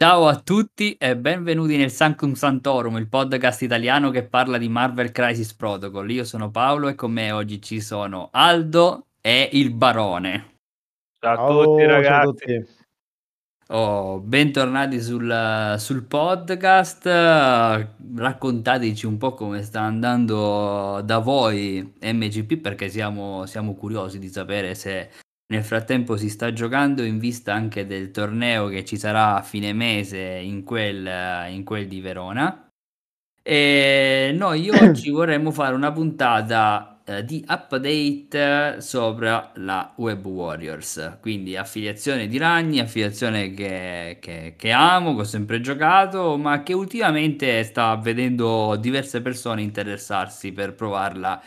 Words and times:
Ciao 0.00 0.28
a 0.28 0.38
tutti 0.38 0.94
e 0.94 1.16
benvenuti 1.16 1.76
nel 1.76 1.90
Sanctum 1.90 2.34
Santorum, 2.34 2.98
il 2.98 3.08
podcast 3.08 3.62
italiano 3.62 4.10
che 4.10 4.22
parla 4.22 4.56
di 4.56 4.68
Marvel 4.68 5.10
Crisis 5.10 5.52
Protocol. 5.54 6.08
Io 6.12 6.22
sono 6.22 6.52
Paolo 6.52 6.86
e 6.86 6.94
con 6.94 7.10
me 7.10 7.32
oggi 7.32 7.60
ci 7.60 7.80
sono 7.80 8.28
Aldo 8.30 9.06
e 9.20 9.48
il 9.54 9.74
Barone. 9.74 10.58
Ciao 11.18 11.32
a 11.32 11.36
ciao, 11.36 11.64
tutti 11.64 11.84
ragazzi. 11.84 12.06
Ciao 12.06 12.20
a 12.20 12.24
tutti. 12.26 12.66
Oh, 13.70 14.20
bentornati 14.20 15.00
sul, 15.00 15.74
sul, 15.78 16.04
podcast. 16.04 17.04
Raccontateci 17.04 19.04
un 19.04 19.18
po' 19.18 19.34
come 19.34 19.62
sta 19.62 19.80
andando 19.80 21.00
da 21.00 21.18
voi 21.18 21.94
MGP 22.00 22.58
perché 22.58 22.88
siamo, 22.88 23.46
siamo 23.46 23.74
curiosi 23.74 24.20
di 24.20 24.28
sapere 24.28 24.76
se 24.76 25.10
nel 25.50 25.64
frattempo 25.64 26.16
si 26.16 26.28
sta 26.28 26.52
giocando 26.52 27.02
in 27.02 27.18
vista 27.18 27.54
anche 27.54 27.86
del 27.86 28.10
torneo 28.10 28.68
che 28.68 28.84
ci 28.84 28.98
sarà 28.98 29.36
a 29.36 29.42
fine 29.42 29.72
mese 29.72 30.18
in 30.18 30.62
quel, 30.62 31.50
in 31.50 31.64
quel 31.64 31.86
di 31.86 32.00
Verona. 32.00 32.70
E 33.42 34.34
noi 34.36 34.68
oggi 34.70 35.10
vorremmo 35.10 35.50
fare 35.50 35.74
una 35.74 35.90
puntata 35.90 37.00
eh, 37.06 37.24
di 37.24 37.42
update 37.48 38.82
sopra 38.82 39.50
la 39.54 39.94
Web 39.96 40.26
Warriors, 40.26 41.16
quindi 41.22 41.56
affiliazione 41.56 42.26
di 42.26 42.36
Ragni, 42.36 42.80
affiliazione 42.80 43.54
che, 43.54 44.18
che, 44.20 44.54
che 44.54 44.70
amo, 44.70 45.14
che 45.14 45.22
ho 45.22 45.24
sempre 45.24 45.62
giocato, 45.62 46.36
ma 46.36 46.62
che 46.62 46.74
ultimamente 46.74 47.62
sta 47.64 47.96
vedendo 47.96 48.76
diverse 48.76 49.22
persone 49.22 49.62
interessarsi 49.62 50.52
per 50.52 50.74
provarla 50.74 51.42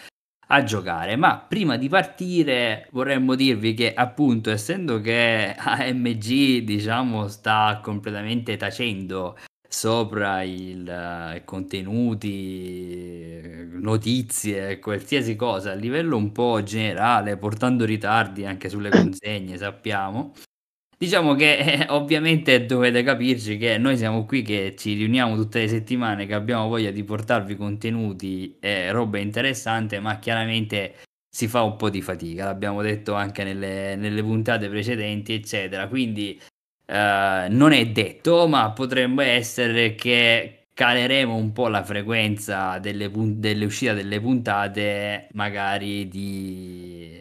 a 0.52 0.64
giocare. 0.64 1.16
Ma 1.16 1.38
prima 1.40 1.78
di 1.78 1.88
partire 1.90 2.88
vorremmo 2.92 3.36
dirvi 3.36 3.74
che 3.74 3.94
appunto 3.94 4.50
essendo 4.52 5.00
che 5.02 5.54
AMG 5.58 6.60
diciamo 6.60 7.28
sta 7.28 7.80
completamente 7.82 8.58
tacendo 8.58 9.38
sopra 9.68 10.44
il 10.44 10.86
uh, 11.40 11.44
contenuti, 11.46 13.40
notizie, 13.80 14.80
qualsiasi 14.80 15.36
cosa 15.36 15.72
a 15.72 15.74
livello 15.76 16.18
un 16.18 16.32
po' 16.34 16.62
generale, 16.64 17.38
portando 17.38 17.86
ritardi 17.86 18.46
anche 18.46 18.68
sulle 18.70 18.90
consegne, 18.92 19.58
sappiamo. 19.58 20.34
Diciamo 21.02 21.34
che 21.34 21.58
eh, 21.58 21.86
ovviamente 21.90 22.68
dovete 22.68 23.02
capirci 23.02 23.58
che 23.58 23.80
noi 23.80 23.98
siamo 23.98 24.24
qui 24.24 24.44
che 24.44 24.76
ci 24.78 24.94
riuniamo 24.94 25.36
tutte 25.36 25.62
le 25.62 25.68
settimane, 25.68 26.28
che 26.28 26.36
abbiamo 26.36 26.68
voglia 26.68 26.92
di 26.92 27.04
portarvi 27.04 27.56
contenuti 27.56 28.58
e 28.60 28.92
roba 28.92 29.18
interessante, 29.18 30.00
ma 30.00 30.20
chiaramente 30.20 30.98
si 31.28 31.48
fa 31.48 31.64
un 31.64 31.76
po' 31.76 31.90
di 31.90 32.04
fatica, 32.04 32.46
l'abbiamo 32.46 32.84
detto 32.84 33.16
anche 33.16 33.44
nelle, 33.44 33.96
nelle 33.96 34.22
puntate 34.22 34.70
precedenti, 34.70 35.34
eccetera. 35.34 35.88
Quindi 35.88 36.40
eh, 36.86 37.48
non 37.50 37.72
è 37.72 37.84
detto, 37.88 38.48
ma 38.48 38.72
potrebbe 38.72 39.26
essere 39.26 39.96
che 39.96 40.68
caleremo 40.72 41.36
un 41.36 41.52
po' 41.52 41.68
la 41.68 41.84
frequenza 41.84 42.78
delle, 42.78 43.10
delle 43.12 43.66
uscite 43.66 43.96
delle 43.96 44.22
puntate, 44.22 45.30
magari 45.32 46.08
di... 46.08 47.20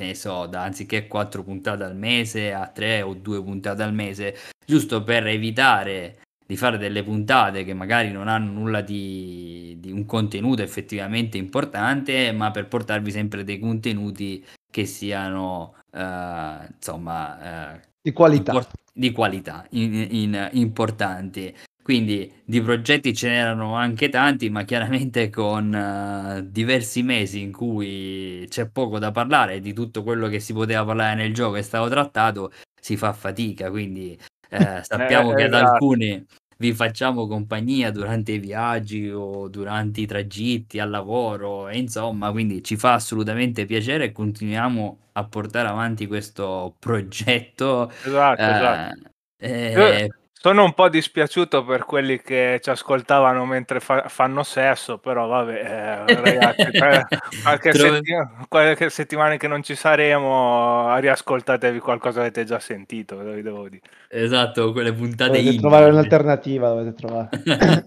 Che 0.00 0.06
ne 0.06 0.14
so, 0.14 0.46
da 0.46 0.62
anziché 0.62 1.06
4 1.06 1.42
puntate 1.42 1.84
al 1.84 1.94
mese 1.94 2.54
a 2.54 2.66
3 2.66 3.02
o 3.02 3.12
2 3.12 3.42
puntate 3.42 3.82
al 3.82 3.92
mese, 3.92 4.34
giusto 4.64 5.04
per 5.04 5.26
evitare 5.26 6.20
di 6.46 6.56
fare 6.56 6.78
delle 6.78 7.02
puntate 7.02 7.64
che 7.64 7.74
magari 7.74 8.10
non 8.10 8.26
hanno 8.26 8.50
nulla 8.50 8.80
di, 8.80 9.76
di 9.78 9.92
un 9.92 10.06
contenuto 10.06 10.62
effettivamente 10.62 11.36
importante, 11.36 12.32
ma 12.32 12.50
per 12.50 12.66
portarvi 12.66 13.10
sempre 13.10 13.44
dei 13.44 13.58
contenuti 13.58 14.42
che 14.70 14.86
siano 14.86 15.74
uh, 15.90 16.64
insomma 16.74 17.74
uh, 17.74 17.80
di 18.00 18.12
qualità, 18.12 18.52
import- 18.52 18.80
di 18.94 19.12
qualità 19.12 19.66
in, 19.72 20.06
in, 20.10 20.48
importanti. 20.52 21.54
Quindi 21.82 22.30
di 22.44 22.60
progetti 22.60 23.14
ce 23.14 23.28
n'erano 23.28 23.74
anche 23.74 24.08
tanti, 24.08 24.50
ma 24.50 24.64
chiaramente 24.64 25.30
con 25.30 25.72
uh, 25.72 26.46
diversi 26.48 27.02
mesi 27.02 27.40
in 27.40 27.52
cui 27.52 28.46
c'è 28.48 28.68
poco 28.68 28.98
da 28.98 29.10
parlare 29.10 29.60
di 29.60 29.72
tutto 29.72 30.02
quello 30.02 30.28
che 30.28 30.40
si 30.40 30.52
poteva 30.52 30.84
parlare 30.84 31.14
nel 31.14 31.34
gioco 31.34 31.56
è 31.56 31.62
stato 31.62 31.88
trattato, 31.88 32.52
si 32.80 32.96
fa 32.96 33.12
fatica. 33.12 33.70
Quindi 33.70 34.16
eh, 34.50 34.80
sappiamo 34.84 35.32
eh, 35.32 35.36
che 35.36 35.44
esatto. 35.44 35.64
ad 35.64 35.72
alcuni 35.72 36.26
vi 36.60 36.74
facciamo 36.74 37.26
compagnia 37.26 37.90
durante 37.90 38.32
i 38.32 38.38
viaggi 38.38 39.10
o 39.10 39.48
durante 39.48 40.02
i 40.02 40.06
tragitti 40.06 40.78
al 40.78 40.90
lavoro 40.90 41.68
e 41.68 41.78
insomma, 41.78 42.30
quindi 42.30 42.62
ci 42.62 42.76
fa 42.76 42.92
assolutamente 42.92 43.64
piacere 43.64 44.04
e 44.04 44.12
continuiamo 44.12 44.98
a 45.12 45.24
portare 45.24 45.68
avanti 45.68 46.06
questo 46.06 46.76
progetto. 46.78 47.90
Esatto, 47.90 48.40
eh, 48.42 48.50
esatto. 48.50 49.10
Eh, 49.38 50.10
sono 50.42 50.64
un 50.64 50.72
po' 50.72 50.88
dispiaciuto 50.88 51.64
per 51.64 51.84
quelli 51.84 52.22
che 52.22 52.60
ci 52.62 52.70
ascoltavano 52.70 53.44
mentre 53.44 53.78
fa- 53.78 54.08
fanno 54.08 54.42
sesso, 54.42 54.96
però 54.96 55.26
vabbè, 55.26 55.52
eh, 55.52 56.14
ragazzi, 56.14 56.70
qualche, 57.44 57.74
settima- 57.74 58.46
qualche, 58.48 58.88
settimana 58.88 59.36
che 59.36 59.48
non 59.48 59.62
ci 59.62 59.74
saremo, 59.74 60.96
riascoltatevi 60.96 61.78
qualcosa 61.78 62.20
che 62.20 62.26
avete 62.28 62.44
già 62.44 62.58
sentito, 62.58 63.18
vi 63.18 63.42
devo 63.42 63.68
dire. 63.68 63.82
Esatto, 64.08 64.72
quelle 64.72 64.94
puntate 64.94 65.42
Dovete 65.42 65.58
trovare 65.58 65.90
un'alternativa, 65.90 66.68
dovete 66.68 66.94
trovare. 66.94 67.28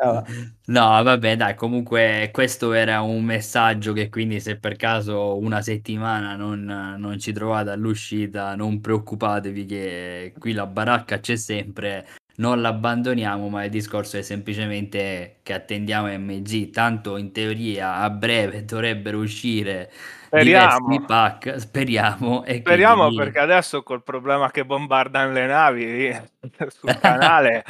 ah, 0.00 0.22
no, 0.66 1.02
vabbè, 1.02 1.36
dai, 1.36 1.54
comunque 1.54 2.30
questo 2.32 2.72
era 2.72 3.02
un 3.02 3.22
messaggio 3.24 3.92
che 3.92 4.08
quindi 4.08 4.40
se 4.40 4.56
per 4.56 4.76
caso 4.76 5.36
una 5.38 5.60
settimana 5.62 6.36
non, 6.36 6.64
non 6.98 7.18
ci 7.18 7.32
trovate 7.32 7.70
all'uscita, 7.70 8.54
non 8.56 8.80
preoccupatevi 8.80 9.66
che 9.66 10.34
qui 10.38 10.52
la 10.52 10.66
baracca 10.66 11.20
c'è 11.20 11.36
sempre 11.36 12.06
non 12.36 12.60
l'abbandoniamo, 12.60 13.48
ma 13.48 13.64
il 13.64 13.70
discorso 13.70 14.16
è 14.16 14.22
semplicemente 14.22 15.36
che 15.42 15.52
attendiamo 15.52 16.08
MG, 16.18 16.70
tanto 16.70 17.16
in 17.16 17.30
teoria 17.30 17.96
a 17.98 18.10
breve 18.10 18.64
dovrebbero 18.64 19.18
uscire 19.18 19.90
speriamo. 20.40 21.04
pack, 21.04 21.60
speriamo. 21.60 22.44
Speriamo 22.46 23.06
quindi... 23.06 23.16
perché 23.16 23.38
adesso 23.38 23.82
col 23.82 24.02
problema 24.02 24.50
che 24.50 24.64
bombardano 24.64 25.32
le 25.32 25.46
navi 25.46 26.22
sul 26.68 26.98
canale 27.00 27.64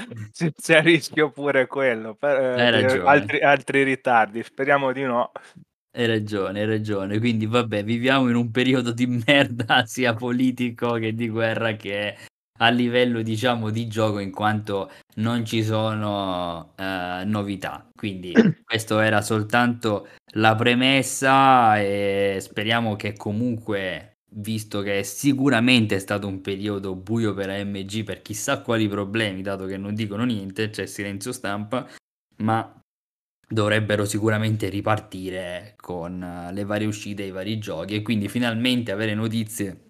c'è 0.61 0.83
rischio 0.83 1.31
pure 1.31 1.67
quello, 1.67 2.15
per, 2.15 2.59
eh, 2.59 3.01
altri, 3.05 3.41
altri 3.41 3.83
ritardi, 3.83 4.43
speriamo 4.43 4.93
di 4.93 5.03
no. 5.03 5.33
Hai 5.97 6.07
ragione, 6.07 6.61
hai 6.61 6.67
ragione. 6.67 7.19
Quindi 7.19 7.47
vabbè, 7.47 7.85
viviamo 7.85 8.29
in 8.29 8.35
un 8.35 8.51
periodo 8.51 8.91
di 8.91 9.07
merda 9.07 9.85
sia 9.87 10.13
politico 10.15 10.95
che 10.95 11.15
di 11.15 11.29
guerra 11.29 11.73
che 11.75 12.17
a 12.59 12.69
livello 12.69 13.23
diciamo 13.23 13.71
di 13.71 13.89
gioco 13.89 14.21
in 14.21 14.31
quanto 14.31 14.91
non 15.17 15.45
ci 15.45 15.65
sono 15.65 16.75
uh, 16.77 17.27
novità. 17.27 17.89
Quindi 17.95 18.33
questo 18.65 19.01
era 19.01 19.23
soltanto 19.23 20.09
la 20.35 20.55
premessa 20.55 21.81
e 21.81 22.39
speriamo 22.41 22.97
che 22.97 23.15
comunque 23.17 24.19
visto 24.37 24.83
che 24.83 25.05
sicuramente 25.05 25.97
è 25.97 25.99
stato 25.99 26.27
un 26.27 26.41
periodo 26.41 26.97
buio 26.97 27.35
per 27.35 27.51
AMG 27.51 28.03
per 28.03 28.21
chissà 28.21 28.61
quali 28.63 28.89
problemi 28.89 29.43
dato 29.43 29.65
che 29.65 29.77
non 29.77 29.95
dicono 29.95 30.25
niente 30.25 30.71
c'è 30.71 30.87
silenzio 30.87 31.31
stampa 31.31 31.89
ma 32.39 32.81
dovrebbero 33.47 34.05
sicuramente 34.05 34.69
ripartire 34.69 35.75
con 35.77 36.51
le 36.53 36.65
varie 36.65 36.87
uscite 36.87 37.23
i 37.23 37.31
vari 37.31 37.59
giochi. 37.59 37.95
E 37.95 38.03
quindi 38.03 38.29
finalmente 38.29 38.91
avere 38.93 39.15
notizie 39.15 39.84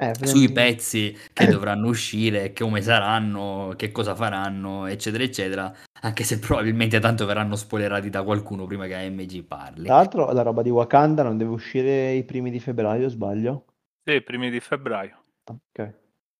eh, 0.00 0.14
sui 0.22 0.52
pezzi 0.52 1.16
che 1.32 1.48
dovranno 1.48 1.88
uscire, 1.88 2.52
come 2.52 2.80
saranno, 2.82 3.74
che 3.76 3.90
cosa 3.90 4.14
faranno, 4.14 4.86
eccetera, 4.86 5.24
eccetera. 5.24 5.74
Anche 6.02 6.22
se 6.22 6.38
probabilmente 6.38 7.00
tanto 7.00 7.26
verranno 7.26 7.56
spoilerati 7.56 8.08
da 8.08 8.22
qualcuno 8.22 8.64
prima 8.66 8.86
che 8.86 8.94
AMG 8.94 9.42
parli. 9.42 9.86
Tra 9.86 9.96
l'altro, 9.96 10.30
la 10.30 10.42
roba 10.42 10.62
di 10.62 10.70
Wakanda 10.70 11.24
non 11.24 11.36
deve 11.36 11.50
uscire 11.50 12.12
i 12.12 12.22
primi 12.22 12.50
di 12.50 12.60
febbraio, 12.60 13.08
sbaglio? 13.08 13.64
Sì, 14.04 14.14
i 14.14 14.22
primi 14.22 14.50
di 14.50 14.60
febbraio. 14.60 15.20
Ok. 15.44 15.94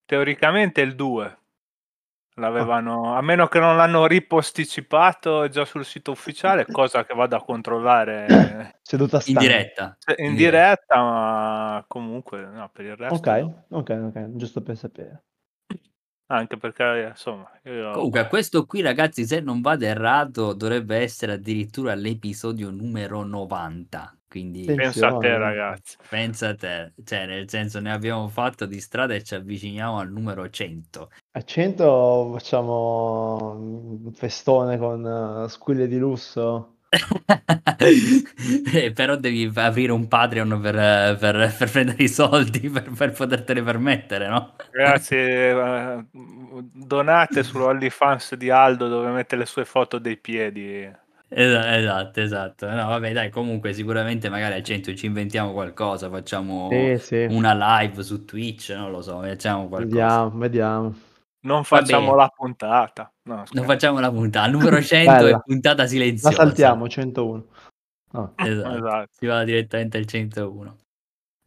Teoricamente 0.06 0.80
il 0.80 0.94
2. 0.94 1.37
L'avevano, 2.38 3.16
a 3.16 3.20
meno 3.20 3.48
che 3.48 3.58
non 3.58 3.76
l'hanno 3.76 4.06
riposticipato 4.06 5.48
già 5.48 5.64
sul 5.64 5.84
sito 5.84 6.12
ufficiale, 6.12 6.66
cosa 6.70 7.04
che 7.04 7.14
vado 7.14 7.36
a 7.36 7.44
controllare 7.44 8.78
seduta 8.82 9.20
in 9.26 9.36
diretta. 9.36 9.96
In, 10.16 10.26
in 10.26 10.34
diretta, 10.36 11.02
ma 11.02 11.84
comunque 11.88 12.46
no, 12.46 12.70
per 12.72 12.84
il 12.84 12.96
resto. 12.96 13.14
Ok, 13.14 13.26
no. 13.26 13.64
ok, 13.70 13.90
ok, 13.90 14.36
giusto 14.36 14.62
per 14.62 14.76
sapere. 14.76 15.22
Anche 16.30 16.58
perché, 16.58 17.06
insomma, 17.08 17.50
io... 17.64 17.92
Comunque, 17.92 18.28
questo 18.28 18.66
qui, 18.66 18.82
ragazzi, 18.82 19.24
se 19.24 19.40
non 19.40 19.62
vado 19.62 19.86
errato, 19.86 20.52
dovrebbe 20.52 20.98
essere 20.98 21.32
addirittura 21.32 21.94
l'episodio 21.94 22.70
numero 22.70 23.24
90. 23.24 24.17
Quindi 24.28 24.64
pensa 24.66 25.08
a 25.08 25.16
te, 25.16 25.38
ragazzi. 25.38 25.96
Pensa 26.06 26.48
a 26.48 26.54
te, 26.54 26.92
cioè, 27.02 27.24
nel 27.24 27.48
senso, 27.48 27.80
ne 27.80 27.90
abbiamo 27.90 28.28
fatto 28.28 28.66
di 28.66 28.78
strada 28.78 29.14
e 29.14 29.24
ci 29.24 29.34
avviciniamo 29.34 29.98
al 29.98 30.10
numero 30.10 30.48
100. 30.50 31.10
A 31.32 31.42
100 31.42 32.30
facciamo 32.34 33.54
un 33.56 34.12
festone 34.12 34.76
con 34.76 35.02
uh, 35.02 35.48
squille 35.48 35.88
di 35.88 35.96
lusso. 35.96 36.74
Eh, 38.72 38.92
però 38.92 39.16
devi 39.16 39.50
aprire 39.54 39.92
un 39.92 40.08
Patreon 40.08 40.58
per 40.60 41.16
per 41.18 41.54
per 41.56 41.70
prendere 41.70 42.02
i 42.02 42.08
soldi 42.08 42.68
per 42.70 42.90
per 42.96 43.12
potertene 43.12 43.62
permettere, 43.62 44.28
no? 44.28 44.54
Ragazzi, 44.70 45.16
ehm, 45.16 46.08
donate 46.72 47.42
sull'OnlyFans 47.42 48.34
di 48.34 48.50
Aldo 48.50 48.88
dove 48.88 49.10
mette 49.10 49.36
le 49.36 49.46
sue 49.46 49.64
foto 49.64 49.98
dei 49.98 50.16
piedi. 50.16 50.90
Esa 51.30 51.76
esatto, 51.76 52.20
esatto. 52.20 52.66
No 52.70 52.86
vabbè 52.88 53.12
dai, 53.12 53.30
comunque 53.30 53.72
sicuramente 53.74 54.28
magari 54.30 54.54
al 54.54 54.62
100 54.62 54.94
ci 54.94 55.06
inventiamo 55.06 55.52
qualcosa, 55.52 56.08
facciamo 56.08 56.68
Sì, 56.70 56.96
sì. 56.98 57.26
una 57.28 57.52
live 57.80 58.02
su 58.02 58.24
Twitch, 58.24 58.70
non 58.70 58.90
lo 58.90 59.02
so, 59.02 59.20
facciamo 59.20 59.68
qualcosa. 59.68 59.84
Vediamo, 60.24 60.38
vediamo. 60.38 60.94
Non 61.40 61.64
facciamo 61.64 62.14
la 62.14 62.28
puntata. 62.34 63.12
No, 63.24 63.34
Non 63.36 63.46
scherzo. 63.46 63.64
facciamo 63.68 64.00
la 64.00 64.10
puntata. 64.10 64.50
Numero 64.50 64.80
100 64.82 65.10
Bella. 65.12 65.36
è 65.36 65.40
puntata 65.44 65.82
La 65.82 65.88
silenziosa. 65.88 66.34
saltiamo, 66.34 66.88
101. 66.88 67.46
Ah. 68.12 68.32
Esatto, 68.36 68.76
Esatto. 68.76 69.08
si 69.10 69.26
va 69.26 69.44
direttamente 69.44 69.98
al 69.98 70.06
101. 70.06 70.76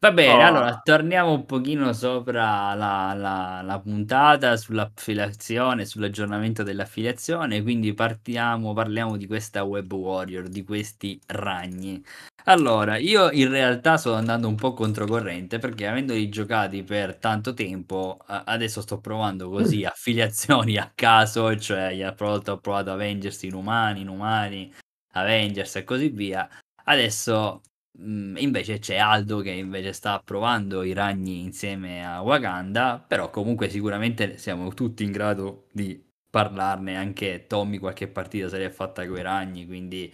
Va 0.04 0.12
bene, 0.12 0.44
Oh. 0.44 0.48
allora 0.48 0.80
torniamo 0.82 1.32
un 1.32 1.46
pochino 1.46 1.94
sopra 1.94 2.74
la 2.74 3.14
la 3.14 3.62
la 3.64 3.80
puntata, 3.80 4.58
sull'affiliazione, 4.58 5.86
sull'aggiornamento 5.86 6.64
dell'affiliazione, 6.64 7.62
quindi 7.62 7.94
partiamo 7.94 8.74
parliamo 8.74 9.16
di 9.16 9.28
questa 9.28 9.62
Web 9.62 9.94
Warrior, 9.94 10.48
di 10.50 10.64
questi 10.64 11.22
ragni. 11.28 12.04
Allora, 12.46 12.98
io 12.98 13.30
in 13.30 13.50
realtà 13.50 13.98
sto 13.98 14.16
andando 14.16 14.48
un 14.48 14.56
po' 14.56 14.74
controcorrente 14.74 15.60
perché 15.60 15.86
avendoli 15.86 16.30
giocati 16.30 16.82
per 16.82 17.18
tanto 17.18 17.54
tempo, 17.54 18.18
adesso 18.26 18.82
sto 18.82 19.00
provando 19.00 19.50
così 19.50 19.84
affiliazioni 19.86 20.78
a 20.78 20.92
caso, 20.96 21.56
cioè 21.60 21.90
io 21.92 22.12
provato 22.16 22.54
ho 22.54 22.60
provato 22.60 22.92
Avengers 22.92 23.44
Inumani, 23.44 24.02
Inumani, 24.02 24.74
Avengers 25.14 25.76
e 25.76 25.84
così 25.84 26.10
via. 26.10 26.50
Adesso, 26.86 27.62
mhmm, 28.00 28.38
invece 28.38 28.80
c'è 28.80 28.98
Aldo 28.98 29.40
che 29.42 29.52
invece 29.52 29.94
sta 29.94 30.20
provando 30.24 30.84
i 30.84 30.94
ragni 30.94 31.42
insieme 31.42 32.06
a 32.06 32.22
Wakanda, 32.22 33.04
però 33.06 33.30
comunque 33.30 33.70
sicuramente 33.70 34.38
siamo 34.38 34.74
tutti 34.74 35.04
in 35.04 35.12
grado 35.12 35.68
di 35.72 36.02
parlarne, 36.30 36.96
anche 36.98 37.46
Tommy 37.48 37.78
qualche 37.78 38.08
partita 38.08 38.50
se 38.50 38.58
l'è 38.58 38.70
fatta 38.70 39.06
coi 39.08 39.22
ragni, 39.22 39.66
quindi 39.66 40.14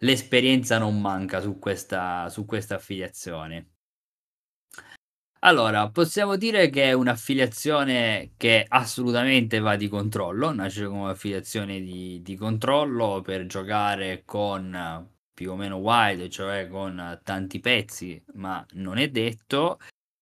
l'esperienza 0.00 0.78
non 0.78 1.00
manca 1.00 1.40
su 1.40 1.58
questa 1.58 2.28
su 2.30 2.44
questa 2.46 2.76
affiliazione. 2.76 3.70
Allora, 5.40 5.88
possiamo 5.90 6.36
dire 6.36 6.68
che 6.70 6.84
è 6.84 6.92
un'affiliazione 6.92 8.32
che 8.36 8.64
assolutamente 8.68 9.58
va 9.60 9.74
di 9.76 9.88
controllo, 9.88 10.52
nasce 10.52 10.86
come 10.86 11.10
affiliazione 11.10 11.80
di 11.80 12.20
di 12.22 12.36
controllo 12.36 13.20
per 13.22 13.46
giocare 13.46 14.24
con 14.26 14.74
più 15.36 15.52
o 15.52 15.56
meno 15.56 15.76
wild, 15.76 16.28
cioè 16.28 16.66
con 16.68 17.20
tanti 17.22 17.60
pezzi, 17.60 18.22
ma 18.36 18.64
non 18.72 18.96
è 18.96 19.10
detto, 19.10 19.78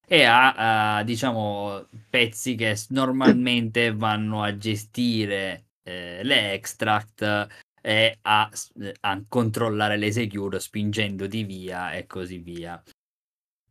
e 0.07 0.25
ha, 0.25 0.99
uhm, 1.01 1.05
diciamo 1.07 1.87
pezzi 2.11 2.57
che 2.57 2.77
normalmente 2.91 3.95
vanno 3.95 4.43
a 4.43 4.57
gestire, 4.57 5.69
ehm, 5.85 6.23
le 6.27 6.53
extract 6.55 7.47
e 7.81 8.19
a 8.23 8.51
a 9.01 9.25
controllare 9.29 9.97
le 9.99 10.11
secure 10.13 10.59
spingendoti 10.61 11.45
via 11.45 11.93
e 11.93 12.07
così 12.07 12.39
via. 12.39 12.83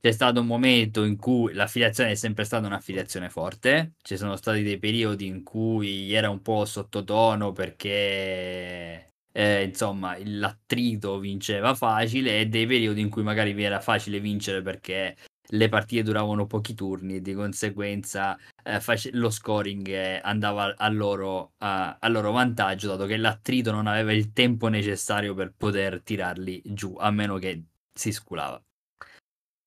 C'è 0.02 0.12
stato 0.12 0.42
un 0.42 0.48
momento 0.48 1.04
in 1.06 1.18
cui 1.18 1.54
l'affiliazione 1.54 2.12
è 2.12 2.16
sempre 2.16 2.44
stata 2.46 2.68
un'affiliazione 2.68 3.30
forte, 3.30 3.94
ci 4.02 4.18
sono 4.18 4.36
stati 4.36 4.64
dei 4.64 4.78
periodi 4.80 5.28
in 5.28 5.44
cui 5.44 6.14
era 6.14 6.30
un 6.30 6.42
po' 6.42 6.66
sottotono 6.66 7.54
perché, 7.54 9.13
ehm, 9.34 9.68
insomma 9.70 10.16
l'attrito 10.24 11.20
vinceva 11.20 11.76
facile 11.76 12.40
e 12.42 12.46
dei 12.48 12.66
periodi 12.68 13.02
in 13.02 13.10
cui 13.10 13.24
magari 13.24 13.54
vi 13.54 13.64
era 13.64 13.80
facile 13.82 14.20
vincere 14.22 14.62
perché 14.62 15.18
le 15.54 15.70
partite 15.70 16.04
duravano 16.04 16.48
pochi 16.48 16.74
turni 16.74 17.16
e 17.16 17.22
di 17.22 17.34
conseguenza, 17.34 18.38
ehm, 18.64 18.80
face 18.80 19.12
lo 19.14 19.30
scoring 19.30 20.20
andava 20.24 20.76
a 20.78 20.90
loro 20.90 21.54
a 21.60 21.98
a 22.00 22.08
loro 22.10 22.32
vantaggio, 22.32 22.88
dato 22.90 23.06
che 23.06 23.18
l'attrito 23.18 23.72
non 23.72 23.88
aveva 23.88 24.14
il 24.14 24.32
tempo 24.34 24.68
necessario 24.70 25.34
per 25.34 25.54
poter 25.58 26.02
tirarli 26.04 26.62
giù, 26.66 26.96
a 26.98 27.12
meno 27.12 27.38
che 27.38 27.66
si 27.94 28.12
sculava. 28.12 28.64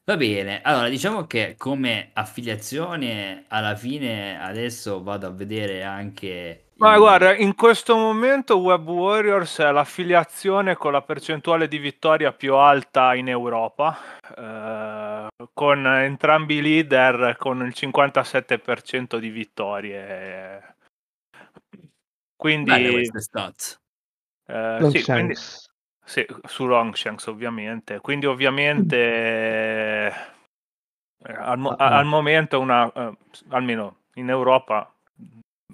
Va 0.09 0.17
bene, 0.17 0.63
allora 0.63 0.89
diciamo 0.89 1.27
che 1.27 1.57
come 1.59 2.11
affiliazione 2.13 3.45
alla 3.49 3.75
fine 3.75 4.41
adesso 4.41 5.03
vado 5.03 5.27
a 5.27 5.31
vedere 5.33 5.83
anche 5.83 6.66
Ma 6.79 6.99
guarda, 6.99 7.35
in 7.35 7.55
questo 7.55 7.97
momento 7.97 8.59
Web 8.59 8.87
Warriors 8.87 9.61
è 9.61 9.71
l'affiliazione 9.73 10.77
con 10.77 10.93
la 10.93 11.01
percentuale 11.01 11.69
di 11.69 11.79
vittoria 11.79 12.33
più 12.33 12.55
alta 12.55 13.15
in 13.15 13.31
Europa, 13.31 13.97
ehm, 14.37 15.29
con 15.55 15.87
entrambi 15.87 16.57
i 16.57 16.61
leader 16.61 17.37
con 17.39 17.65
il 17.65 17.73
57% 17.75 19.19
di 19.19 19.31
vittorie. 19.31 20.75
Belle 21.67 21.91
Quindi 22.37 22.91
queste 22.91 23.21
stats. 23.21 23.81
ehm, 24.47 24.89
sì, 24.91 25.03
quindi 25.03 25.35
sì, 25.35 26.27
su 26.45 26.67
Longshanks 26.67 27.27
ovviamente. 27.27 28.01
Quindi 28.01 28.27
ovviamente, 28.27 30.07
ehm, 31.25 31.37
al 31.39 31.59
mo 31.59 31.71
ah. 31.71 31.97
al 31.97 32.05
momento 32.05 32.57
è 32.57 32.59
una 32.59 32.93
s 33.31 33.45
almeno 33.49 34.03
in 34.17 34.29
Europa, 34.29 34.91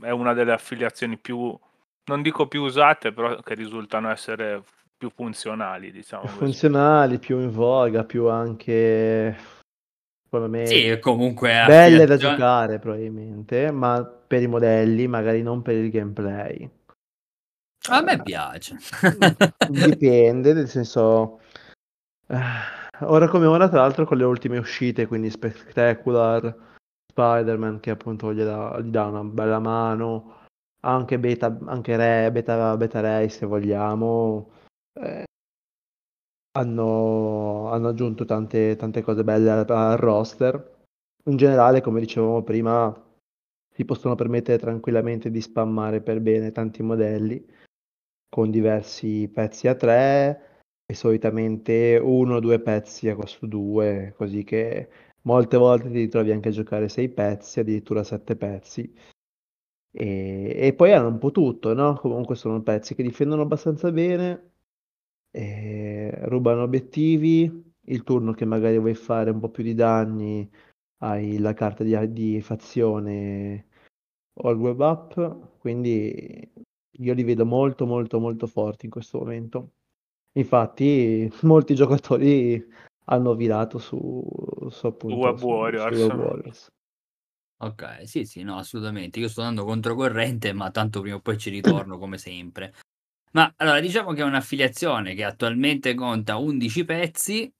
è 0.02 0.10
una 0.10 0.32
delle 0.32 0.52
affiliazioni 0.52 1.16
più 1.18 1.56
non 2.04 2.22
dico 2.22 2.48
più 2.48 2.62
usate, 2.62 3.12
però 3.12 3.36
che 3.36 3.54
risultano 3.54 4.10
essere 4.10 4.62
più 4.96 5.10
funzionali, 5.10 5.92
diciamo 5.92 6.22
Più 6.22 6.30
così. 6.30 6.44
funzionali, 6.44 7.18
più 7.18 7.38
in 7.38 7.50
voga, 7.50 8.04
più 8.04 8.28
anche 8.28 9.36
secondo 10.24 10.48
me 10.48 10.66
Sì, 10.66 10.88
e 10.88 10.98
comunque 10.98 11.62
belle 11.66 12.06
da 12.06 12.16
giocare 12.16 12.78
probabilmente, 12.78 13.70
ma 13.70 14.02
per 14.04 14.42
i 14.42 14.46
modelli, 14.46 15.06
magari 15.06 15.42
non 15.42 15.62
per 15.62 15.76
il 15.76 15.90
gameplay. 15.90 16.70
A 17.90 18.00
me 18.00 18.22
piace. 18.22 18.76
dipende, 19.68 20.52
nel 20.52 20.68
senso 20.68 21.40
ora 23.00 23.28
come 23.28 23.46
ora 23.46 23.68
tra 23.68 23.80
l'altro 23.80 24.06
con 24.06 24.16
le 24.16 24.24
ultime 24.24 24.58
uscite, 24.58 25.06
quindi 25.06 25.30
Spectacular, 25.30 26.54
Spider-Man 27.12 27.80
che 27.80 27.90
appunto 27.90 28.32
gli 28.32 28.42
dà 28.42 28.80
gli 28.80 28.90
dà 28.90 29.06
una 29.06 29.22
bella 29.24 29.58
mano, 29.60 30.46
anche 30.80 31.18
Beta 31.18 31.56
anche 31.66 31.96
Re 31.96 32.30
Beta 32.32 32.76
Beta 32.76 33.00
Ray 33.00 33.28
se 33.28 33.46
vogliamo, 33.46 34.50
ehm 34.94 35.24
hanno 36.54 37.70
hanno 37.70 37.88
aggiunto 37.88 38.24
tante 38.26 38.76
tante 38.76 39.02
cose 39.02 39.24
belle 39.24 39.50
al 39.50 39.64
al 39.68 39.96
roster. 39.96 40.80
In 41.26 41.36
generale, 41.36 41.80
come 41.80 42.00
dicevamo 42.00 42.42
prima, 42.42 42.92
si 43.74 43.84
possono 43.84 44.14
permettere 44.16 44.58
tranquillamente 44.58 45.30
di 45.30 45.40
spammare 45.40 46.02
per 46.02 46.20
bene 46.20 46.52
tanti 46.52 46.82
modelli, 46.82 47.42
con 48.28 48.50
diversi 48.50 49.28
pezzi 49.32 49.68
a 49.68 49.74
3 49.74 50.64
e 50.84 50.94
solitamente 50.94 51.98
1 52.02 52.34
o 52.36 52.40
2 52.40 52.60
pezzi 52.60 53.08
a 53.08 53.14
costo 53.14 53.46
2, 53.46 54.14
così 54.16 54.44
che 54.44 54.90
molte 55.22 55.56
volte 55.56 55.88
ti 55.90 55.98
ritrovi 55.98 56.32
anche 56.32 56.48
a 56.48 56.52
giocare 56.52 56.88
6 56.88 57.08
pezzi, 57.10 57.60
addirittura 57.60 58.02
7 58.04 58.36
pezzi. 58.36 58.92
E 59.94 60.52
e 60.56 60.74
poi 60.74 60.92
hanno 60.92 61.08
un 61.08 61.18
po' 61.18 61.30
tutto, 61.30 61.74
no, 61.74 61.94
comunque 61.96 62.34
sono 62.34 62.62
pezzi 62.62 62.94
che 62.94 63.02
difendono 63.02 63.42
abbastanza 63.42 63.92
bene, 63.92 64.52
rubano 66.28 66.62
obiettivi, 66.62 67.50
il 67.86 68.02
turno 68.04 68.32
che 68.32 68.44
magari 68.44 68.78
vuoi 68.78 68.94
fare 68.94 69.30
un 69.30 69.40
po' 69.40 69.50
più 69.50 69.62
di 69.64 69.74
danni 69.74 70.48
hai 70.98 71.38
la 71.38 71.54
carta 71.54 71.84
di 71.84 72.12
di 72.12 72.40
fazione 72.42 73.66
il 74.34 74.56
web 74.56 74.80
up, 74.80 75.58
quindi 75.58 76.52
io 76.98 77.14
li 77.14 77.24
vedo 77.24 77.46
molto, 77.46 77.86
molto, 77.86 78.20
molto 78.20 78.46
forti 78.46 78.86
in 78.86 78.92
questo 78.92 79.18
momento. 79.18 79.72
Infatti 80.34 81.30
molti 81.44 81.74
giocatori 81.74 82.64
hanno 83.04 83.34
virato 83.34 83.78
su 83.78 84.22
su 84.70 84.86
appunto 84.86 85.20
Web 85.22 85.36
su 85.36 85.74
su 85.76 85.94
Warriors. 85.94 85.94
Web 85.94 86.14
Warriors. 86.16 86.68
Okay, 87.62 88.06
sì, 88.08 88.24
sì, 88.24 88.42
no, 88.42 88.56
assolutamente. 88.58 89.20
Io 89.20 89.28
sto 89.28 89.42
andando 89.42 89.64
controcorrente, 89.64 90.52
ma 90.52 90.70
tanto 90.72 91.00
prima 91.00 91.16
o 91.16 91.20
poi 91.20 91.38
ci 91.38 91.48
ritorno 91.50 91.96
come 91.96 92.18
sempre. 92.18 92.74
Ma 93.32 93.52
allora 93.58 93.80
diciamo 93.80 94.12
che 94.12 94.22
è 94.22 94.24
un'affiliazione 94.24 95.14
che 95.14 95.24
attualmente 95.24 95.94
conta 95.94 96.36
11 96.38 96.84
pezzi, 96.84 97.52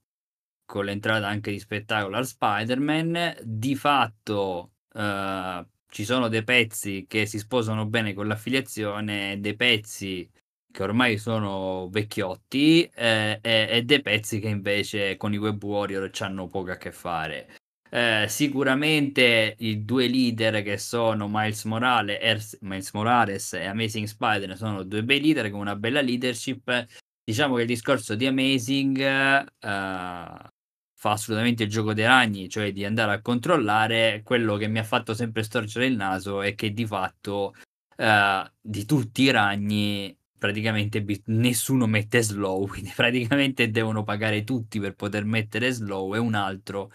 con 0.64 0.86
l'entrata 0.86 1.28
anche 1.28 1.52
di 1.52 1.60
Spectacular 1.60 2.26
Spider-Man. 2.26 3.36
Di 3.44 3.76
fatto, 3.76 4.72
uhm, 4.94 5.68
ci 5.88 6.04
sono 6.04 6.28
dei 6.28 6.44
pezzi 6.44 7.06
che 7.08 7.26
si 7.26 7.38
sposano 7.38 7.86
bene 7.86 8.14
con 8.14 8.26
l'affiliazione, 8.26 9.38
dei 9.40 9.54
pezzi 9.56 10.28
che 10.72 10.82
ormai 10.82 11.18
sono 11.18 11.88
vecchiotti, 11.90 12.90
ehm, 12.94 13.38
e 13.42 13.66
e 13.70 13.82
dei 13.84 14.02
pezzi 14.02 14.40
che 14.40 14.48
invece 14.48 15.16
con 15.16 15.32
i 15.32 15.38
Web 15.38 15.62
Warrior 15.62 16.10
c'hanno 16.12 16.48
poco 16.48 16.72
a 16.72 16.76
che 16.76 16.90
fare. 16.92 17.48
Ehm, 17.90 18.26
sicuramente 18.26 19.54
i 19.58 19.84
2 19.84 20.08
leader 20.08 20.62
che 20.62 20.78
sono 20.78 21.28
Miles 21.30 21.64
Morale 21.64 22.18
Ers 22.20 22.56
Miles 22.62 22.90
Morales 22.94 23.52
e 23.52 23.66
Amazing 23.66 24.06
Spider 24.06 24.56
sono 24.56 24.82
2 24.82 25.04
bei 25.04 25.20
leader 25.20 25.50
con 25.50 25.60
una 25.60 25.76
bella 25.76 26.00
leadership 26.00 26.86
diciamo 27.24 27.54
che 27.56 27.62
il 27.62 27.66
discorso 27.68 28.14
di 28.14 28.26
Amazing, 28.26 28.98
ehm, 29.00 29.48
fa 30.94 31.10
assolutamente 31.12 31.64
il 31.64 31.68
gioco 31.70 31.92
dei 31.94 32.04
ragni, 32.06 32.48
cioè 32.48 32.72
di 32.72 32.84
andare 32.84 33.12
a 33.12 33.20
controllare. 33.20 34.22
Quello 34.24 34.56
che 34.56 34.68
mi 34.68 34.78
ha 34.78 34.84
fatto 34.84 35.14
sempre 35.14 35.42
storcere 35.42 35.86
il 35.86 35.96
naso 35.96 36.42
è 36.42 36.54
che 36.54 36.72
di 36.72 36.86
fatto, 36.86 37.54
ehm, 37.96 38.52
di 38.60 38.84
tutti 38.84 39.22
i 39.22 39.30
ragni 39.30 40.16
praticamente 40.42 41.04
nessuno 41.26 41.86
mette 41.86 42.20
slow, 42.20 42.66
quindi 42.66 42.92
praticamente 42.96 43.70
devono 43.70 44.02
pagare 44.02 44.42
tutti 44.42 44.80
per 44.80 44.94
poter 44.96 45.24
mettere 45.24 45.70
slow 45.70 46.16
e 46.16 46.18
un 46.18 46.34
altro 46.34 46.90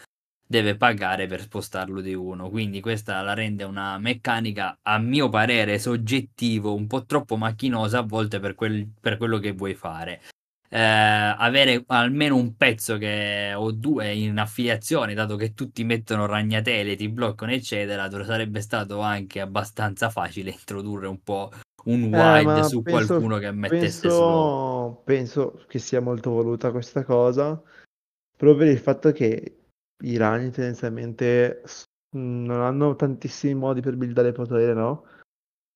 deve 0.45 0.75
pagare 0.75 1.27
per 1.27 1.41
spostarlo 1.41 2.01
di 2.01 2.13
uno. 2.13 2.49
Quindi 2.49 2.81
questa 2.81 3.21
la 3.21 3.33
rende 3.33 3.63
una 3.63 3.97
meccanica, 3.99 4.79
a 4.81 4.97
mio 4.97 5.29
parere, 5.29 5.79
soggettivo, 5.79 6.75
un 6.75 6.87
po' 6.87 7.05
troppo 7.05 7.37
macchinosa 7.37 7.99
a 7.99 8.01
volte 8.01 8.41
per 8.41 8.53
quel 8.53 8.85
per 8.99 9.15
quello 9.15 9.39
che 9.39 9.53
vuoi 9.53 9.75
fare. 9.75 10.21
Ehm, 10.69 11.35
avere 11.37 11.83
almeno 11.87 12.35
un 12.35 12.57
pezzo 12.57 12.97
che 12.97 13.53
o 13.55 13.71
2 13.71 14.13
in 14.13 14.37
affiliazione, 14.37 15.13
dato 15.13 15.37
che 15.37 15.53
tutti 15.53 15.85
mettono 15.85 16.25
ragnatele, 16.25 16.97
ti 16.97 17.07
bloccano 17.07 17.53
eccetera, 17.53 18.09
sarebbe 18.25 18.59
stato 18.59 18.99
anche 18.99 19.39
abbastanza 19.39 20.09
facile 20.09 20.51
introdurre 20.51 21.07
un 21.07 21.21
po' 21.23 21.49
un 21.87 22.13
Eh, 22.13 22.17
wide 22.17 22.43
ma 22.43 22.63
su 22.63 22.81
penso 22.81 23.05
qualcuno 23.07 23.37
che 23.37 23.51
mettesse 23.51 24.09
slow. 24.09 25.01
penso 25.01 25.01
penso 25.03 25.63
che 25.67 25.79
sia 25.79 26.01
molto 26.01 26.31
voluta 26.31 26.71
questa 26.71 27.03
cosa, 27.03 27.61
proprio 28.35 28.57
per 28.57 28.67
il 28.67 28.79
fatto 28.79 29.11
che 29.11 29.57
i 30.03 30.17
ragni 30.17 30.51
tendenzialmente 30.51 31.63
non 32.11 32.61
hanno 32.61 32.95
tantissimi 32.95 33.53
modi 33.55 33.81
per 33.81 33.95
buildare 33.95 34.31
potere, 34.31 34.73
no, 34.73 35.05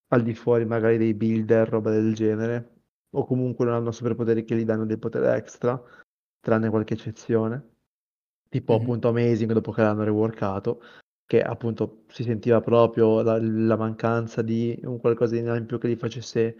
al 0.09 0.23
di 0.23 0.33
fuori 0.33 0.65
magari 0.65 0.97
dei 0.97 1.13
builder, 1.13 1.67
roba 1.69 1.91
del 1.91 2.13
genere, 2.13 2.83
o 3.11 3.25
comunque 3.25 3.65
non 3.65 3.75
hanno 3.75 3.91
superpoteri 3.91 4.43
che 4.43 4.55
gli 4.55 4.65
danno 4.65 4.85
del 4.85 4.99
potere 4.99 5.35
extra, 5.35 5.81
tranne 6.39 6.69
qualche 6.69 6.93
eccezione. 6.93 7.69
Tipo 8.49 8.73
Mh-mh. 8.73 8.81
appunto 8.81 9.07
Amazing 9.07 9.53
dopo 9.53 9.71
che 9.71 9.81
l'hanno 9.81 10.03
reworkato, 10.03 10.81
che 11.31 11.41
appunto 11.41 12.03
si 12.09 12.23
sentiva 12.23 12.59
proprio 12.59 13.21
la 13.21 13.37
la 13.41 13.77
mancanza 13.77 14.41
di 14.41 14.77
un 14.83 14.99
qualcosina 14.99 15.55
in 15.55 15.65
più 15.65 15.77
che 15.79 15.87
gli 15.87 15.95
facesse, 15.95 16.57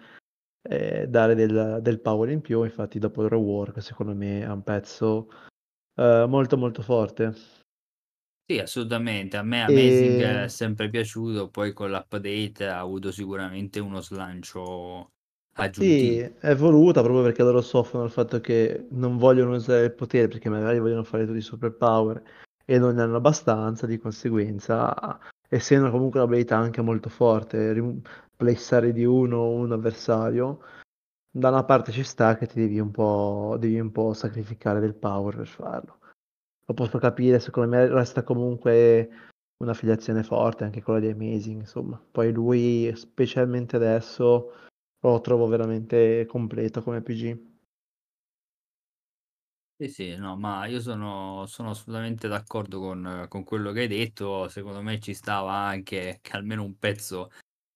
ehm, 0.61 1.05
dare 1.05 1.35
del 1.35 1.79
del 1.81 1.99
power 2.01 2.29
in 2.29 2.41
più, 2.41 2.63
infatti 2.63 2.99
dopo 2.99 3.23
il 3.23 3.29
rework 3.29 3.81
secondo 3.81 4.15
me 4.15 4.41
è 4.41 4.49
un 4.49 4.63
pezzo, 4.63 5.29
ehm, 5.95 6.29
molto, 6.29 6.57
molto 6.57 6.81
forte. 6.83 7.33
Sì, 8.49 8.59
assolutamente. 8.59 9.37
A 9.37 9.43
me 9.43 9.61
Amazing 9.63 10.21
è 10.21 10.47
Ehm 10.47 10.49
sempre 10.49 10.89
piaciuto, 10.89 11.49
poi 11.49 11.71
con 11.73 11.89
l'update 11.89 12.67
ha 12.67 12.79
avuto 12.79 13.11
sicuramente 13.11 13.79
uno 13.79 14.01
slancio 14.01 15.13
Sì, 15.57 16.17
aggiuntivo. 16.17 16.19
è 16.19 16.55
voluta 16.55 17.01
proprio 17.01 17.23
perché 17.23 17.43
loro 17.43 17.61
soffrono 17.61 18.05
il 18.05 18.11
fatto 18.11 18.39
che 18.39 18.87
non 18.91 19.17
vogliono 19.17 19.55
usare 19.55 19.85
il 19.85 19.93
potere, 19.93 20.27
perché 20.27 20.49
magari 20.49 20.79
vogliono 20.79 21.03
fare 21.03 21.25
tutti 21.25 21.37
i 21.37 21.41
superpower 21.41 22.21
e 22.65 22.77
non 22.79 22.95
ne 22.95 23.01
hanno 23.01 23.17
abbastanza, 23.17 23.85
di 23.87 23.97
conseguenza, 23.97 25.19
essendo 25.49 25.89
comunque 25.91 26.19
un'abilità 26.19 26.57
anche 26.57 26.81
molto 26.81 27.09
forte, 27.09 27.73
rim 27.73 28.01
di 28.91 29.05
1 29.05 29.47
un 29.49 29.71
avversario, 29.71 30.61
da 31.31 31.49
una 31.49 31.63
parte 31.63 31.91
ci 31.91 32.03
sta 32.03 32.35
che 32.37 32.47
ti 32.47 32.59
devi 32.59 32.79
un 32.79 32.91
po' 32.91 33.55
devi 33.59 33.79
un 33.79 33.91
po' 33.91 34.13
sacrificare 34.13 34.79
del 34.79 34.95
power 34.95 35.35
per 35.37 35.47
farlo. 35.47 35.99
Lo 36.65 36.73
posso 36.73 36.97
capire, 36.99 37.39
secondo 37.39 37.69
me 37.69 37.87
resta 37.87 38.23
comunque 38.23 39.09
un'affiliazione 39.57 40.23
forte 40.23 40.63
anche 40.65 40.81
quella 40.83 40.99
di 40.99 41.09
Amazing, 41.09 41.61
insomma. 41.61 42.01
Poi 42.11 42.31
lui, 42.33 42.91
specialmente 42.95 43.75
adesso, 43.75 44.53
lo 45.01 45.21
trovo 45.21 45.47
veramente 45.47 46.25
completo 46.27 46.81
come 46.83 47.01
PG. 47.01 47.50
Sì, 49.81 49.88
sì, 49.89 50.15
no, 50.15 50.35
ma 50.38 50.67
io 50.67 50.79
sono 50.79 51.45
sono 51.47 51.71
assolutamente 51.71 52.27
d'accordo 52.27 52.79
con 52.79 53.25
con 53.27 53.43
quello 53.43 53.71
che 53.71 53.79
hai 53.81 53.88
detto. 53.88 54.47
Secondo 54.47 54.79
me 54.83 55.00
ci 55.00 55.15
stava 55.15 55.53
anche 55.53 56.19
che 56.21 56.31
almeno 56.38 56.61
un 56.63 56.77
pezzo 56.77 57.31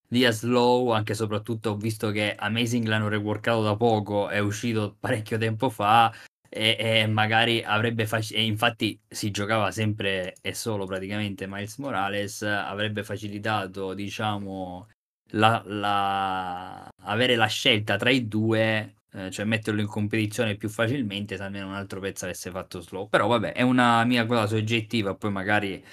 dia 0.07 0.31
slow, 0.31 0.89
anche 0.91 1.13
e 1.13 1.15
soprattutto 1.15 1.77
visto 1.77 2.11
che 2.11 2.35
Amazing 2.35 2.85
l'hanno 2.87 3.07
reworkato 3.07 3.63
da 3.63 3.75
poco, 3.77 4.29
è 4.29 4.39
uscito 4.39 4.97
parecchio 4.99 5.37
tempo 5.39 5.69
fa 5.71 6.13
e 6.49 6.75
e 6.79 7.07
magari 7.07 7.63
avrebbe 7.63 8.07
faci 8.07 8.35
e 8.35 8.43
infatti 8.43 8.99
si 9.07 9.31
giocava 9.31 9.71
sempre 9.71 10.35
e 10.41 10.53
solo 10.53 10.85
praticamente 10.85 11.47
Miles 11.47 11.77
Morales, 11.77 12.43
avrebbe 12.43 13.03
facilitato 13.03 13.93
diciamo 13.95 14.87
la 15.31 15.61
la 15.65 16.87
avere 17.03 17.35
la 17.35 17.47
scelta 17.47 17.97
tra 17.97 18.09
i 18.11 18.27
2, 18.27 18.95
ehm, 19.15 19.29
cioè 19.31 19.45
metterlo 19.45 19.81
in 19.81 19.87
competizione 19.87 20.55
più 20.55 20.69
facilmente 20.69 21.37
se 21.37 21.43
almeno 21.43 21.67
un 21.67 21.73
altro 21.75 21.99
pezzo 21.99 22.25
avesse 22.25 22.51
fatto 22.51 22.81
slow. 22.81 23.07
Però 23.09 23.27
vabbè, 23.27 23.53
è 23.53 23.61
una 23.61 24.03
mia 24.05 24.25
cosa 24.25 24.47
soggettiva, 24.47 25.15
poi 25.15 25.31
magari, 25.31 25.83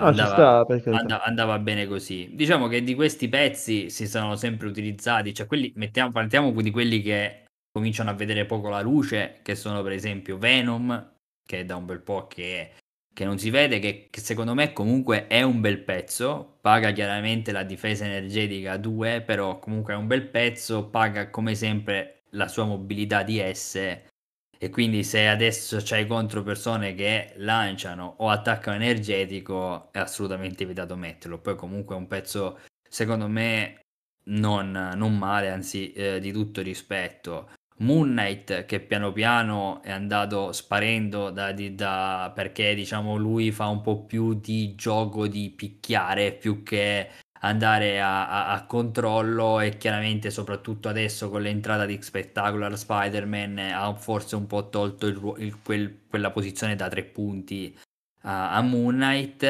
No, 0.00 0.12
ci 0.14 0.20
andava 0.20 0.32
sta, 0.34 0.64
per 0.66 0.82
carità. 0.82 1.00
anda 1.02 1.22
andava 1.24 1.58
bene 1.58 1.86
così. 1.86 2.30
Diciamo 2.34 2.68
che 2.68 2.82
di 2.82 2.94
questi 2.94 3.28
pezzi 3.28 3.90
si 3.90 4.06
sono 4.06 4.36
sempre 4.36 4.68
utilizzati, 4.68 5.34
cioè 5.34 5.46
quelli 5.46 5.72
mettiamo 5.76 6.10
partiamo 6.12 6.52
di 6.62 6.70
quelli 6.70 7.00
che 7.02 7.44
cominciano 7.72 8.10
a 8.10 8.14
vedere 8.14 8.46
poco 8.46 8.68
la 8.68 8.80
luce, 8.80 9.40
che 9.42 9.54
sono 9.56 9.82
per 9.82 9.92
esempio 9.92 10.38
Venom, 10.38 11.12
che 11.44 11.60
è 11.60 11.64
da 11.64 11.76
un 11.76 11.86
bel 11.86 12.00
po' 12.02 12.26
che 12.28 12.72
che 13.20 13.26
non 13.26 13.38
si 13.38 13.50
vede, 13.50 13.80
che 13.80 14.06
che 14.08 14.20
secondo 14.20 14.54
me 14.54 14.72
comunque 14.72 15.26
è 15.26 15.42
un 15.42 15.60
bel 15.60 15.80
pezzo, 15.80 16.56
paga 16.62 16.90
chiaramente 16.92 17.52
la 17.52 17.64
difesa 17.64 18.06
energetica 18.06 18.78
2, 18.78 19.20
però 19.20 19.58
comunque 19.58 19.92
è 19.92 19.96
un 19.96 20.06
bel 20.06 20.26
pezzo, 20.26 20.86
paga 20.88 21.28
come 21.28 21.54
sempre 21.54 22.22
la 22.30 22.48
sua 22.48 22.64
mobilità 22.64 23.22
di 23.22 23.38
S 23.52 23.74
e 23.76 24.70
quindi 24.70 25.04
se 25.04 25.28
adesso 25.28 25.80
c'hai 25.84 26.06
contro 26.06 26.42
persone 26.42 26.94
che 26.94 27.34
lanciano 27.36 28.14
o 28.20 28.30
attaccano 28.30 28.76
energetico 28.76 29.92
è 29.92 29.98
assolutamente 29.98 30.64
vietato 30.64 30.96
metterlo. 30.96 31.38
Poi 31.40 31.56
comunque 31.56 31.94
è 31.96 31.98
un 31.98 32.06
pezzo 32.06 32.58
secondo 32.88 33.28
me 33.28 33.80
non 34.28 34.70
non 34.94 35.18
male, 35.18 35.50
anzi, 35.50 35.92
ehm, 35.92 36.18
di 36.20 36.32
tutto 36.32 36.62
rispetto. 36.62 37.50
Moon 37.82 38.10
Knight 38.10 38.66
che 38.66 38.80
piano 38.80 39.10
piano 39.12 39.82
è 39.82 39.90
andato 39.90 40.52
sparendo 40.52 41.30
da 41.30 41.52
di 41.52 41.74
da 41.74 42.30
perché 42.34 42.74
diciamo 42.74 43.16
lui 43.16 43.52
fa 43.52 43.66
un 43.68 43.80
po' 43.80 44.04
più 44.04 44.34
di 44.34 44.74
gioco 44.74 45.26
di 45.26 45.50
picchiare 45.50 46.32
più 46.32 46.62
che 46.62 47.08
andare 47.40 48.00
a 48.00 48.28
a 48.28 48.52
a 48.52 48.66
controllo 48.66 49.60
e 49.60 49.78
chiaramente 49.78 50.30
soprattutto 50.30 50.88
adesso 50.90 51.30
con 51.30 51.40
l'entrata 51.42 51.86
di 51.86 51.98
Spectacular 52.02 52.76
Spider-Man 52.76 53.58
ha 53.58 53.94
forse 53.94 54.36
un 54.36 54.46
po' 54.46 54.68
tolto 54.68 55.06
il 55.06 55.34
il 55.38 55.62
quel 55.62 56.00
quella 56.08 56.30
posizione 56.30 56.76
da 56.76 56.88
3 56.88 57.04
punti 57.04 57.74
a 58.22 58.52
a 58.52 58.60
Moon 58.62 58.94
Knight. 58.96 59.42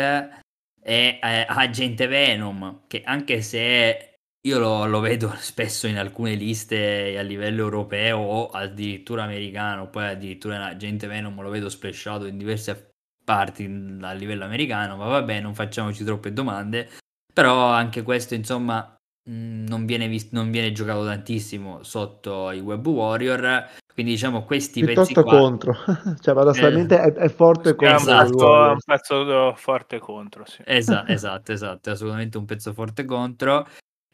E, 0.82 1.18
ehm, 1.22 1.44
Agente 1.48 2.06
Venom 2.06 2.82
che 2.86 3.02
anche 3.04 3.42
se 3.42 4.09
io 4.42 4.58
lo 4.58 4.86
lo 4.86 5.00
vedo 5.00 5.32
spesso 5.38 5.86
in 5.86 5.98
alcune 5.98 6.34
liste 6.34 7.16
a 7.18 7.22
livello 7.22 7.62
europeo 7.62 8.18
o 8.18 8.48
addirittura 8.48 9.24
americano, 9.24 9.88
poi 9.88 10.06
addirittura 10.06 10.64
Agente 10.64 11.06
Venom 11.06 11.40
lo 11.40 11.50
vedo 11.50 11.68
splashato 11.68 12.26
in 12.26 12.38
diverse 12.38 12.92
parti, 13.24 13.64
a 14.00 14.12
livello 14.12 14.44
americano, 14.44 14.96
ma 14.96 15.06
vabbè 15.06 15.40
non 15.40 15.54
facciamoci 15.54 16.04
troppe 16.04 16.32
domande. 16.32 16.88
Però 17.32 17.66
anche 17.66 18.02
questo 18.02 18.34
insomma, 18.34 18.96
non 19.30 19.84
viene 19.86 20.08
vis 20.08 20.30
non 20.32 20.50
viene 20.50 20.72
giocato 20.72 21.04
tantissimo 21.04 21.82
sotto 21.82 22.50
i 22.50 22.60
Web 22.60 22.84
Warrior, 22.86 23.68
quindi 23.92 24.12
diciamo 24.12 24.44
questi 24.44 24.80
pezzi 24.80 25.12
Piuttosto 25.12 25.22
qua 25.22 25.38
contro, 25.38 25.74
cioè 26.20 26.32
Eh, 26.32 26.34
paradossalmente 26.34 26.98
è 26.98 27.12
è 27.12 27.28
forte 27.28 27.70
è 27.70 27.72
un 27.72 27.76
contro 27.76 27.96
pezzo 27.98 28.10
è 28.10 28.22
esatto. 28.22 28.70
un 28.70 28.78
pezzo 28.84 29.54
forte 29.56 29.98
contro, 29.98 30.44
sì. 30.46 30.62
Esa 30.64 31.06
esatto, 31.08 31.52
esatto, 31.52 31.90
è 31.90 31.92
assolutamente 31.92 32.38
un 32.38 32.46
pezzo 32.46 32.72
forte 32.72 33.04
contro. 33.04 33.66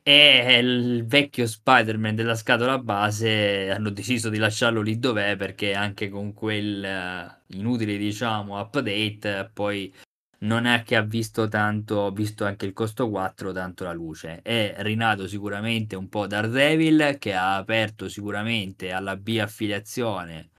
E 0.08 0.58
il 0.60 1.04
vecchio 1.04 1.48
Spider-Man 1.48 2.14
della 2.14 2.36
scatola 2.36 2.78
base 2.78 3.72
hanno 3.72 3.90
deciso 3.90 4.28
di 4.28 4.38
lasciarlo 4.38 4.80
lì 4.80 5.00
dov'è, 5.00 5.34
perché 5.36 5.74
anche 5.74 6.08
con 6.08 6.32
quel 6.32 7.42
inutile 7.48 7.96
diciamo 7.96 8.56
update 8.60 9.50
poi 9.52 9.92
non 10.40 10.66
è 10.66 10.84
che 10.84 10.94
ha 10.94 11.02
visto 11.02 11.48
tanto 11.48 12.12
visto 12.12 12.44
anche 12.44 12.66
il 12.66 12.72
costo 12.72 13.10
4, 13.10 13.50
tanto 13.50 13.82
la 13.82 13.92
luce. 13.92 14.42
È 14.42 14.76
rinato 14.78 15.26
sicuramente 15.26 15.96
un 15.96 16.08
po' 16.08 16.28
Daredevil, 16.28 17.16
che 17.18 17.34
ha 17.34 17.56
aperto 17.56 18.08
sicuramente 18.08 18.92
alla 18.92 19.16
bi-affiliazione 19.16 20.50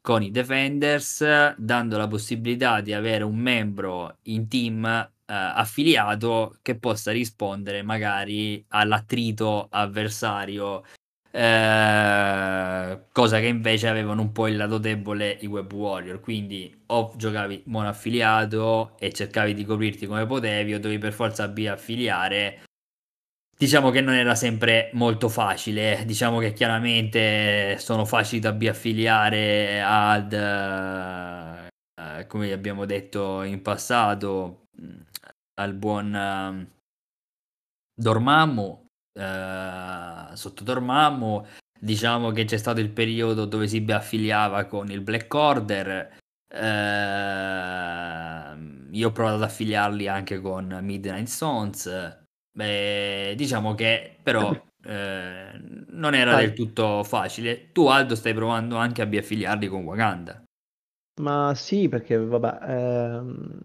con 0.00 0.22
i 0.22 0.30
Defenders, 0.30 1.56
dando 1.56 1.96
la 1.96 2.06
possibilità 2.06 2.80
di 2.80 2.92
avere 2.92 3.24
un 3.24 3.36
membro 3.36 4.18
in 4.24 4.46
team, 4.46 5.11
affiliato 5.26 6.58
che 6.62 6.78
possa 6.78 7.12
rispondere 7.12 7.82
magari 7.82 8.64
all'attrito 8.68 9.68
avversario, 9.70 10.82
ehm, 11.30 13.04
cosa 13.12 13.40
che 13.40 13.46
invece 13.46 13.88
avevano 13.88 14.22
un 14.22 14.32
po' 14.32 14.48
il 14.48 14.56
lato 14.56 14.78
debole 14.78 15.38
i 15.40 15.46
Web 15.46 15.72
Warrior. 15.72 16.20
Quindi 16.20 16.82
o 16.86 17.12
giocavi 17.16 17.62
monoaffiliato 17.66 18.96
e 18.98 19.12
cercavi 19.12 19.54
di 19.54 19.64
coprirti 19.64 20.06
come 20.06 20.26
potevi 20.26 20.74
o 20.74 20.80
dovevi 20.80 21.00
per 21.00 21.12
forza 21.12 21.48
bi-affiliare 21.48 22.62
diciamo 23.62 23.90
che 23.90 24.00
non 24.00 24.14
era 24.14 24.34
sempre 24.34 24.90
molto 24.94 25.28
facile. 25.28 26.02
Diciamo 26.04 26.38
che 26.40 26.52
chiaramente 26.52 27.76
sono 27.78 28.04
facili 28.04 28.40
da 28.40 28.52
biaffiliare 28.52 29.80
ad, 29.80 30.32
uh, 30.32 32.26
come 32.26 32.52
abbiamo 32.52 32.84
detto 32.86 33.42
in 33.42 33.62
passato, 33.62 34.66
al 35.54 35.74
buon 35.74 36.14
uh, 36.14 36.66
Dormammu, 37.94 38.86
uh, 39.18 40.34
sotto 40.34 40.64
Dormammu. 40.64 41.44
Diciamo 41.78 42.30
che 42.30 42.44
c'è 42.44 42.56
stato 42.58 42.80
il 42.80 42.90
periodo 42.90 43.44
dove 43.44 43.66
si 43.66 43.80
biaffiliava 43.80 44.66
con 44.66 44.88
il 44.90 45.00
Black 45.00 45.34
Order. 45.34 46.16
io 48.90 49.08
ho 49.08 49.12
provato 49.12 49.36
ad 49.36 49.42
affiliarli 49.42 50.06
anche 50.06 50.40
con 50.40 50.78
Midnight 50.82 51.26
Sons 51.26 52.20
Beh, 52.54 53.32
diciamo 53.34 53.74
che 53.74 54.18
però 54.22 54.50
eh, 54.84 55.50
non 55.88 56.14
era 56.14 56.36
del 56.36 56.52
tutto 56.52 57.02
facile. 57.02 57.72
Tu, 57.72 57.86
Aldo, 57.86 58.14
stai 58.14 58.34
provando 58.34 58.76
anche 58.76 59.02
a 59.02 59.06
biaffiliarli 59.06 59.68
con 59.68 59.84
Wakanda. 59.84 60.42
Ma 61.20 61.52
sì, 61.54 61.88
perché 61.88 62.16
vabbè, 62.16 62.58
ehm, 62.70 63.60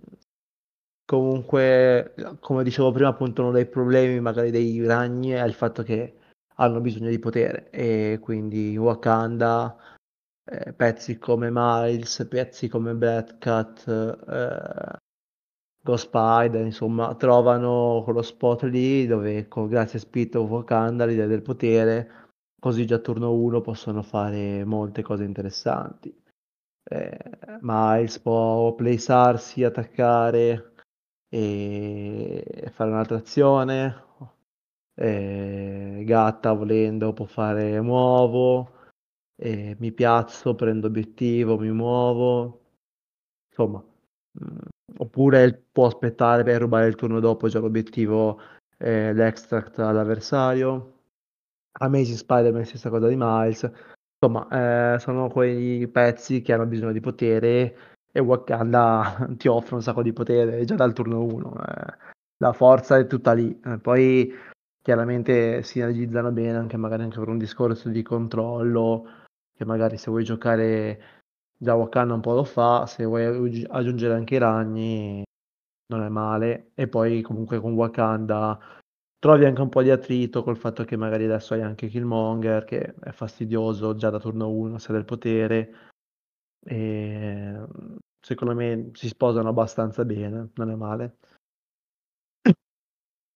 comunque, 1.08 2.14
come 2.42 2.64
dicevo 2.64 2.92
prima, 2.92 3.10
appunto, 3.10 3.42
uno 3.42 3.52
dei 3.52 3.66
problemi 3.66 4.20
magari 4.20 4.52
dei 4.52 4.86
ragni 4.86 5.30
è 5.30 5.44
il 5.44 5.54
fatto 5.54 5.82
che 5.82 6.18
hanno 6.56 6.82
bisogno 6.82 7.10
di 7.10 7.18
potere 7.20 7.70
e 7.70 8.20
quindi 8.22 8.76
Wakanda, 8.78 9.78
eh, 10.44 10.74
pezzi 10.74 11.18
come 11.18 11.50
Miles, 11.52 12.28
pezzi 12.30 12.68
come 12.68 12.94
Black 12.94 13.38
Cat, 13.38 13.88
eh, 13.88 14.98
Ghost 15.82 16.08
Spider, 16.08 16.66
insomma, 16.66 17.16
trovano 17.16 18.02
quello 18.04 18.22
spot 18.22 18.64
lì 18.64 19.08
dove 19.08 19.48
con, 19.48 19.68
grazie 19.68 20.00
a 20.00 20.02
Spirit 20.02 20.36
of 20.36 20.50
Wakanda, 20.50 21.06
l'idea 21.06 21.28
del 21.28 21.42
potere, 21.42 22.28
così 22.60 22.86
già 22.86 23.00
turno 23.00 23.32
1 23.34 23.62
possono 23.62 24.02
fare 24.04 24.66
molte 24.66 25.02
cose 25.04 25.24
interessanti. 25.24 26.14
Eh, 26.84 27.18
Miles 27.62 28.20
può 28.20 28.74
placearsi, 28.76 29.64
attaccare 29.64 30.74
e 31.30 32.72
fare 32.74 32.90
un'altra 32.90 33.18
azione. 33.18 34.06
Eh, 34.96 36.04
Gatta 36.06 36.54
volendo 36.54 37.14
può 37.14 37.26
fare 37.26 37.80
muovo, 37.82 38.72
eh, 39.36 39.76
mi 39.80 39.92
piazzo, 39.92 40.56
prendo 40.56 40.88
obiettivo, 40.88 41.58
mi 41.58 41.72
muovo. 41.72 42.62
Insomma, 43.50 43.84
mh, 44.32 44.58
oppure 44.98 45.66
può 45.72 45.88
aspettare 45.88 46.44
per 46.44 46.62
rubare 46.62 46.88
il 46.88 46.96
turno 46.96 47.20
dopo 47.20 47.48
già 47.48 47.60
l'obiettivo 47.60 48.40
eh, 48.78 49.14
l'extract 49.14 49.80
all'avversario. 49.80 50.94
Amazing 51.80 52.18
Spider-Man 52.18 52.66
stessa 52.66 52.90
cosa 52.90 53.08
di 53.08 53.16
Miles. 53.18 53.70
Insomma, 54.20 54.96
eh, 54.96 55.00
sono 55.00 55.30
quei 55.30 55.88
pezzi 55.90 56.42
che 56.42 56.54
hanno 56.54 56.66
bisogno 56.66 56.92
di 56.92 57.00
potere 57.00 57.97
e 58.18 58.20
Wakanda 58.20 59.28
ti 59.38 59.48
offre 59.48 59.76
un 59.76 59.84
sacco 59.84 60.02
di 60.02 60.12
potere 60.12 60.66
già 60.66 60.74
dal 60.74 60.94
turno 60.94 61.24
1. 61.24 61.54
Eh. 61.54 61.98
La 62.38 62.52
forza 62.52 62.98
è 62.98 63.06
tutta 63.06 63.34
lì. 63.34 63.60
Eh, 63.64 63.78
poi 63.78 64.34
chiaramente 64.82 65.62
sinergizzano 65.62 66.32
bene 66.32 66.58
anche 66.58 66.78
magari 66.78 67.04
anche 67.04 67.20
per 67.20 67.28
un 67.28 67.38
discorso 67.38 67.90
di 67.90 68.02
controllo 68.02 69.06
che 69.56 69.66
magari 69.66 69.98
se 69.98 70.10
vuoi 70.10 70.24
giocare 70.24 71.16
Già 71.60 71.76
Wakanda 71.76 72.14
un 72.14 72.22
po' 72.22 72.34
lo 72.34 72.44
fa, 72.44 72.86
se 72.86 73.04
vuoi 73.04 73.66
aggiungere 73.70 74.14
anche 74.14 74.36
i 74.36 74.40
ragni 74.40 75.24
non 75.88 76.04
è 76.04 76.10
male. 76.10 76.72
E 76.74 76.88
poi 76.88 77.22
comunque 77.22 77.60
con 77.60 77.74
Wakanda 77.74 78.60
trovi 79.20 79.46
anche 79.46 79.62
un 79.62 79.70
po' 79.70 79.84
di 79.84 79.92
attrito 79.92 80.44
col 80.44 80.58
fatto 80.58 80.84
che 80.86 80.96
magari 80.96 81.26
adesso 81.26 81.54
hai 81.54 81.62
anche 81.62 81.88
Killmonger 81.88 82.64
che 82.64 82.96
è 82.96 83.12
fastidioso 83.12 83.96
già 83.96 84.10
da 84.10 84.20
turno 84.20 84.50
1 84.50 84.80
se 84.80 84.92
del 84.92 85.06
potere. 85.06 85.74
E 86.66 87.56
secondo 88.28 88.54
me 88.54 88.90
si 88.92 89.08
sposano 89.08 89.48
abbastanza 89.48 90.04
bene, 90.04 90.50
non 90.56 90.70
è 90.70 90.76
male. 90.76 91.16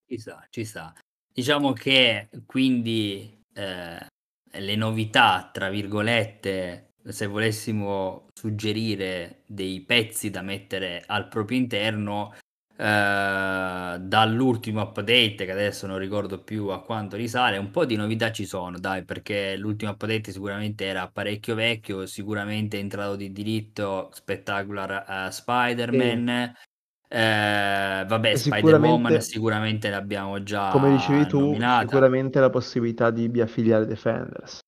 Ci 0.06 0.18
sta, 0.18 0.46
ci 0.50 0.66
sta. 0.66 0.94
Diciamo 1.34 1.72
che 1.72 2.28
quindi 2.46 3.42
eh, 3.54 4.06
le 4.52 4.76
novità, 4.76 5.50
tra 5.54 5.70
virgolette, 5.70 6.96
se 7.06 7.26
volessimo 7.26 8.28
suggerire 8.34 9.44
dei 9.46 9.80
pezzi 9.80 10.30
da 10.30 10.42
mettere 10.42 11.06
al 11.08 11.30
proprio 11.30 11.58
interno, 11.58 12.36
eh, 12.82 14.00
dall'ultimo 14.00 14.82
update, 14.82 15.46
che 15.46 15.52
adesso 15.52 15.86
non 15.86 16.00
ricordo 16.00 16.39
più 16.41 16.70
a 16.70 16.82
quanto 16.82 17.15
risale, 17.15 17.60
un 17.60 17.70
po' 17.70 17.86
di 17.86 17.96
novità 17.96 18.32
ci 18.32 18.44
sono, 18.46 18.80
dai, 18.80 19.04
perché 19.04 19.56
l'ultimo 19.56 19.91
update 19.91 20.32
sicuramente 20.32 20.86
era 20.86 21.08
parecchio 21.08 21.54
vecchio, 21.54 22.08
sicuramente 22.08 22.78
è 22.78 22.80
entrato 22.80 23.15
di 23.15 23.32
diritto 23.32 24.10
Spectacular 24.12 25.06
uh, 25.08 25.30
Spider-Man. 25.30 26.54
Sì. 26.56 26.70
Eh, 27.13 28.06
vabbè, 28.08 28.36
Spider-Woman 28.36 29.22
sicuramente 29.22 29.89
l'abbiamo 29.89 30.41
già 30.44 30.70
come 30.70 30.91
dicevi 30.91 31.28
tu, 31.28 31.41
nominata. 31.41 31.82
sicuramente 31.82 32.39
la 32.39 32.50
possibilità 32.50 33.12
di 33.12 33.28
biaffiliare 33.28 33.86
Defenders 33.86 34.60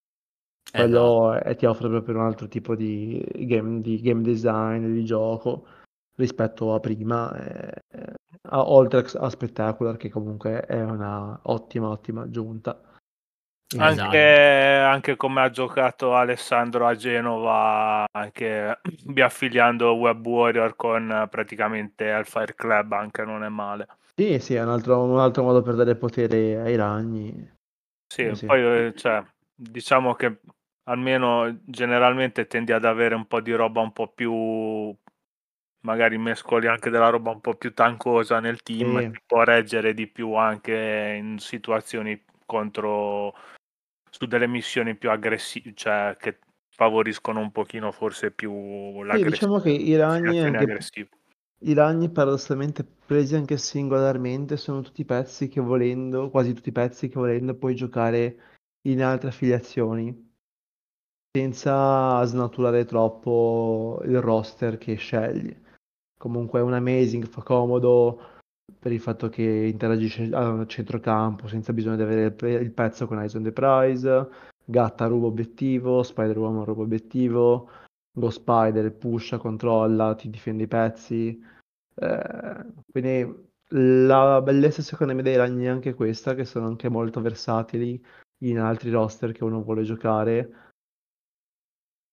quello 0.69 1.35
esatto. 1.35 1.55
ti 1.55 1.65
offre 1.65 1.87
proprio 1.87 2.15
un 2.15 2.21
altro 2.25 2.49
tipo 2.49 2.75
di 2.75 3.25
game, 3.47 3.79
di 3.79 4.01
game 4.01 4.21
design, 4.23 4.91
di 4.91 5.05
gioco 5.05 5.65
rispetto 6.15 6.73
a 6.73 6.79
prima, 6.79 7.33
eh, 7.35 7.81
a, 8.49 8.69
oltre 8.69 9.05
a 9.15 9.29
Spectacular 9.29 9.97
che 9.97 10.09
comunque 10.09 10.61
è 10.61 10.81
una 10.81 11.39
ottima, 11.43 11.89
ottima 11.89 12.23
aggiunta. 12.23 12.81
Anche, 13.75 13.93
esatto. 13.93 14.87
anche, 14.87 15.15
come 15.15 15.41
ha 15.41 15.49
giocato 15.49 16.13
Alessandro 16.13 16.85
a 16.85 16.95
Genova, 16.95 18.05
anche 18.11 18.79
biaffiliando 19.03 19.93
Web 19.97 20.25
Warrior 20.25 20.75
con 20.75 21.27
praticamente 21.29 22.11
al 22.11 22.25
Fire 22.25 22.53
Club, 22.53 22.91
anche 22.91 23.23
non 23.23 23.43
è 23.43 23.49
male. 23.49 23.87
Sì, 24.15 24.37
sì, 24.37 24.53
è 24.53 24.61
un 24.61 24.69
altro, 24.69 25.03
un 25.03 25.19
altro 25.19 25.41
modo 25.41 25.63
per 25.63 25.73
dare 25.73 25.95
potere 25.95 26.59
ai 26.59 26.75
ragni. 26.75 27.51
Sì, 28.05 28.29
sì. 28.35 28.45
poi 28.45 28.61
eh, 28.61 28.93
cioè, 28.95 29.23
diciamo 29.55 30.13
che 30.13 30.39
almeno 30.83 31.61
generalmente 31.65 32.45
tendi 32.45 32.71
ad 32.73 32.85
avere 32.85 33.15
un 33.15 33.25
po' 33.25 33.41
di 33.41 33.53
roba 33.53 33.81
un 33.81 33.91
po' 33.91 34.09
più 34.09 34.95
magari 35.83 36.17
mescoli 36.17 36.67
anche 36.67 36.89
della 36.89 37.09
roba 37.09 37.31
un 37.31 37.41
po' 37.41 37.55
più 37.55 37.73
tancosa 37.73 38.39
nel 38.39 38.61
team 38.61 38.99
sì. 38.99 39.19
può 39.25 39.43
reggere 39.43 39.93
di 39.93 40.07
più 40.07 40.33
anche 40.33 41.15
in 41.17 41.39
situazioni 41.39 42.21
contro 42.45 43.35
su 44.09 44.25
delle 44.25 44.47
missioni 44.47 44.95
più 44.95 45.09
aggressive 45.09 45.73
cioè 45.73 46.15
che 46.19 46.39
favoriscono 46.69 47.39
un 47.39 47.51
pochino 47.51 47.91
forse 47.91 48.31
più 48.31 49.03
l'aggressione 49.03 49.23
sì, 49.23 49.31
diciamo 49.31 49.59
che 49.59 49.69
i 49.71 49.95
ragni 49.95 50.39
anche, 50.39 51.07
i 51.59 51.73
ragni 51.73 52.09
paradossalmente 52.09 52.85
presi 53.05 53.35
anche 53.35 53.57
singolarmente 53.57 54.57
sono 54.57 54.81
tutti 54.81 55.05
pezzi 55.05 55.49
che 55.49 55.61
volendo 55.61 56.29
quasi 56.29 56.53
tutti 56.53 56.69
i 56.69 56.73
pezzi 56.73 57.09
che 57.09 57.19
volendo 57.19 57.55
puoi 57.55 57.75
giocare 57.75 58.37
in 58.87 59.03
altre 59.03 59.29
affiliazioni 59.29 60.31
senza 61.35 62.23
snaturare 62.25 62.85
troppo 62.85 63.99
il 64.05 64.21
roster 64.21 64.77
che 64.77 64.95
scegli. 64.95 65.61
Comunque 66.23 66.61
un 66.61 66.71
amazing 66.71 67.25
fa 67.25 67.43
comodo 67.43 68.17
per 68.79 68.93
il 68.93 69.01
fatto 69.01 69.27
che 69.27 69.43
interagisce 69.43 70.29
a 70.31 70.65
centrocampo 70.65 71.49
senza 71.49 71.73
bisogno 71.73 71.97
di 71.97 72.01
avere 72.01 72.33
il 72.61 72.71
pezzo 72.71 73.07
con 73.07 73.19
Eyes 73.19 73.33
on 73.33 73.43
the 73.43 73.51
Prize. 73.51 74.29
Gatta 74.63 75.07
ruba 75.07 75.27
obiettivo, 75.27 76.01
Spider-Woman 76.01 76.63
ruba 76.63 76.83
obiettivo, 76.83 77.69
Ghost 78.17 78.39
Spider 78.39 78.93
pusha, 78.93 79.37
controlla, 79.37 80.15
ti 80.15 80.29
difende 80.29 80.63
i 80.63 80.67
pezzi. 80.67 81.43
Eh, 81.93 82.65
quindi 82.89 83.51
la 83.71 84.41
bellezza 84.41 84.81
secondo 84.81 85.13
me 85.13 85.23
dei 85.23 85.35
ragni 85.35 85.65
è 85.65 85.67
anche 85.67 85.93
questa, 85.93 86.35
che 86.35 86.45
sono 86.45 86.67
anche 86.67 86.87
molto 86.87 87.19
versatili 87.19 88.01
in 88.45 88.59
altri 88.59 88.91
roster 88.91 89.33
che 89.33 89.43
uno 89.43 89.61
vuole 89.61 89.83
giocare 89.83 90.71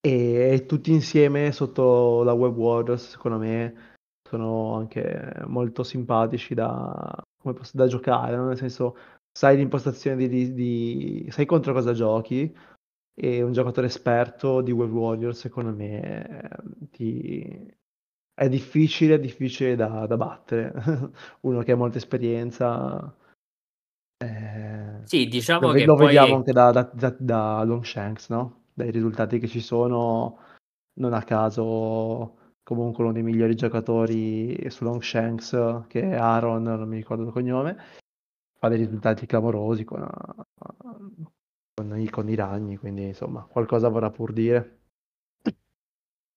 e 0.02 0.64
tutti 0.66 0.92
insieme 0.92 1.52
sotto 1.52 2.22
la 2.22 2.32
Web 2.32 2.56
Warriors, 2.56 3.10
secondo 3.10 3.38
me, 3.38 3.89
sono 4.30 4.74
anche 4.76 5.42
molto 5.46 5.82
simpatici 5.82 6.54
da, 6.54 7.12
posso, 7.42 7.76
da 7.76 7.86
giocare, 7.86 8.36
no? 8.36 8.46
nel 8.46 8.56
senso 8.56 8.96
sai 9.32 9.56
l'impostazione 9.56 10.28
di, 10.28 10.54
di, 10.54 11.26
sai 11.30 11.46
contro 11.46 11.72
cosa 11.72 11.92
giochi 11.92 12.54
e 13.12 13.42
un 13.42 13.52
giocatore 13.52 13.88
esperto 13.88 14.60
di 14.60 14.70
Web 14.70 14.92
Warriors 14.92 15.38
secondo 15.38 15.72
me 15.74 16.48
ti... 16.92 17.74
è 18.34 18.48
difficile, 18.48 19.18
difficile 19.18 19.74
da, 19.74 20.06
da 20.06 20.16
battere 20.16 20.72
uno 21.42 21.62
che 21.62 21.72
ha 21.72 21.76
molta 21.76 21.98
esperienza 21.98 23.14
eh... 24.16 25.00
sì 25.04 25.26
diciamo 25.26 25.68
lo, 25.68 25.72
che 25.72 25.84
lo 25.84 25.96
poi... 25.96 26.06
vediamo 26.06 26.36
anche 26.36 26.52
da, 26.52 26.70
da, 26.70 26.88
da, 26.92 27.16
da 27.18 27.62
Longshanks 27.64 28.28
no? 28.28 28.66
dai 28.74 28.90
risultati 28.92 29.38
che 29.40 29.48
ci 29.48 29.60
sono, 29.60 30.38
non 31.00 31.12
a 31.12 31.22
caso 31.24 32.38
comunque 32.70 33.02
uno 33.02 33.12
dei 33.12 33.24
migliori 33.24 33.56
giocatori 33.56 34.70
su 34.70 34.84
Longshanks 34.84 35.86
che 35.88 36.02
è 36.02 36.14
Aaron, 36.14 36.62
non 36.62 36.88
mi 36.88 36.96
ricordo 36.96 37.24
il 37.24 37.32
cognome. 37.32 37.76
fa 38.58 38.68
dei 38.68 38.78
risultati 38.78 39.26
clamorosi 39.26 39.84
con, 39.84 40.06
con, 41.74 41.98
i, 41.98 42.08
con 42.08 42.28
i 42.28 42.36
ragni, 42.36 42.76
quindi 42.76 43.06
insomma 43.08 43.42
qualcosa 43.42 43.88
vorrà 43.88 44.10
pur 44.10 44.32
dire. 44.32 44.78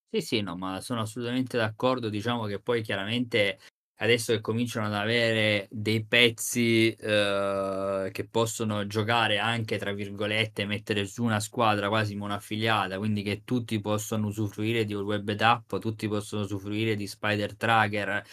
Sì, 0.10 0.22
sì, 0.22 0.42
no, 0.42 0.56
ma 0.56 0.80
sono 0.82 1.02
assolutamente 1.02 1.58
d'accordo. 1.58 2.10
Diciamo 2.10 2.46
che 2.46 2.60
poi 2.60 2.82
chiaramente 2.84 3.60
adesso 3.98 4.34
che 4.34 4.42
cominciano 4.42 4.88
ad 4.88 4.94
avere 4.94 5.68
dei 5.72 6.04
pezzi 6.06 6.92
eh, 6.94 8.10
che 8.12 8.28
possono 8.28 8.86
giocare 8.88 9.38
anche, 9.38 9.78
tra 9.78 9.94
virgolette, 9.94 10.66
mettere 10.66 11.06
su 11.06 11.24
una 11.24 11.40
squadra 11.40 11.90
quasi 11.90 12.16
monoaffiliata, 12.16 12.98
quindi 12.98 13.24
che 13.24 13.44
tutti 13.44 13.80
possono 13.80 14.28
usufruire 14.28 14.86
di 14.86 14.94
un 14.94 15.04
web 15.04 15.30
app, 15.40 15.76
tutti 15.78 16.08
possono 16.08 16.44
usufruire 16.44 16.96
di 16.96 17.08
Spider 17.08 17.56
Tracker, 17.56 18.24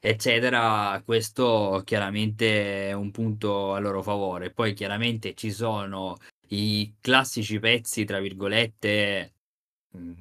eccetera, 0.00 1.00
questo 1.04 1.82
chiaramente 1.84 2.88
è 2.90 2.92
un 2.92 3.10
punto 3.10 3.74
a 3.74 3.78
loro 3.78 4.02
favore. 4.02 4.50
Poi 4.50 4.74
chiaramente 4.74 5.34
ci 5.34 5.50
sono 5.50 6.16
i 6.48 6.94
classici 7.00 7.58
pezzi, 7.58 8.04
tra 8.04 8.20
virgolette, 8.20 9.32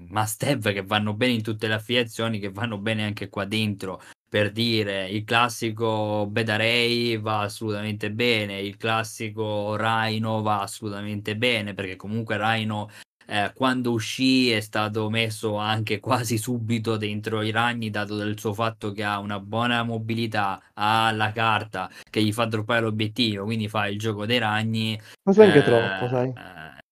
must 0.10 0.44
have 0.44 0.72
che 0.74 0.84
vanno 0.84 1.14
bene 1.14 1.34
in 1.34 1.42
tutte 1.42 1.68
le 1.68 1.74
affiliazioni, 1.74 2.40
che 2.40 2.50
vanno 2.50 2.78
bene 2.78 3.04
anche 3.04 3.30
qua 3.30 3.46
dentro. 3.46 4.02
Per 4.34 4.52
dire, 4.52 5.08
il 5.10 5.26
classico 5.26 6.26
Bedarei 6.28 7.18
va 7.18 7.42
assolutamente 7.42 8.12
bene, 8.12 8.60
il 8.60 8.78
classico 8.78 9.76
Rhino 9.76 10.42
va 10.42 10.62
assolutamente 10.62 11.38
bene, 11.38 11.76
perché 11.76 11.96
comunque 11.96 12.38
Rhino 12.40 12.90
eh, 13.28 13.52
quando 13.54 13.92
uscì 13.92 14.50
è 14.50 14.60
stato 14.60 15.08
messo 15.12 15.58
anche 15.58 16.00
quasi 16.00 16.40
subito 16.40 16.98
dentro 16.98 17.44
i 17.44 17.52
ragni, 17.52 17.92
dato 17.92 18.16
del 18.16 18.40
suo 18.40 18.56
fatto 18.56 18.92
che 18.92 19.04
ha 19.04 19.20
una 19.20 19.40
buona 19.40 19.84
mobilità, 19.84 20.60
ha 20.74 21.12
la 21.12 21.32
carta 21.32 21.88
che 22.10 22.24
gli 22.24 22.34
fa 22.34 22.46
droppare 22.46 22.82
l'obiettivo, 22.82 23.44
quindi 23.44 23.70
fa 23.70 23.86
il 23.86 24.00
gioco 24.00 24.26
dei 24.26 24.40
ragni. 24.40 25.00
Forse 25.22 25.44
anche 25.44 25.60
eh, 25.60 25.64
troppo, 25.64 26.08
sai. 26.08 26.34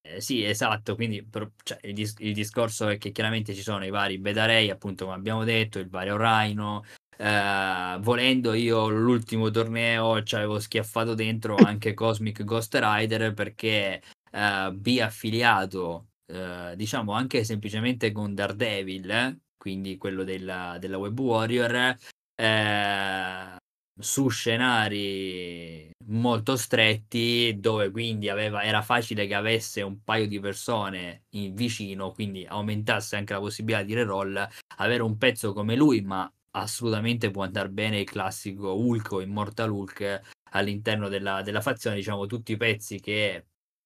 Eh, 0.03 0.21
sì, 0.21 0.43
esatto, 0.43 0.93
quindi 0.93 1.23
per, 1.23 1.49
cioè, 1.63 1.79
il, 1.85 1.95
dis- 1.95 2.19
il, 2.19 2.35
discorso 2.35 2.87
è 2.87 2.99
che 2.99 3.11
chiaramente 3.11 3.55
ci 3.55 3.63
sono 3.63 3.83
i 3.83 3.89
vari 3.89 4.19
Bedarei, 4.19 4.69
appunto 4.69 5.05
come 5.05 5.17
abbiamo 5.17 5.43
detto, 5.43 5.79
il 5.79 5.89
vario 5.89 6.17
Rhino, 6.17 6.83
eh, 7.17 7.97
volendo 7.99 8.53
io 8.53 8.87
l'ultimo 8.89 9.49
torneo 9.49 10.23
ci 10.23 10.35
avevo 10.35 10.59
schiaffato 10.59 11.13
dentro 11.13 11.55
anche 11.63 11.93
Cosmic 11.93 12.43
Ghost 12.43 12.77
Rider 12.79 13.33
perché 13.33 14.01
eh, 14.31 14.71
bi-affiliato 14.73 16.07
eh, 16.31 16.73
diciamo 16.75 17.11
anche 17.11 17.43
semplicemente 17.43 18.11
con 18.11 18.33
Daredevil, 18.33 19.09
eh? 19.09 19.39
quindi 19.57 19.97
quello 19.97 20.23
della, 20.23 20.77
della 20.79 20.97
Web 20.97 21.19
Warrior, 21.19 21.97
eh, 22.35 23.55
su 23.99 24.29
scenari 24.29 25.89
molto 26.07 26.55
stretti 26.55 27.57
dove 27.59 27.91
quindi 27.91 28.29
aveva, 28.29 28.63
era 28.63 28.81
facile 28.81 29.27
che 29.27 29.35
avesse 29.35 29.81
un 29.81 30.01
paio 30.03 30.27
di 30.27 30.39
persone 30.39 31.25
in 31.35 31.53
vicino, 31.53 32.11
quindi 32.11 32.45
aumentasse 32.45 33.15
anche 33.17 33.33
la 33.33 33.39
possibilità 33.39 33.83
di 33.83 33.93
reroll, 33.93 34.47
avere 34.77 35.03
un 35.03 35.17
pezzo 35.17 35.53
come 35.53 35.75
lui, 35.75 36.01
ma 36.01 36.31
assolutamente 36.51 37.31
può 37.31 37.43
andare 37.43 37.69
bene 37.69 37.99
il 37.99 38.09
classico 38.09 38.73
Hulk 38.75 39.11
o 39.11 39.21
Immortal 39.21 39.69
Hulk 39.69 40.21
all'interno 40.51 41.07
della, 41.09 41.41
della 41.41 41.61
fazione, 41.61 41.95
diciamo 41.97 42.25
tutti 42.25 42.53
i 42.53 42.57
pezzi 42.57 42.99
che 42.99 43.45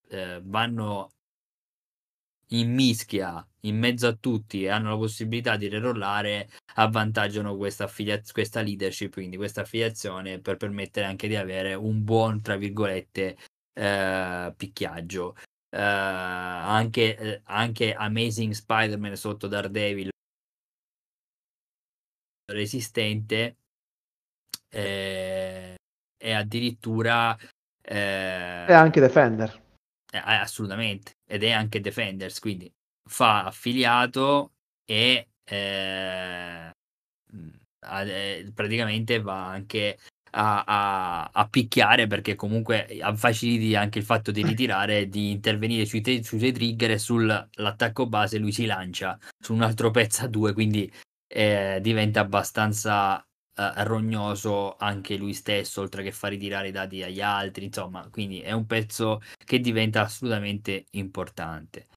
eh, 0.10 0.41
vanno 0.43 1.10
in 2.49 2.73
mischia 2.73 3.45
in 3.62 3.78
mezzo 3.78 4.08
a 4.08 4.13
tutti 4.13 4.63
e 4.63 4.69
hanno 4.69 4.89
la 4.89 4.97
possibilità 4.97 5.56
di 5.58 5.67
rerollare 5.67 6.49
avvantaggiano 6.75 7.56
questa, 7.56 7.86
affilia- 7.86 8.21
questa 8.32 8.62
leadership, 8.62 9.13
quindi 9.13 9.38
questa 9.38 9.62
affiliazione 9.62 10.39
per 10.39 10.58
permettere 10.58 11.08
anche 11.08 11.28
di 11.28 11.36
avere 11.36 11.73
un 11.73 12.04
buon, 12.04 12.41
tra 12.41 12.56
virgolette, 12.58 13.38
eh, 13.73 14.54
picchiaggio. 14.56 15.36
Eh, 15.69 15.80
anche, 15.82 17.17
eh, 17.17 17.41
anche 17.45 17.93
Amazing 17.93 18.54
Spider-Man 18.54 19.15
sotto 19.15 19.47
Daredevil 19.47 20.10
resistente 22.46 23.58
eh, 24.70 25.76
e 26.18 26.34
addirittura 26.34 27.38
eh, 27.82 28.66
è 28.66 28.74
anche 28.74 29.00
Defender. 29.00 29.64
Eh, 30.12 30.18
assolutamente, 30.18 31.18
ed 31.28 31.44
è 31.44 31.52
anche 31.52 31.82
Defenders, 31.82 32.40
quindi 32.40 32.72
fa 33.08 33.46
affiliato 33.46 34.54
e 34.86 35.28
eh, 35.44 36.72
eh, 37.82 38.52
praticamente 38.54 39.22
va 39.22 39.48
anche 39.48 39.98
a, 40.32 40.64
a, 40.66 41.30
a, 41.32 41.48
picchiare 41.48 42.08
perché 42.08 42.36
comunque 42.36 42.88
faciliti 43.16 43.76
anche 43.76 44.00
il 44.00 44.06
fatto 44.06 44.32
di 44.32 44.42
ritirare, 44.46 45.08
di 45.08 45.32
intervenire 45.32 45.86
sui, 45.86 46.02
te- 46.02 46.24
sui 46.24 46.40
suoi 46.40 46.52
trigger 46.52 46.92
e 46.92 46.98
sull'attacco 46.98 48.08
base 48.08 48.38
lui 48.38 48.52
si 48.52 48.66
lancia 48.66 49.18
su 49.40 49.54
un 49.54 49.62
altro 49.62 49.92
pezzo 49.92 50.24
a 50.24 50.28
due, 50.28 50.54
quindi 50.54 50.92
eh, 51.28 51.80
diventa 51.82 52.20
abbastanza 52.22 53.18
uh, 53.18 53.84
rognoso 53.84 54.76
anche 54.78 55.18
lui 55.18 55.34
stesso, 55.34 55.82
oltre 55.82 56.04
che 56.04 56.12
far 56.12 56.32
ritirare 56.32 56.70
i 56.70 56.72
dati 56.72 57.04
agli 57.04 57.22
altri, 57.22 57.66
insomma, 57.66 58.08
quindi 58.10 58.42
è 58.42 58.52
un 58.52 58.66
pezzo 58.66 59.22
che 59.44 59.60
diventa 59.60 60.02
assolutamente 60.02 60.86
importante. 60.92 61.88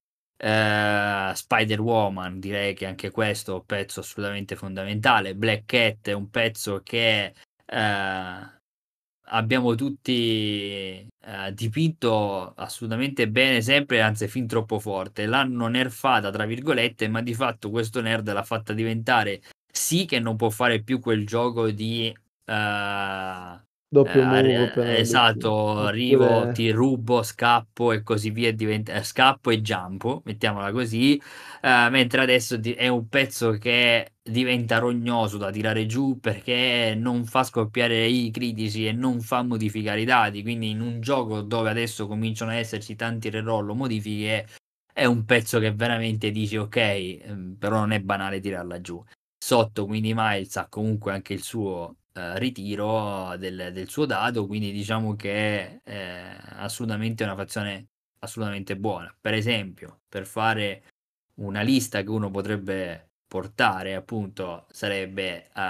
Uh, 0.41 1.35
Spider-Woman, 1.35 2.39
direi 2.39 2.75
che 2.75 2.87
anche 2.87 3.11
questo 3.11 3.53
è 3.53 3.55
un 3.55 3.67
pezzo 3.67 4.01
assolutamente 4.01 4.55
fondamentale. 4.55 5.35
Black 5.35 5.65
Cat 5.67 6.09
è 6.09 6.13
un 6.13 6.31
pezzo 6.31 6.81
che 6.83 7.35
uh, 7.67 8.58
abbiamo 9.31 9.75
tutti 9.75 11.07
uh, 11.27 11.51
dipinto 11.53 12.53
assolutamente 12.55 13.29
bene 13.29 13.63
sempre, 13.63 14.01
anzi 14.01 14.29
fin 14.29 14.47
troppo 14.47 14.79
forte. 14.79 15.27
L'hanno 15.27 15.67
nerfata, 15.69 16.31
tra 16.31 16.47
virgolette, 16.47 17.09
ma 17.09 17.23
di 17.23 17.35
fatto 17.35 17.71
questo 17.71 18.01
nerd 18.01 18.33
l'ha 18.33 18.43
fatta 18.43 18.73
diventare 18.73 19.43
sì 19.71 20.05
che 20.07 20.19
non 20.21 20.37
può 20.37 20.51
fare 20.51 20.83
più 20.83 21.01
quel 21.01 21.27
gioco 21.27 21.71
di 21.71 22.13
uh, 22.47 22.53
doppio 23.89 24.23
move 24.25 24.73
eh, 24.75 25.01
esatto, 25.01 25.79
arrivo, 25.79 26.51
ti 26.53 26.71
rubo, 26.71 27.23
scappo 27.23 27.93
e 27.93 28.03
così 28.03 28.31
via, 28.31 28.53
diventa, 28.53 28.93
eh, 28.95 29.03
scappo 29.03 29.51
e 29.51 29.63
giampo, 29.63 30.23
mettiamola 30.25 30.71
così, 30.73 31.21
uh, 31.63 31.91
mentre 31.91 32.21
adesso 32.21 32.61
è 32.63 32.89
un 32.89 33.09
pezzo 33.09 33.53
che 33.53 34.13
diventa 34.23 34.79
rognoso 34.79 35.39
da 35.39 35.51
tirare 35.51 35.87
giù 35.87 36.19
perché 36.21 36.95
non 36.97 37.25
fa 37.25 37.43
scoppiare 37.45 38.07
i 38.07 38.31
critici 38.31 38.87
e 38.87 38.93
non 38.93 39.21
fa 39.21 39.43
modificare 39.43 40.03
i 40.03 40.05
dati, 40.05 40.43
quindi 40.43 40.71
in 40.71 40.81
un 40.83 41.01
gioco 41.01 41.41
dove 41.41 41.71
adesso 41.71 42.07
cominciano 42.07 42.51
ad 42.51 42.59
esserci 42.59 42.95
tanti 42.95 43.31
reroll 43.31 43.71
o 43.71 43.75
modifiche 43.75 44.47
è 44.93 45.05
un 45.05 45.25
pezzo 45.25 45.59
che 45.61 45.73
veramente 45.73 46.31
dici 46.31 46.57
ok, 46.57 46.77
ehm, 46.77 47.57
però 47.59 47.79
non 47.79 47.93
è 47.93 48.01
banale 48.01 48.41
tirarla 48.41 48.81
giù. 48.81 49.03
Sotto 49.39 49.87
quindi 49.87 50.13
Miles 50.15 50.57
ha 50.57 50.69
comunque 50.69 51.13
anche 51.13 51.33
il 51.33 51.43
suo 51.43 51.97
eh, 52.19 52.39
ritiro 52.39 53.37
del, 53.37 53.71
del, 53.73 53.89
suo 53.89 54.07
dato, 54.07 54.47
quindi 54.47 54.73
diciamo 54.73 55.15
che 55.17 55.81
è 55.83 56.37
assolutamente 56.57 57.25
una 57.25 57.37
fazione 57.37 57.89
assolutamente 58.21 58.77
buona. 58.77 59.15
Per 59.21 59.35
esempio, 59.35 60.01
per 60.09 60.27
fare 60.27 60.85
una 61.37 61.63
lista 61.63 62.03
che 62.03 62.11
uno 62.11 62.31
potrebbe 62.31 63.11
portare, 63.27 63.95
appunto, 63.95 64.67
sarebbe 64.71 65.51
uh, 65.55 65.61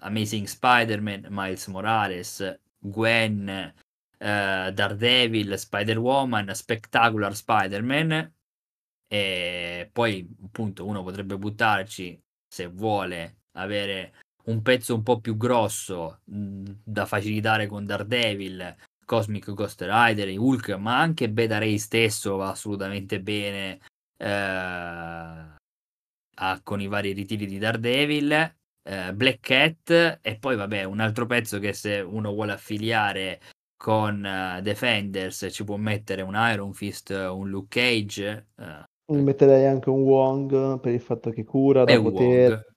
Amazing 0.00 0.46
Spider-Man, 0.46 1.26
Miles 1.30 1.66
Morales, 1.68 2.60
Gwen, 2.78 3.74
uh, 4.18 4.70
Daredevil, 4.70 5.56
Spider-Woman, 5.56 6.54
Spectacular 6.54 7.34
Spider-Man 7.34 8.32
e 9.06 9.88
poi 9.92 10.28
appunto 10.44 10.86
uno 10.86 11.02
potrebbe 11.02 11.38
buttarci 11.38 12.20
se 12.48 12.66
vuole 12.66 13.42
avere 13.52 14.23
un 14.44 14.62
pezzo 14.62 14.94
un 14.94 15.02
po' 15.02 15.20
più 15.20 15.36
grosso 15.36 16.20
mh, 16.24 16.70
da 16.84 17.06
facilitare 17.06 17.66
con 17.66 17.86
Daredevil, 17.86 18.76
Cosmic 19.04 19.52
Ghost 19.52 19.82
Rider, 19.86 20.38
Hulk, 20.38 20.70
ma 20.70 20.98
anche 20.98 21.30
Beta 21.30 21.58
Ray 21.58 21.78
stesso 21.78 22.36
va 22.36 22.50
assolutamente 22.50 23.20
bene 23.20 23.78
eh, 24.16 24.28
a, 26.36 26.60
con 26.62 26.80
i 26.80 26.86
vari 26.86 27.12
ritiri 27.12 27.46
di 27.46 27.58
Daredevil. 27.58 28.54
Eh, 28.86 29.14
Black 29.14 29.40
Cat 29.40 30.18
e 30.20 30.36
poi 30.38 30.56
vabbè 30.56 30.84
un 30.84 31.00
altro 31.00 31.24
pezzo 31.24 31.58
che 31.58 31.72
se 31.72 32.00
uno 32.00 32.32
vuole 32.32 32.52
affiliare 32.52 33.40
con 33.76 34.22
uh, 34.22 34.60
Defenders 34.60 35.46
ci 35.50 35.64
può 35.64 35.76
mettere 35.76 36.20
un 36.20 36.34
Iron 36.52 36.74
Fist, 36.74 37.08
un 37.08 37.48
Luke 37.48 37.80
Cage, 37.80 38.48
uh, 38.56 38.84
Metterei 39.06 39.66
anche 39.66 39.90
un 39.90 40.00
Wong 40.02 40.80
per 40.80 40.94
il 40.94 41.00
fatto 41.00 41.30
che 41.30 41.44
cura 41.44 41.84
da 41.84 42.00
potere. 42.00 42.73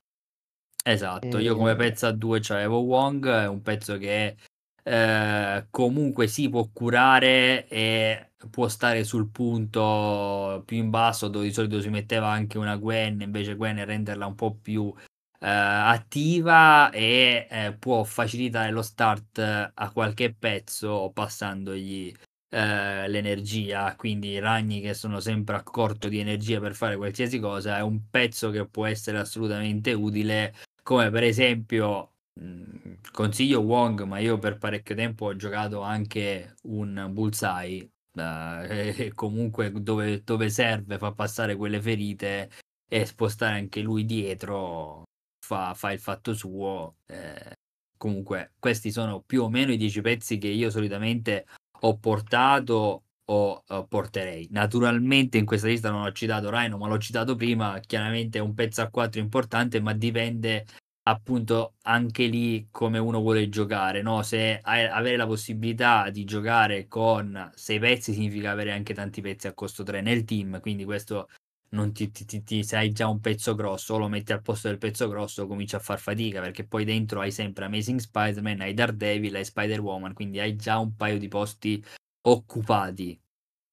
Esatto, 0.90 1.38
io 1.38 1.58
come 1.58 1.76
pezzo 1.76 2.08
a 2.08 2.14
due 2.14 2.40
c'avevo 2.40 2.80
Wong, 2.80 3.28
è 3.28 3.46
un 3.46 3.62
pezzo 3.62 3.98
che 3.98 4.38
eh, 4.84 5.68
comunque 5.70 6.28
si 6.28 6.48
può 6.48 6.66
curare 6.72 7.68
e 7.68 8.32
può 8.50 8.70
stare 8.70 9.04
sul 9.04 9.30
punto 9.30 10.64
più 10.66 10.78
in 10.78 10.90
basso 10.90 11.28
dove 11.28 11.46
di 11.46 11.52
solito 11.52 11.82
si 11.82 11.90
metteva 11.90 12.30
anche 12.30 12.58
una 12.58 12.78
Gwen, 12.78 13.20
invece 13.20 13.56
Gwen 13.56 13.84
renderla 13.84 14.26
un 14.26 14.36
po' 14.36 14.56
più 14.56 14.94
attiva 15.40 16.90
e 16.90 17.48
eh, 17.50 17.76
può 17.78 18.04
facilitare 18.06 18.72
lo 18.72 18.82
start 18.82 19.40
a 19.40 19.92
qualche 19.92 20.34
pezzo 20.34 21.12
passandogli 21.14 22.14
eh, 22.50 23.10
l'energia, 23.10 23.94
quindi 23.98 24.30
i 24.30 24.40
ragni 24.40 24.80
che 24.80 24.94
sono 24.94 25.20
sempre 25.20 25.58
a 25.58 25.64
corto 25.64 26.08
di 26.08 26.20
energia 26.20 26.62
per 26.62 26.76
fare 26.76 26.96
qualsiasi 26.96 27.40
cosa, 27.40 27.78
è 27.78 27.82
un 27.82 28.10
pezzo 28.10 28.50
che 28.52 28.66
può 28.68 28.86
essere 28.86 29.20
assolutamente 29.20 29.92
utile, 29.92 30.54
come 30.88 31.10
per 31.10 31.24
esempio 31.24 32.14
mh, 32.40 33.12
consiglio 33.12 33.60
Wong, 33.60 34.04
ma 34.04 34.20
io 34.20 34.38
per 34.38 34.58
parecchio 34.58 34.96
tempo 34.96 35.26
ho 35.26 35.36
giocato 35.36 35.82
anche 35.82 36.56
un 36.64 37.10
Bullseye, 37.12 37.90
eh, 38.16 39.12
comunque 39.14 39.70
dove, 39.74 40.24
dove 40.24 40.50
serve 40.50 40.98
fa 40.98 41.12
passare 41.12 41.58
quelle 41.58 41.82
ferite 41.82 42.50
e 42.88 43.06
spostare 43.06 43.58
anche 43.58 43.82
lui 43.82 44.06
dietro 44.06 45.04
fa, 45.46 45.74
fa 45.74 45.92
il 45.92 46.00
fatto 46.00 46.34
suo. 46.34 46.96
Eh, 47.06 47.52
comunque, 47.98 48.54
questi 48.58 48.90
sono 48.90 49.20
più 49.20 49.44
o 49.44 49.50
meno 49.50 49.74
i 49.74 49.78
10 49.78 50.00
pezzi 50.00 50.38
che 50.38 50.48
io 50.48 50.70
solitamente 50.70 51.48
ho 51.82 51.98
portato 51.98 53.07
o 53.30 53.64
uh, 53.68 53.88
porterei. 53.88 54.48
Naturalmente 54.52 55.38
in 55.38 55.46
questa 55.46 55.68
lista 55.68 55.90
non 55.90 56.04
ho 56.04 56.12
citato 56.12 56.50
Rhino, 56.50 56.78
ma 56.78 56.88
l'ho 56.88 56.98
citato 56.98 57.36
prima, 57.36 57.80
chiaramente 57.80 58.38
è 58.38 58.42
un 58.42 58.54
pezzo 58.54 58.82
a 58.82 58.90
4 58.90 59.20
importante, 59.20 59.80
ma 59.82 59.94
dipende 59.94 60.66
appunto 61.04 61.76
anche 61.84 62.26
lì 62.26 62.68
come 62.70 63.00
uno 63.00 63.20
vuole 63.20 63.50
giocare, 63.50 64.02
no? 64.02 64.24
Se 64.24 64.60
hai, 64.62 64.86
avere 64.86 65.16
la 65.18 65.26
possibilità 65.26 66.10
di 66.10 66.26
giocare 66.26 66.88
con 66.88 67.52
6 67.56 67.80
pezzi 67.80 68.14
significa 68.14 68.52
avere 68.52 68.72
anche 68.74 68.94
tanti 68.94 69.22
pezzi 69.22 69.48
a 69.48 69.54
costo 69.54 69.84
3 69.84 70.02
nel 70.02 70.26
team, 70.26 70.60
quindi 70.60 70.84
questo 70.84 71.30
non 71.70 71.92
ti, 71.94 72.12
ti, 72.12 72.26
ti, 72.26 72.44
ti, 72.44 72.64
se 72.64 72.78
hai 72.78 72.92
già 72.92 73.08
un 73.08 73.20
pezzo 73.20 73.54
grosso 73.56 73.98
lo 73.98 74.08
metti 74.08 74.32
al 74.32 74.42
posto 74.42 74.70
del 74.70 74.78
pezzo 74.78 75.10
grosso 75.10 75.48
cominci 75.48 75.76
a 75.76 75.80
far 75.80 76.00
fatica 76.00 76.40
perché 76.40 76.66
poi 76.66 76.86
dentro 76.86 77.20
hai 77.20 77.32
sempre 77.32 77.66
Amazing 77.66 78.00
Spider-Man, 78.00 78.62
hai 78.62 78.74
Daredevil, 78.74 79.36
hai 79.36 79.44
Spider-Woman 79.44 80.14
quindi 80.14 80.40
hai 80.40 80.56
già 80.56 80.78
un 80.78 80.96
paio 80.96 81.18
di 81.18 81.28
posti 81.28 81.84
occupati 82.30 83.20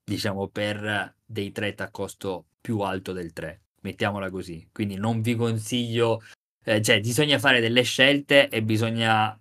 diciamo 0.05 0.49
per 0.49 1.17
dei 1.25 1.53
threat 1.53 1.81
a 1.81 1.91
costo 1.91 2.47
più 2.61 2.81
alto 2.81 3.13
del 3.13 3.33
3 3.33 3.63
mettiamola 3.83 4.31
così 4.31 4.69
quindi 4.73 4.97
non 4.97 5.21
vi 5.21 5.35
consiglio 5.35 6.23
eh, 6.65 6.83
cioè 6.83 7.01
bisogna 7.01 7.39
fare 7.39 7.61
delle 7.61 7.83
scelte 7.83 8.49
e 8.49 8.63
bisogna 8.63 9.39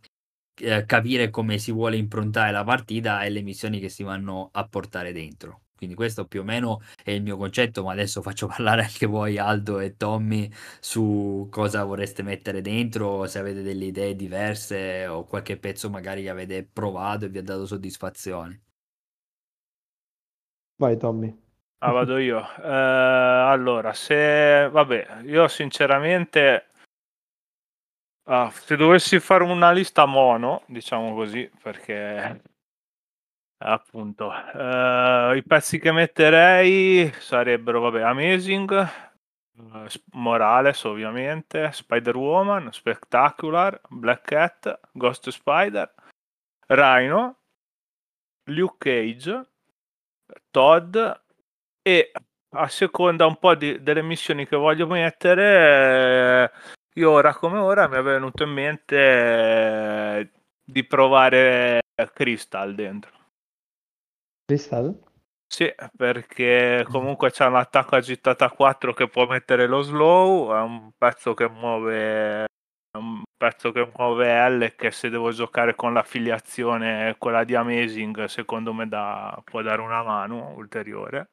eh, 0.62 0.86
capire 0.86 1.30
come 1.30 1.58
si 1.58 1.72
vuole 1.72 1.98
improntare 1.98 2.52
la 2.52 2.64
partita 2.64 3.24
e 3.24 3.30
le 3.30 3.42
missioni 3.42 3.80
che 3.80 3.90
si 3.90 4.04
vanno 4.04 4.50
a 4.52 4.68
portare 4.68 5.12
dentro 5.12 5.64
quindi 5.84 5.96
questo 5.96 6.26
più 6.28 6.40
o 6.42 6.44
meno 6.46 6.82
è 7.04 7.12
il 7.12 7.22
mio 7.22 7.36
concetto, 7.36 7.84
ma 7.84 7.92
adesso 7.92 8.22
faccio 8.22 8.48
parlare 8.56 8.84
anche 8.84 9.06
voi 9.06 9.38
Aldo 9.38 9.80
e 9.80 9.98
Tommy 9.98 10.50
su 10.80 11.48
cosa 11.52 11.84
vorreste 11.84 12.24
mettere 12.24 12.62
dentro, 12.62 13.28
se 13.28 13.40
avete 13.40 13.62
delle 13.62 13.86
idee 13.86 14.16
diverse 14.16 15.08
o 15.08 15.26
qualche 15.26 15.58
pezzo 15.58 15.90
magari 15.90 16.24
che 16.24 16.30
avete 16.30 16.64
provato 16.72 17.26
e 17.26 17.30
vi 17.30 17.40
ha 17.40 17.44
dato 17.44 17.66
soddisfazione. 17.66 18.62
Vai 20.78 20.98
Tommy. 20.98 21.42
Ah, 21.80 21.92
vado 21.92 22.18
io. 22.18 22.40
Uh, 22.40 23.50
allora, 23.52 23.94
se 23.94 24.70
vabbè, 24.72 25.24
io 25.24 25.48
sinceramente 25.48 26.68
uh, 28.24 28.50
se 28.50 28.76
dovessi 28.78 29.20
fare 29.20 29.44
una 29.44 29.72
lista 29.72 30.06
mono, 30.06 30.64
diciamo 30.68 31.14
così, 31.14 31.50
perché 31.62 32.42
appunto 33.64 34.28
uh, 34.28 35.34
i 35.36 35.44
pezzi 35.46 35.80
che 35.80 35.92
metterei 35.92 37.12
sarebbero 37.14 37.80
vabbè 37.80 38.02
Amazing 38.02 38.90
uh, 39.58 39.86
Morales 40.12 40.84
ovviamente 40.84 41.72
Spider-Woman 41.72 42.72
Spectacular 42.74 43.80
Black 43.88 44.26
Cat 44.26 44.80
Ghost 44.92 45.30
Spider 45.30 45.94
Rhino 46.68 47.38
Luke 48.50 48.76
Cage 48.78 49.53
Todd 50.52 50.98
e 51.82 52.12
a 52.56 52.68
seconda 52.68 53.26
un 53.26 53.38
po' 53.38 53.56
di, 53.56 53.82
delle 53.82 54.02
missioni 54.02 54.48
che 54.48 54.56
voglio 54.56 54.88
mettere 54.88 56.52
eh, 56.52 56.52
io 56.96 57.12
ora 57.12 57.34
come 57.34 57.58
ora 57.58 57.88
mi 57.88 57.98
è 57.98 58.02
venuto 58.02 58.44
in 58.44 58.52
mente 58.52 58.96
eh, 58.96 60.30
di 60.64 60.86
provare 60.86 61.82
Crystal 62.14 62.76
dentro 62.76 63.12
Crystal? 64.46 64.98
Sì, 65.48 65.72
perché 65.96 66.84
comunque 66.90 67.30
c'è 67.30 67.46
un 67.46 67.56
attacco 67.56 67.96
agitata 67.96 68.50
4 68.50 68.94
che 68.94 69.08
può 69.08 69.28
mettere 69.28 69.68
lo 69.68 69.82
slow, 69.82 70.52
è 70.52 70.60
un 70.60 70.92
pezzo 70.98 71.36
che 71.36 71.48
muove 71.48 72.48
pezzo 73.44 73.74
che 73.74 73.92
muove 73.98 74.50
L 74.50 74.74
che 74.78 74.90
se 74.92 75.10
devo 75.10 75.32
giocare 75.32 75.76
con 75.76 75.92
l'affiliazione 75.92 77.18
quella 77.18 77.44
di 77.44 77.56
Amazing 77.56 78.24
secondo 78.26 78.72
me 78.72 78.88
da, 78.88 79.38
può 79.44 79.62
dare 79.62 79.82
una 79.82 80.02
mano 80.02 80.54
ulteriore. 80.56 81.32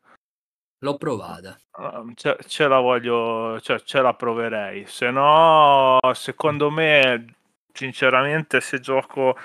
L'ho 0.82 0.96
provata. 0.96 1.56
Um, 1.78 2.14
ce, 2.14 2.36
ce, 2.46 2.66
la 2.66 2.80
voglio, 2.80 3.60
cioè 3.60 3.78
ce 3.80 4.00
la 4.00 4.14
proverei. 4.14 4.86
Se 4.86 5.10
no, 5.10 5.98
secondo 6.14 6.70
me, 6.70 7.26
sinceramente, 7.72 8.60
se 8.60 8.80
gioco 8.80 9.36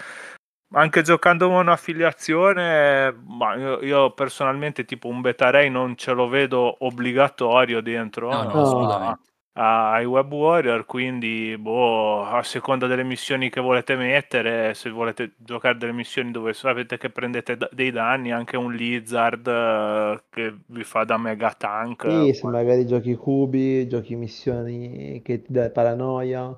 anche 0.74 1.04
giocando 1.04 1.48
con 1.50 1.58
un'affiliazione, 1.58 3.12
ma 3.28 3.56
io, 3.56 3.82
io, 3.84 4.12
personalmente 4.14 4.86
tipo 4.86 5.08
un 5.08 5.22
beta 5.22 5.52
ray 5.52 5.70
non 5.70 5.96
ce 5.98 6.14
lo 6.14 6.28
vedo 6.28 6.78
obbligatorio 6.80 7.82
dentro 7.82 8.32
no, 8.32 8.44
no, 8.44 8.90
a, 8.90 9.20
ai 9.58 10.06
web 10.06 10.32
warrior, 10.34 10.86
quindi 10.86 11.56
boh, 11.58 12.24
a 12.26 12.44
seconda 12.44 12.88
delle 12.88 13.04
missioni 13.04 13.50
che 13.50 13.62
volete 13.62 13.96
mettere, 13.96 14.74
se 14.74 14.90
volete 14.90 15.34
giocare 15.38 15.78
delle 15.78 15.94
missioni 15.94 16.32
dove 16.32 16.54
sapete 16.54 16.98
che 16.98 17.10
prendete 17.10 17.56
d- 17.56 17.70
dei 17.74 17.92
danni, 17.92 18.32
anche 18.32 18.58
un 18.58 18.74
lizard 18.74 19.48
uh, 19.48 20.20
che 20.30 20.54
vi 20.66 20.84
fa 20.84 21.06
da 21.06 21.18
mega 21.18 21.54
tank. 21.54 22.06
Sì, 22.06 22.34
se 22.34 22.48
magari 22.48 22.86
giochi 22.86 23.16
cubi, 23.16 23.88
giochi 23.88 24.16
missioni 24.16 25.22
che 25.24 25.42
ti 25.42 25.52
dà 25.52 25.70
paranoia 25.72 26.56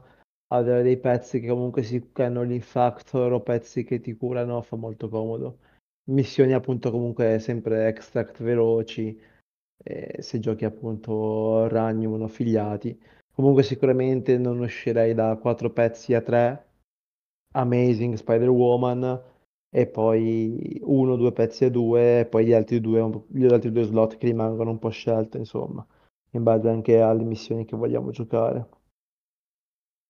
avere 0.47 0.81
dei 0.83 0.97
pezzi 0.97 1.39
che 1.39 1.47
comunque 1.47 1.83
si 1.83 2.01
hanno 2.15 2.43
l'infactor 2.43 3.33
o 3.33 3.41
pezzi 3.41 3.83
che 3.83 3.99
ti 3.99 4.15
curano 4.15 4.61
fa 4.61 4.75
molto 4.75 5.07
comodo. 5.09 5.59
Missioni 6.05 6.53
appunto 6.53 6.89
comunque 6.89 7.39
sempre 7.39 7.87
extract 7.87 8.41
veloci, 8.41 9.19
eh, 9.87 10.21
se 10.21 10.39
giochi 10.39 10.65
appunto 10.65 11.67
ragni 11.67 12.07
monofigliati. 12.07 12.99
Comunque 13.33 13.63
sicuramente 13.63 14.37
non 14.37 14.59
uscirei 14.59 15.13
da 15.13 15.37
4 15.37 15.69
pezzi 15.71 16.13
a 16.13 16.21
3, 16.21 16.65
Amazing 17.53 18.15
Spider-Woman 18.15 19.21
e 19.69 19.87
poi 19.87 20.79
uno 20.83 21.13
o 21.13 21.15
due 21.15 21.31
pezzi 21.31 21.65
a 21.65 21.69
due 21.69 22.21
e 22.21 22.25
poi 22.25 22.45
gli 22.45 22.53
altri 22.53 22.81
due, 22.81 23.25
gli 23.27 23.45
altri 23.45 23.71
due 23.71 23.83
slot 23.83 24.17
che 24.17 24.27
rimangono 24.27 24.71
un 24.71 24.79
po' 24.79 24.89
scelti 24.89 25.37
insomma, 25.37 25.85
in 26.31 26.43
base 26.43 26.67
anche 26.69 26.99
alle 26.99 27.23
missioni 27.23 27.65
che 27.65 27.75
vogliamo 27.77 28.11
giocare. 28.11 28.67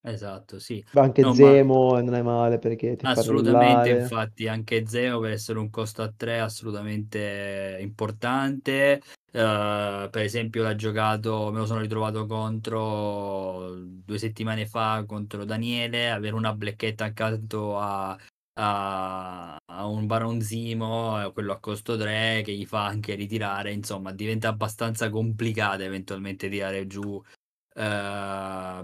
Esatto, 0.02 0.58
sì. 0.58 0.84
Anche 0.94 1.22
No, 1.22 1.30
ma 1.30 1.34
Zemo 1.36 2.00
non 2.00 2.13
è 2.13 2.22
male 2.22 2.60
perché 2.60 2.96
ti 2.96 3.06
assolutamente, 3.06 3.90
infatti, 3.90 4.48
anche 4.48 4.88
Zemo 4.88 5.20
per 5.20 5.32
essere 5.32 5.60
un 5.60 5.70
costo 5.70 6.02
a 6.02 6.13
3 6.16 6.40
assolutamente 6.40 7.78
importante. 7.82 9.02
Eh, 9.32 10.08
per 10.10 10.22
esempio, 10.24 10.63
l'ha 10.63 10.76
giocato, 10.76 11.52
me 11.52 11.60
lo 11.60 11.66
sono 11.66 11.82
ritrovato 11.82 12.26
contro 12.26 13.76
due 13.78 14.18
settimane 14.18 14.66
fa 14.66 15.04
contro 15.06 15.44
Daniele, 15.46 16.10
avere 16.10 16.34
una 16.36 16.54
blecchetta 16.54 17.06
accanto 17.06 17.78
a, 17.78 18.18
a, 18.54 19.58
a 19.66 19.86
un 19.86 20.08
Baron 20.08 20.42
Zemo, 20.42 21.24
eh, 21.26 21.32
quello 21.34 21.52
a 21.54 21.60
costo 21.60 21.98
3 21.98 22.42
che 22.44 22.54
gli 22.54 22.66
fa 22.66 22.86
anche 22.86 23.16
ritirare, 23.16 23.72
insomma, 23.74 24.12
diventa 24.13 24.48
abbastanza 24.48 25.10
complicato 25.10 25.84
eventualmente 25.84 26.50
tirare 26.50 26.88
giù 26.88 27.16
uh, 27.16 27.24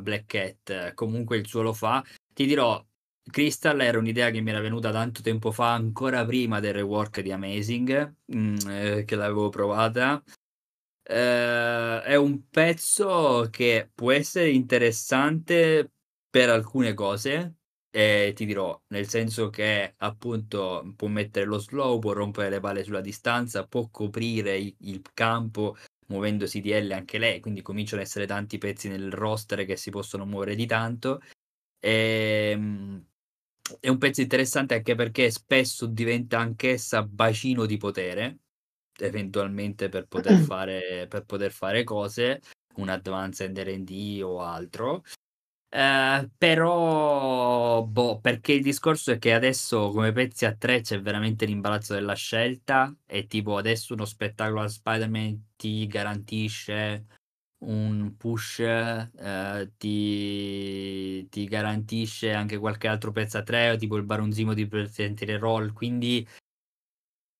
Black 0.01 0.25
Cat 0.25 0.93
comunque 0.93 1.37
il 1.37 1.47
suo 1.47 1.61
lo 1.61 1.73
fa. 1.73 2.03
Ti 2.33 2.45
dirò, 2.45 2.83
Crystal 3.29 3.79
era 3.81 3.97
un'idea 3.97 4.29
che 4.29 4.41
mi 4.41 4.49
era 4.49 4.59
venuta 4.59 4.91
tanto 4.91 5.21
tempo 5.21 5.51
fa, 5.51 5.73
ancora 5.73 6.25
prima 6.25 6.59
del 6.59 6.73
rework 6.73 7.21
di 7.21 7.31
Amazing, 7.31 8.15
mh, 8.25 8.37
mm, 8.37 8.55
eh, 8.69 9.03
che 9.05 9.15
l'avevo 9.15 9.49
provata. 9.49 10.21
Uh, 11.05 11.99
è 12.01 12.15
un 12.15 12.47
pezzo 12.49 13.49
che 13.51 13.89
può 13.93 14.11
essere 14.11 14.49
interessante 14.51 15.91
per 16.29 16.49
alcune 16.49 16.93
cose, 16.93 17.55
e 17.95 18.33
ti 18.35 18.45
dirò, 18.45 18.81
nel 18.87 19.07
senso 19.07 19.49
che 19.49 19.93
appunto 19.97 20.93
può 20.95 21.07
mettere 21.07 21.45
lo 21.45 21.59
slow, 21.59 21.99
può 21.99 22.13
rompere 22.13 22.49
le 22.49 22.59
palle 22.59 22.83
sulla 22.83 23.01
distanza, 23.01 23.67
può 23.67 23.87
coprire 23.89 24.57
il, 24.57 24.75
il 24.79 25.01
campo 25.13 25.75
muovendosi 26.07 26.59
di 26.59 26.71
L 26.71 26.91
anche 26.91 27.17
lei, 27.17 27.39
quindi 27.39 27.61
cominciano 27.61 28.01
ad 28.01 28.07
essere 28.07 28.25
tanti 28.25 28.57
pezzi 28.57 28.89
nel 28.89 29.11
roster 29.11 29.65
che 29.65 29.75
si 29.77 29.91
possono 29.91 30.25
muovere 30.25 30.55
di 30.55 30.65
tanto. 30.65 31.21
E, 31.79 32.49
ehm, 32.53 33.05
è 33.79 33.87
un 33.87 33.97
pezzo 33.97 34.21
interessante 34.21 34.75
anche 34.75 34.95
perché 34.95 35.29
spesso 35.31 35.85
diventa 35.85 36.39
anch'essa 36.39 37.03
bacino 37.03 37.65
di 37.65 37.77
potere, 37.77 38.39
eventualmente 38.99 39.89
per 39.89 40.07
poter 40.07 40.37
fare, 40.43 41.07
per 41.07 41.25
poter 41.25 41.51
fare 41.51 41.83
cose, 41.83 42.41
un 42.75 42.89
advanced 42.89 43.57
RD 43.57 44.21
o 44.23 44.41
altro. 44.41 45.03
Ehm, 45.69 46.31
però 46.37 47.83
boh, 47.83 48.19
perché 48.19 48.53
il 48.53 48.61
discorso 48.61 49.11
è 49.11 49.17
che 49.17 49.33
adesso 49.33 49.89
come 49.89 50.11
pezzi 50.11 50.45
a 50.45 50.55
3 50.55 50.81
c'è 50.81 51.01
veramente 51.01 51.45
l'imbarazzo 51.45 51.93
della 51.95 52.13
scelta 52.13 52.95
e 53.07 53.27
tipo 53.27 53.57
adesso 53.57 53.93
uno 53.93 54.05
spettacolo 54.05 54.61
a 54.61 54.67
Spider-Man 54.67 55.53
ti 55.55 55.87
garantisce 55.87 57.05
un 57.65 58.15
push, 58.17 58.59
ehm, 58.59 59.71
ti 59.77 61.27
ti 61.29 61.45
garantisce 61.45 62.31
anche 62.33 62.57
qualche 62.57 62.87
altro 62.87 63.11
pezzo 63.11 63.37
a 63.37 63.43
3, 63.43 63.77
tipo 63.77 63.95
il 63.97 64.03
Baronzimo 64.03 64.53
di 64.53 64.67
Resident 64.69 65.21
Roll, 65.39 65.73
quindi 65.73 66.25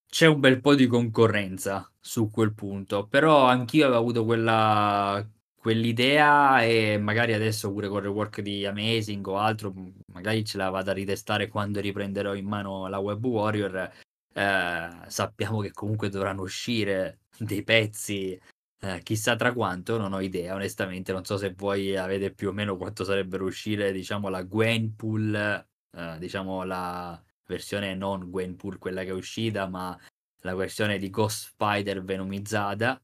c'è 0.07 0.27
un 0.27 0.39
bel 0.39 0.61
po' 0.61 0.75
di 0.75 0.85
concorrenza 0.87 1.91
su 1.99 2.29
quel 2.29 2.53
punto, 2.53 3.07
però 3.07 3.47
anch'io 3.47 3.85
avevo 3.85 3.99
avuto 3.99 4.25
quella 4.25 5.27
quell'idea 5.55 6.61
e 6.63 6.97
magari 6.97 7.33
adesso 7.33 7.71
pure 7.71 7.87
con 7.87 7.97
il 7.99 8.03
rework 8.03 8.41
di 8.41 8.65
Amazing 8.65 9.25
o 9.27 9.37
altro, 9.37 9.73
magari 10.13 10.43
ce 10.45 10.57
la 10.57 10.69
vado 10.69 10.91
a 10.91 10.93
ritestare 10.93 11.47
quando 11.47 11.79
riprenderò 11.79 12.35
in 12.35 12.45
mano 12.45 12.87
la 12.87 12.99
Web 12.99 13.23
Warrior. 13.25 13.91
Ehm, 14.33 15.07
sappiamo 15.07 15.61
che 15.61 15.71
comunque 15.71 16.09
dovranno 16.09 16.41
uscire 16.41 17.21
dei 17.37 17.63
pezzi, 17.63 18.39
ehm, 18.83 18.99
chissà 19.01 19.35
tra 19.35 19.53
quanto, 19.53 19.97
non 19.97 20.13
ho 20.13 20.19
idea 20.19 20.53
onestamente, 20.53 21.11
non 21.11 21.23
so 21.23 21.37
se 21.37 21.53
voi 21.55 21.95
avete 21.95 22.31
più 22.31 22.49
o 22.49 22.51
meno 22.51 22.77
quanto 22.77 23.03
sarebbero 23.03 23.45
uscire, 23.45 23.91
diciamo, 23.91 24.29
la 24.29 24.43
Gwenpool, 24.43 25.65
ehm, 25.95 26.17
diciamo 26.17 26.63
la 26.63 27.21
versione 27.47 27.95
non 27.95 28.29
Gwenpool, 28.29 28.77
quella 28.77 29.03
che 29.03 29.09
è 29.09 29.13
uscita, 29.13 29.67
ma 29.67 29.97
la 30.41 30.55
versione 30.55 30.97
di 30.97 31.09
Ghost 31.09 31.47
Spider 31.47 32.03
venomizzata. 32.03 33.01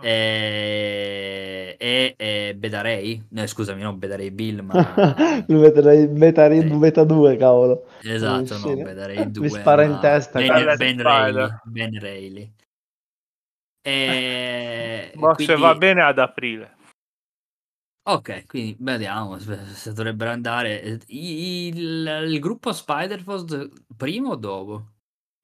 Ehm, 0.00 1.74
e, 1.78 2.14
ehm, 2.16 2.58
Beta 2.58 2.80
Ray? 2.80 3.24
No, 3.30 3.46
scusami, 3.46 3.82
non 3.82 3.98
Beta 3.98 4.16
Ray 4.16 4.30
Bill, 4.30 4.60
ma 4.60 4.72
Beta 5.46 5.80
Ray 5.80 6.06
Beta 6.08 6.46
Ray. 6.46 6.76
Beta 6.76 7.04
2, 7.04 7.36
cavolo. 7.36 7.86
Esatto, 8.02 8.58
no. 8.58 8.76
Beta 8.76 9.06
Ray 9.06 9.24
Mi 9.24 9.30
2, 9.30 9.48
spara 9.48 9.82
in 9.84 9.98
testa, 10.00 10.38
Ben. 10.38 10.76
Ben. 10.76 11.02
Reilly, 11.02 11.48
Ben 11.64 11.98
Reilly. 11.98 12.52
Ehm, 13.88 15.10
Ma 15.20 15.34
se 15.38 15.56
va 15.56 15.72
quindi 15.72 15.78
bene 15.78 16.02
ad 16.02 16.18
aprile. 16.18 16.76
Okay, 18.08 18.46
quindi 18.46 18.76
vediamo 18.80 19.38
se 19.38 19.92
dovrebbero 19.92 20.30
andare. 20.30 21.00
Il 21.08 21.76
il 21.76 22.38
gruppo 22.40 22.72
Spider-Verse 22.72 23.70
prima 23.96 24.30
o 24.30 24.36
dopo? 24.36 24.92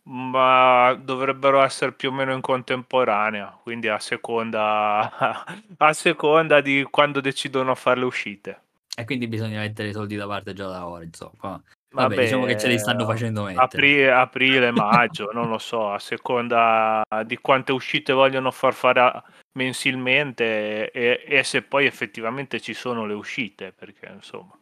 Ma 0.07 0.94
dovrebbero 0.94 1.62
essere 1.62 1.92
più 1.92 2.11
o 2.11 2.12
meno 2.12 2.33
in 2.33 2.40
contemporanea, 2.40 3.59
quindi 3.62 3.88
a 3.88 3.98
seconda 3.98 5.44
a 5.78 5.92
seconda 5.92 6.61
di 6.61 6.87
quando 6.90 7.20
decidono 7.20 7.74
fare 7.74 8.00
le 8.00 8.07
uscite. 8.07 8.61
E 8.96 9.04
quindi 9.04 9.26
bisogna 9.28 9.61
mettere 9.61 9.88
i 9.88 9.92
soldi 9.92 10.16
da 10.16 10.26
parte 10.26 10.52
già 10.52 10.68
da 10.68 10.87
ora, 10.87 11.04
insomma. 11.04 11.62
Vabbè, 11.94 12.09
Vabbè, 12.09 12.22
diciamo 12.22 12.44
che 12.44 12.59
ce 12.59 12.66
li 12.66 12.78
stanno 12.78 13.04
facendo 13.04 13.44
mettere. 13.44 13.62
apri- 13.64 14.04
aprile, 14.09 14.70
maggio, 14.72 15.30
non 15.33 15.48
lo 15.48 15.59
so, 15.59 15.92
a 15.92 16.00
seconda 16.00 17.02
di 17.24 17.37
quante 17.38 17.70
uscite 17.70 18.12
vogliono 18.12 18.50
far 18.50 18.74
fare 18.74 19.22
mensilmente 19.57 20.90
e, 20.90 21.22
e 21.24 21.42
se 21.44 21.62
poi 21.62 21.87
effettivamente 21.87 22.61
ci 22.61 22.74
sono 22.74 23.07
le 23.07 23.14
uscite, 23.14 23.72
perché 23.72 24.11
insomma 24.12 24.59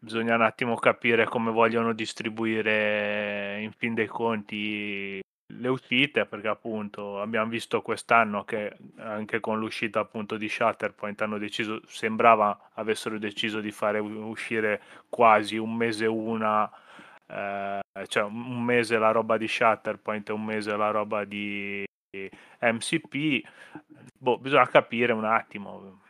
bisogna 0.00 0.34
un 0.34 0.42
attimo 0.42 0.74
capire 0.74 1.26
come 1.26 1.52
vogliono 1.52 1.92
distribuire 1.92 3.60
in 3.60 3.70
fin 3.70 3.94
dei 3.94 4.08
conti 4.08 5.20
le 5.58 5.68
uscite, 5.68 6.26
perché 6.26 6.48
appunto 6.48 7.20
abbiamo 7.20 7.48
visto 7.50 7.82
quest'anno 7.82 8.44
che 8.44 8.76
anche 8.96 9.40
con 9.40 9.58
l'uscita 9.58 10.00
appunto 10.00 10.36
di 10.36 10.48
Shatterpoint 10.48 11.20
hanno 11.22 11.38
deciso, 11.38 11.80
sembrava 11.86 12.70
avessero 12.74 13.18
deciso 13.18 13.60
di 13.60 13.70
fare 13.70 13.98
uscire 13.98 14.82
quasi 15.08 15.56
un 15.56 15.74
mese 15.74 16.06
una, 16.06 16.70
eh, 17.26 17.80
cioè 18.06 18.24
un 18.24 18.62
mese 18.62 18.98
la 18.98 19.10
roba 19.10 19.36
di 19.36 19.48
Shatterpoint 19.48 20.28
e 20.28 20.32
un 20.32 20.44
mese 20.44 20.76
la 20.76 20.90
roba 20.90 21.24
di 21.24 21.84
MCP. 22.60 23.42
Boh, 24.18 24.38
bisogna 24.38 24.66
capire 24.68 25.12
un 25.12 25.24
attimo. 25.24 26.00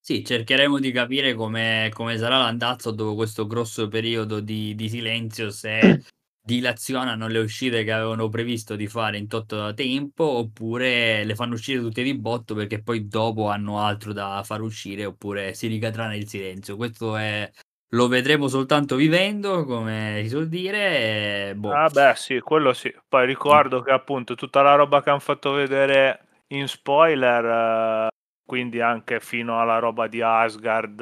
Sì, 0.00 0.24
cercheremo 0.24 0.78
di 0.78 0.92
capire 0.92 1.34
come 1.34 1.90
come 1.92 2.16
sarà 2.16 2.38
l'andazzo 2.38 2.92
dopo 2.92 3.16
questo 3.16 3.46
grosso 3.46 3.88
periodo 3.88 4.38
di 4.40 4.74
di 4.76 4.88
silenzio, 4.88 5.50
se 5.50 5.80
dilazionano 6.46 7.26
le 7.26 7.40
uscite 7.40 7.82
che 7.82 7.90
avevano 7.90 8.28
previsto 8.28 8.76
di 8.76 8.86
fare 8.86 9.18
in 9.18 9.26
tot 9.26 9.74
tempo, 9.74 10.22
oppure 10.24 11.24
le 11.24 11.34
fanno 11.34 11.54
uscire 11.54 11.80
tutte 11.80 12.04
di 12.04 12.16
botto 12.16 12.54
perché 12.54 12.80
poi 12.80 13.08
dopo 13.08 13.48
hanno 13.48 13.80
altro 13.80 14.12
da 14.12 14.42
far 14.44 14.60
uscire, 14.62 15.04
oppure 15.04 15.54
si 15.54 15.66
ricadrà 15.66 16.06
nel 16.06 16.28
silenzio. 16.28 16.76
Questo 16.76 17.16
è 17.16 17.50
lo 17.90 18.08
vedremo 18.08 18.46
soltanto 18.46 18.94
vivendo, 18.94 19.64
come 19.64 20.20
si 20.22 20.28
suol 20.28 20.48
dire, 20.48 21.50
e 21.50 21.54
boh. 21.56 21.72
Ah 21.72 21.88
beh 21.88 22.14
sì, 22.14 22.38
quello 22.40 22.72
sì. 22.72 22.94
Poi 23.08 23.26
ricordo 23.26 23.80
che 23.82 23.90
appunto 23.90 24.36
tutta 24.36 24.62
la 24.62 24.74
roba 24.76 25.02
che 25.02 25.10
hanno 25.10 25.18
fatto 25.18 25.50
vedere 25.52 26.44
in 26.48 26.68
spoiler, 26.68 27.44
eh, 27.44 28.08
quindi 28.44 28.80
anche 28.80 29.18
fino 29.18 29.60
alla 29.60 29.78
roba 29.78 30.06
di 30.06 30.22
Asgard, 30.22 31.00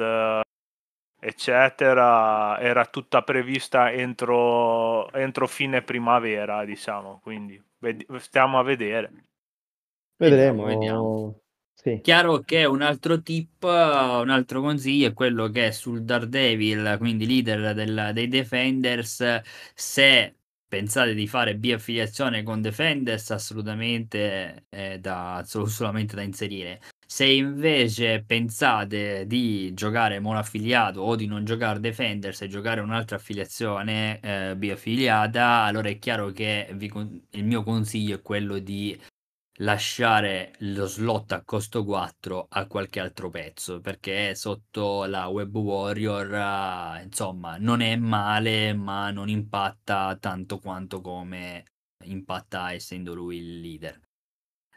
eccetera, 1.25 2.59
era 2.59 2.85
tutta 2.85 3.23
prevista 3.23 3.91
entro, 3.91 5.11
entro 5.11 5.47
fine 5.47 5.81
primavera, 5.81 6.63
diciamo. 6.63 7.19
Quindi 7.21 7.61
ved- 7.79 8.15
stiamo 8.17 8.59
a 8.59 8.63
vedere. 8.63 9.11
Vedremo. 10.17 10.65
vediamo. 10.65 11.39
Sì. 11.73 11.99
Chiaro 12.01 12.39
che 12.39 12.65
un 12.65 12.81
altro 12.81 13.21
tip, 13.21 13.63
un 13.63 14.29
altro 14.29 14.61
consiglio 14.61 15.07
è 15.07 15.13
quello 15.13 15.49
che 15.49 15.71
sul 15.71 16.03
Daredevil, 16.03 16.95
quindi 16.97 17.27
leader 17.27 17.73
del 17.73 18.11
dei 18.13 18.27
Defenders, 18.27 19.41
se 19.73 20.35
pensate 20.67 21.13
di 21.13 21.27
fare 21.27 21.55
biaffiliazione 21.55 22.43
con 22.43 22.61
Defenders 22.61 23.31
assolutamente 23.31 24.65
è 24.69 24.97
da 24.99 25.43
solo 25.45 25.67
solamente 25.67 26.15
da 26.15 26.21
inserire. 26.21 26.81
Se 27.07 27.25
invece 27.25 28.23
pensate 28.25 29.25
di 29.27 29.73
giocare 29.73 30.19
monoaffiliato 30.19 31.01
o 31.01 31.15
di 31.15 31.27
non 31.27 31.45
giocare 31.45 31.79
Defenders 31.79 32.41
e 32.41 32.47
giocare 32.47 32.81
un'altra 32.81 33.15
affiliazione, 33.17 34.19
ehm, 34.19 34.57
biaffiliata, 34.57 35.61
allora 35.63 35.89
è 35.89 35.99
chiaro 35.99 36.31
che 36.31 36.67
vi 36.73 36.91
il 37.31 37.43
mio 37.45 37.63
consiglio 37.63 38.15
è 38.17 38.21
quello 38.21 38.57
di 38.59 38.99
lasciare 39.59 40.53
lo 40.59 40.85
slot 40.87 41.31
a 41.33 41.43
costo 41.43 41.83
4 41.85 42.47
a 42.49 42.67
qualche 42.67 42.99
altro 42.99 43.29
pezzo, 43.29 43.81
perché 43.81 44.35
sotto 44.35 45.05
la 45.05 45.27
Web 45.27 45.55
Warrior, 45.55 47.01
insomma, 47.03 47.57
non 47.57 47.81
è 47.81 47.95
male, 47.97 48.73
ma 48.73 49.11
non 49.11 49.29
impatta 49.29 50.17
tanto 50.19 50.59
quanto 50.59 51.01
come 51.01 51.63
impatta 52.05 52.73
essendo 52.73 53.13
lui 53.13 53.37
il 53.37 53.59
leader. 53.61 54.04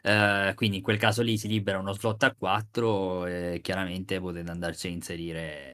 Ehm, 0.03 0.53
quindi 0.55 0.77
in 0.77 0.83
quel 0.83 0.97
caso 0.97 1.21
lì 1.21 1.37
si 1.37 1.47
libera 1.47 1.77
uno 1.79 1.93
slot 1.93 2.23
a 2.23 2.33
4 2.35 3.25
e 3.25 3.59
chiaramente 3.61 4.19
potete 4.19 4.49
andarci 4.49 4.87
a 4.87 4.89
inserire 4.91 5.73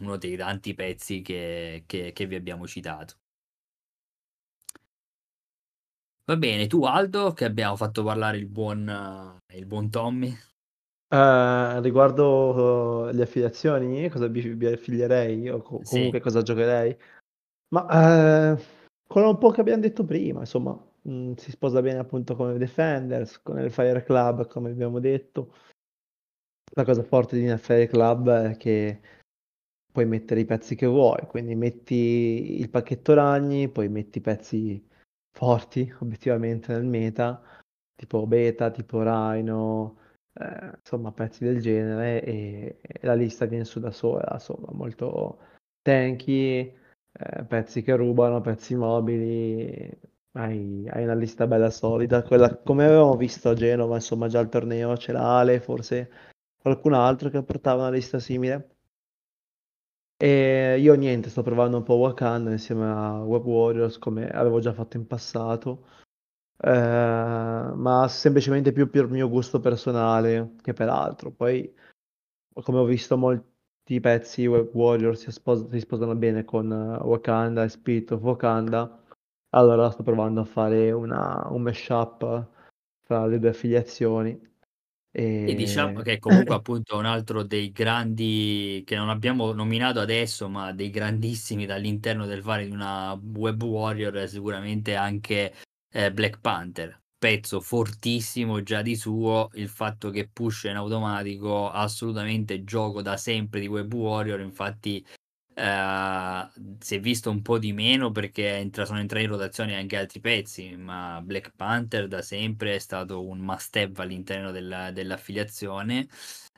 uno 0.00 0.16
dei 0.18 0.36
tanti 0.36 0.74
pezzi 0.74 1.22
che 1.22 1.84
che 1.86 2.12
che 2.12 2.26
vi 2.26 2.36
abbiamo 2.36 2.66
citato. 2.68 3.16
Va 6.28 6.36
bene, 6.38 6.66
tu 6.68 6.84
Aldo, 6.84 7.34
che 7.34 7.44
abbiamo 7.44 7.76
fatto 7.76 8.02
parlare 8.02 8.38
il 8.38 8.46
buon 8.46 9.38
il 9.54 9.66
buon 9.66 9.90
Tommy. 9.90 10.34
Eh, 11.12 11.80
riguardo 11.82 13.10
le 13.12 13.22
affiliazioni, 13.22 14.08
cosa 14.08 14.26
vi 14.26 14.40
vi 14.54 14.66
affilierei 14.66 15.48
o 15.50 15.60
co 15.60 15.82
Sì. 15.82 15.84
comunque 15.84 16.20
cosa 16.20 16.40
giocherei? 16.42 16.96
Ma, 17.70 17.86
ehm, 18.52 18.58
con 19.08 19.24
un 19.24 19.38
po' 19.38 19.50
che 19.50 19.60
abbiam 19.62 19.80
detto 19.80 20.04
prima, 20.04 20.40
insomma, 20.40 20.78
mhmm, 21.04 21.34
si 21.34 21.50
sposa 21.50 21.80
bene 21.82 21.98
appunto 21.98 22.34
con 22.36 22.54
i 22.54 22.58
Defenders, 22.58 23.40
con 23.42 23.58
il 23.58 23.70
Fire 23.70 24.02
Club, 24.02 24.46
come 24.46 24.70
abbiamo 24.70 25.00
detto. 25.00 25.54
La 26.76 26.84
cosa 26.84 27.02
forte 27.02 27.38
di 27.38 27.56
Fire 27.58 27.86
Club 27.86 28.30
è 28.30 28.56
che 28.56 29.00
puoi 29.92 30.06
mettere 30.06 30.40
i 30.40 30.44
pezzi 30.44 30.74
che 30.74 30.86
vuoi, 30.86 31.24
quindi 31.28 31.54
metti 31.54 32.58
il 32.60 32.68
pacchetto 32.68 33.14
ragni, 33.14 33.68
poi 33.68 33.88
metti 33.88 34.20
pezzi 34.20 34.84
forti 35.30 35.92
obiettivamente 36.00 36.72
nel 36.72 36.84
meta, 36.84 37.40
tipo 37.94 38.26
Beta, 38.26 38.70
tipo 38.72 39.02
Rhino, 39.02 39.98
ehm, 40.34 40.74
insomma 40.78 41.12
pezzi 41.12 41.44
del 41.44 41.60
genere 41.60 42.22
e 42.24 42.78
e 42.82 43.06
la 43.06 43.14
lista 43.14 43.46
viene 43.46 43.64
su 43.64 43.78
da 43.80 43.92
sola, 43.92 44.30
insomma 44.32 44.68
molto 44.72 45.38
tanky, 45.82 46.74
ehm, 47.12 47.46
pezzi 47.46 47.82
che 47.82 47.94
rubano, 47.94 48.40
pezzi 48.40 48.74
mobili, 48.74 49.88
hai 50.36 50.86
hai 50.90 51.02
una 51.04 51.14
lista 51.14 51.46
bella 51.46 51.70
solida, 51.70 52.22
quella 52.22 52.56
come 52.58 52.84
avevamo 52.84 53.16
visto 53.16 53.48
a 53.48 53.54
Genova, 53.54 53.96
insomma 53.96 54.28
già 54.28 54.38
al 54.40 54.48
torneo 54.48 54.94
c'era 54.96 55.22
Ale, 55.38 55.60
forse 55.60 56.10
qualcun 56.60 56.92
altro 56.94 57.30
che 57.30 57.42
portava 57.42 57.82
una 57.82 57.90
lista 57.90 58.18
simile. 58.18 58.68
E 60.16 60.78
io 60.80 60.94
niente, 60.94 61.28
sto 61.28 61.42
provando 61.42 61.76
un 61.76 61.82
po' 61.82 61.94
Wakanda 61.96 62.50
insieme 62.50 62.86
a 62.86 63.22
Web 63.22 63.44
Warriors 63.44 63.98
come 63.98 64.28
avevo 64.28 64.60
già 64.60 64.72
fatto 64.72 64.96
in 64.96 65.06
passato, 65.06 65.86
ehm, 66.58 67.74
ma 67.76 68.08
semplicemente 68.08 68.72
più 68.72 68.88
per 68.90 69.08
mio 69.08 69.28
gusto 69.28 69.60
personale 69.60 70.54
che 70.62 70.72
per 70.72 70.88
altro. 70.88 71.30
Poi 71.32 71.72
come 72.62 72.78
ho 72.78 72.84
visto 72.84 73.16
mol 73.16 73.42
tutti 73.84 73.94
i 73.94 74.00
pezzi 74.00 74.46
Web 74.46 74.70
Warrior 74.74 75.16
si, 75.16 75.30
spos- 75.30 75.68
si 75.70 75.80
sposano 75.80 76.14
bene 76.16 76.44
con 76.44 76.70
Wakanda 76.70 77.64
e 77.64 77.68
Spirit 77.68 78.12
of 78.12 78.22
Wakanda, 78.22 79.03
allora 79.54 79.90
sto 79.90 80.02
provando 80.02 80.40
a 80.40 80.44
fare 80.44 80.90
una, 80.90 81.46
un 81.50 81.62
mashup 81.62 82.48
fra 83.02 83.26
le 83.26 83.38
due 83.38 83.50
affiliazioni. 83.50 84.52
E 85.16 85.54
diciamo 85.56 86.00
che 86.00 86.18
comunque 86.18 86.56
appunto 86.56 86.98
un 86.98 87.04
altro 87.04 87.44
dei 87.44 87.70
grandi 87.70 88.82
che 88.84 88.96
non 88.96 89.08
abbiamo 89.08 89.52
nominato 89.52 90.00
adesso, 90.00 90.48
ma 90.48 90.72
dei 90.72 90.90
grandissimi 90.90 91.66
dall'interno 91.66 92.26
del 92.26 92.42
fare 92.42 92.66
di 92.66 92.72
una 92.72 93.12
Web 93.12 93.62
Warrior 93.62 94.14
è 94.14 94.26
sicuramente 94.26 94.96
anche 94.96 95.54
eh, 95.92 96.12
Black 96.12 96.40
Panther. 96.40 97.00
Pezzo 97.16 97.60
fortissimo 97.60 98.62
già 98.62 98.82
di 98.82 98.96
suo, 98.96 99.50
il 99.54 99.68
fatto 99.68 100.10
che 100.10 100.28
push 100.30 100.64
in 100.64 100.76
automatico, 100.76 101.70
assolutamente 101.70 102.64
gioco 102.64 103.00
da 103.00 103.16
sempre 103.16 103.60
di 103.60 103.68
Web 103.68 103.94
Warrior, 103.94 104.40
infatti 104.40 105.02
Uh, 105.56 106.50
si 106.80 106.96
è 106.96 107.00
visto 107.00 107.30
un 107.30 107.40
po' 107.40 107.58
di 107.58 107.72
meno 107.72 108.10
perché 108.10 108.56
entra, 108.56 108.84
sono 108.84 108.98
entrati 108.98 109.24
in 109.24 109.30
rotazione 109.30 109.76
anche 109.76 109.96
altri 109.96 110.20
pezzi, 110.20 110.74
ma 110.76 111.20
Black 111.22 111.52
Panther 111.54 112.08
da 112.08 112.22
sempre 112.22 112.74
è 112.74 112.78
stato 112.78 113.24
un 113.24 113.38
must 113.38 113.76
have 113.76 114.02
all'interno 114.02 114.50
della, 114.50 114.90
dell'affiliazione. 114.90 116.08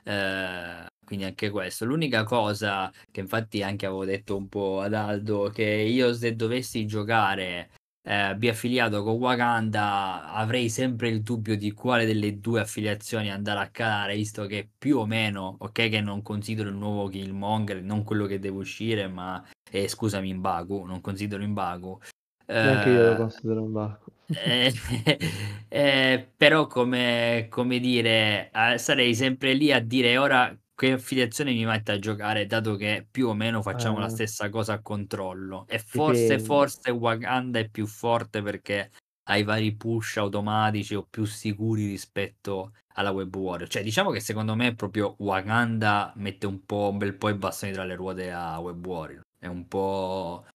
Uh, 0.03 0.85
quindi 1.03 1.25
anche 1.25 1.49
questo. 1.49 1.85
L'unica 1.85 2.23
cosa 2.23 2.91
che 3.11 3.19
infatti 3.19 3.61
anche 3.61 3.85
avevo 3.85 4.05
detto 4.05 4.35
un 4.35 4.49
po' 4.49 4.81
ad 4.81 4.93
Aldo, 4.93 5.49
che 5.49 5.63
io 5.63 6.13
se 6.13 6.35
dovessi 6.35 6.85
giocare 6.85 7.69
eh, 8.09 8.35
biaffiliato 8.37 9.03
con 9.03 9.15
Wakanda 9.15 10.31
avrei 10.31 10.69
sempre 10.69 11.09
il 11.09 11.21
dubbio 11.21 11.57
di 11.57 11.73
quale 11.73 12.05
delle 12.05 12.39
due 12.39 12.61
affiliazioni 12.61 13.29
andare 13.29 13.59
a 13.59 13.67
calare, 13.67 14.15
visto 14.15 14.45
che 14.45 14.69
più 14.77 14.99
o 14.99 15.05
meno, 15.05 15.57
ok 15.59 15.89
che 15.89 15.99
non 15.99 16.21
considero 16.21 16.69
il 16.69 16.75
nuovo 16.75 17.09
Killmonger, 17.09 17.83
non 17.83 18.05
quello 18.05 18.25
che 18.25 18.39
deve 18.39 18.59
uscire, 18.59 19.09
ma 19.09 19.45
eh, 19.69 19.89
scusami 19.89 20.29
Imbaku, 20.29 20.85
non 20.85 21.01
considero 21.01 21.43
Imbaku. 21.43 21.99
Neanche 22.45 22.89
io 22.89 23.03
lo 23.03 23.11
eh, 23.11 23.17
considero 23.17 23.59
Imbaku. 23.59 24.11
Eh, 24.27 24.73
eh, 25.67 26.31
però 26.37 26.67
come, 26.67 27.47
come 27.49 27.79
dire, 27.79 28.49
eh, 28.53 28.77
sarei 28.77 29.15
sempre 29.15 29.51
lì 29.51 29.73
a 29.73 29.81
dire 29.81 30.17
ora 30.17 30.57
che 30.77 30.91
affiliazione 30.91 31.53
mi 31.53 31.65
mette 31.65 31.93
a 31.93 31.97
giocare, 31.97 32.45
dato 32.45 32.75
che 32.75 33.07
più 33.09 33.29
o 33.29 33.33
meno 33.33 33.63
facciamo 33.63 33.97
eh. 33.97 34.01
la 34.01 34.09
stessa 34.09 34.47
cosa 34.49 34.73
a 34.73 34.81
controllo. 34.81 35.65
E 35.67 35.79
forse, 35.79 36.21
Dipende. 36.21 36.43
forse 36.43 36.91
Wakanda 36.91 37.57
è 37.57 37.67
più 37.67 37.87
forte 37.87 38.43
perché 38.43 38.91
ha 39.29 39.37
i 39.37 39.43
vari 39.43 39.75
push 39.75 40.17
automatici 40.17 40.93
o 40.93 41.07
più 41.09 41.25
sicuri 41.25 41.87
rispetto 41.87 42.73
alla 42.93 43.09
Web 43.09 43.35
Warrior. 43.35 43.67
Cioè, 43.67 43.81
diciamo 43.81 44.11
che 44.11 44.19
secondo 44.19 44.53
me 44.53 44.75
proprio 44.75 45.15
Wakanda 45.17 46.13
mette 46.17 46.45
un 46.45 46.63
po' 46.63 46.89
un 46.91 46.99
bel 46.99 47.15
po' 47.15 47.29
i 47.29 47.33
bastoni 47.33 47.71
tra 47.71 47.83
le 47.83 47.95
ruote 47.95 48.31
a 48.31 48.59
Web 48.59 48.85
Warrior. 48.85 49.21
È 49.39 49.47
un 49.47 49.67
po'. 49.67 50.45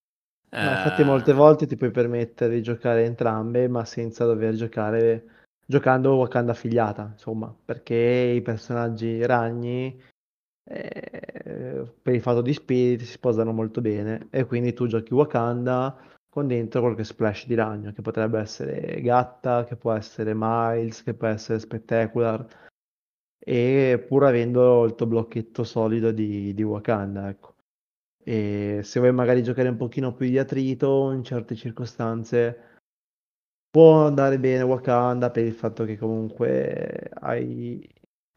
Eh... 0.49 0.61
Infatti, 0.61 1.03
molte 1.03 1.33
volte 1.33 1.67
ti 1.67 1.75
puoi 1.75 1.91
permettere 1.91 2.55
di 2.55 2.63
giocare 2.63 3.03
entrambe, 3.03 3.67
ma 3.67 3.83
senza 3.83 4.23
dover 4.23 4.53
giocare 4.55 5.25
giocando 5.65 6.15
Wakanda 6.15 6.53
affiliata, 6.53 7.09
insomma, 7.11 7.53
perché 7.65 8.33
i 8.35 8.41
personaggi 8.41 9.25
ragni 9.25 10.11
eh, 10.65 11.83
per 12.01 12.13
il 12.13 12.21
fatto 12.21 12.41
di 12.41 12.53
Spirit 12.53 13.01
si 13.01 13.11
sposano 13.11 13.51
molto 13.51 13.81
bene 13.81 14.27
e 14.29 14.45
quindi 14.45 14.73
tu 14.73 14.87
giochi 14.87 15.13
Wakanda 15.13 16.11
con 16.29 16.47
dentro 16.47 16.81
qualche 16.81 17.03
splash 17.03 17.45
di 17.45 17.55
ragno 17.55 17.91
che 17.91 18.01
potrebbe 18.01 18.39
essere 18.39 19.01
Gatta, 19.01 19.65
che 19.65 19.75
può 19.75 19.91
essere 19.91 20.33
Miles, 20.35 21.03
che 21.03 21.13
può 21.13 21.27
essere 21.27 21.59
Spectacular 21.59 22.71
e 23.45 24.03
pur 24.07 24.23
avendo 24.23 24.85
il 24.85 24.95
tuo 24.95 25.05
blocchetto 25.05 25.63
solido 25.63 26.11
di, 26.11 26.53
di 26.53 26.63
Wakanda 26.63 27.29
ecco. 27.29 27.55
E 28.23 28.79
se 28.83 28.99
vuoi 28.99 29.11
magari 29.11 29.43
giocare 29.43 29.67
un 29.67 29.75
pochino 29.77 30.13
più 30.13 30.27
di 30.27 30.39
attrito 30.39 31.11
in 31.11 31.23
certe 31.23 31.55
circostanze 31.55 32.79
può 33.69 34.05
andare 34.05 34.39
bene 34.39 34.63
Wakanda 34.63 35.29
per 35.29 35.45
il 35.45 35.53
fatto 35.53 35.83
che 35.83 35.97
comunque 35.97 37.09
hai 37.15 37.85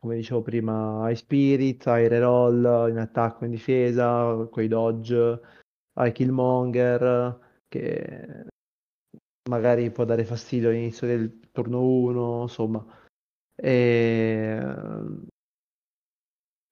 come 0.06 0.18
dicevo 0.18 0.40
prima, 0.40 1.02
hai 1.02 1.16
Spirit, 1.16 1.84
hai 1.88 2.06
Reroll 2.06 2.90
in 2.90 2.98
attacco 2.98 3.42
e 3.42 3.46
in 3.46 3.50
difesa, 3.50 4.46
quei 4.48 4.68
dodge, 4.68 5.40
hai 5.94 6.12
Killmonger 6.12 7.64
che 7.66 8.46
magari 9.50 9.90
può 9.90 10.04
dare 10.04 10.24
fastidio 10.24 10.68
all'inizio 10.68 11.08
del 11.08 11.50
turno 11.50 11.82
1, 11.82 12.42
insomma. 12.42 12.86
E... 13.56 14.62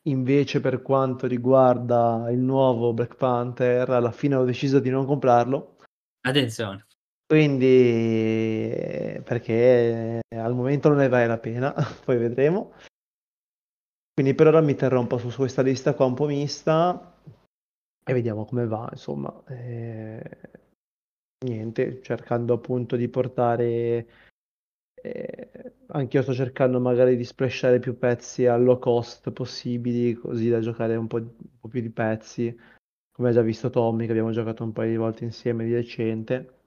Invece 0.06 0.60
per 0.60 0.82
quanto 0.82 1.26
riguarda 1.26 2.30
il 2.30 2.38
nuovo 2.38 2.92
Black 2.92 3.16
Panther, 3.16 3.90
alla 3.90 4.12
fine 4.12 4.36
ho 4.36 4.44
deciso 4.44 4.78
di 4.78 4.90
non 4.90 5.06
comprarlo. 5.06 5.78
Attenzione. 6.20 6.86
Quindi, 7.26 9.20
perché 9.24 10.20
al 10.28 10.54
momento 10.54 10.88
non 10.88 10.98
ne 10.98 11.08
vale 11.08 11.26
la 11.26 11.38
pena, 11.38 11.74
poi 12.04 12.16
vedremo. 12.16 12.74
Quindi 14.14 14.34
per 14.34 14.46
ora 14.46 14.60
mi 14.60 14.76
terrò 14.76 15.00
un 15.00 15.08
po' 15.08 15.18
su 15.18 15.28
questa 15.28 15.62
lista 15.62 15.94
qua 15.94 16.06
un 16.06 16.14
po' 16.14 16.26
mista 16.26 17.20
e 18.04 18.12
vediamo 18.12 18.44
come 18.44 18.64
va, 18.66 18.88
insomma. 18.92 19.44
E... 19.48 20.38
Niente, 21.44 22.00
cercando 22.00 22.54
appunto 22.54 22.96
di 22.96 23.08
portare... 23.08 24.08
Eh, 24.94 25.50
anche 25.88 26.22
sto 26.22 26.32
cercando 26.32 26.80
magari 26.80 27.16
di 27.16 27.24
splashare 27.24 27.78
più 27.78 27.98
pezzi 27.98 28.46
a 28.46 28.56
low 28.56 28.78
cost 28.78 29.32
possibili, 29.32 30.14
così 30.14 30.48
da 30.48 30.60
giocare 30.60 30.96
un 30.96 31.06
po', 31.08 31.16
un 31.16 31.58
po 31.60 31.68
più 31.68 31.80
di 31.80 31.90
pezzi, 31.90 32.56
come 33.12 33.28
ha 33.28 33.32
già 33.32 33.42
visto 33.42 33.68
Tommy, 33.68 34.06
che 34.06 34.12
abbiamo 34.12 34.30
giocato 34.30 34.64
un 34.64 34.72
paio 34.72 34.90
di 34.90 34.96
volte 34.96 35.24
insieme 35.24 35.64
di 35.64 35.74
recente. 35.74 36.60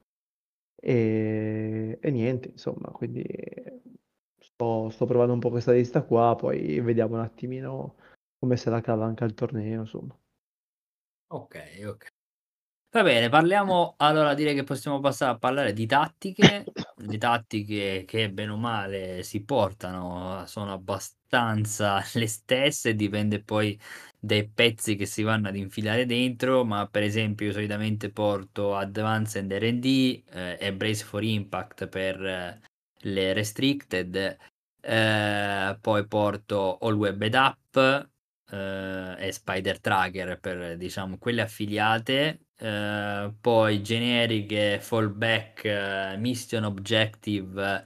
E, 0.75 1.97
e 1.99 2.11
niente, 2.11 2.49
insomma, 2.49 2.91
quindi 2.91 3.23
sto, 4.58 4.89
sto 4.89 5.05
provando 5.05 5.34
un 5.34 5.39
po' 5.39 5.51
questa 5.51 5.72
lista 5.72 6.01
qua, 6.01 6.36
poi 6.36 6.80
vediamo 6.82 7.16
un 7.16 7.22
attimino 7.22 7.95
come 8.39 8.58
se 8.58 8.70
la 8.72 8.82
cava 8.82 9.05
anche 9.05 9.24
al 9.24 9.36
torneo, 9.36 9.82
insomma. 9.82 10.18
Ok, 11.30 11.55
ok. 11.86 12.08
Va 12.91 13.03
bene, 13.03 13.30
parliamo 13.30 13.95
allora 13.97 14.34
direi 14.34 14.55
che 14.55 14.64
possiamo 14.64 14.99
passare 14.99 15.34
a 15.34 15.38
parlare 15.38 15.74
di 15.74 15.86
tattiche. 15.86 16.64
Le 16.99 17.18
tattiche 17.20 18.05
che 18.08 18.32
bene 18.32 18.51
o 18.51 18.58
male 18.58 19.22
si 19.22 19.43
portano 19.43 20.45
sono 20.47 20.74
abbastanza 20.74 22.01
le 22.16 22.28
stesse, 22.28 22.95
dipende 22.95 23.43
poi 23.43 23.80
dai 24.20 24.49
pezzi 24.49 24.95
che 24.95 25.05
si 25.05 25.22
vanno 25.22 25.49
ad 25.49 25.55
infilare 25.55 26.05
dentro, 26.08 26.66
ma 26.66 26.88
per 26.88 27.03
esempio 27.03 27.47
io 27.47 27.51
solitamente 27.51 28.10
porto 28.10 28.76
Advanced 28.76 29.51
R&D 29.51 30.24
eh, 30.30 30.58
e 30.60 30.74
Brace 30.74 31.03
for 31.03 31.24
Impact 31.24 31.88
per 31.88 32.26
eh, 32.26 32.62
le 33.01 33.33
restricted, 33.33 34.37
eh, 34.81 35.77
poi 35.81 36.07
porto 36.07 36.77
All 36.77 36.95
Web 36.95 37.21
Ed 37.21 37.33
Up 37.33 38.09
eh, 38.49 39.15
e 39.17 39.31
Spider 39.31 39.79
Tracker 39.79 40.39
per 40.39 40.77
diciamo 40.77 41.17
quelle 41.17 41.41
affiliate, 41.41 42.47
eh, 42.57 43.33
poi 43.39 43.81
generiche 43.81 44.79
fallback, 44.79 45.65
eh, 45.65 46.15
mission 46.17 46.63
objective 46.63 47.85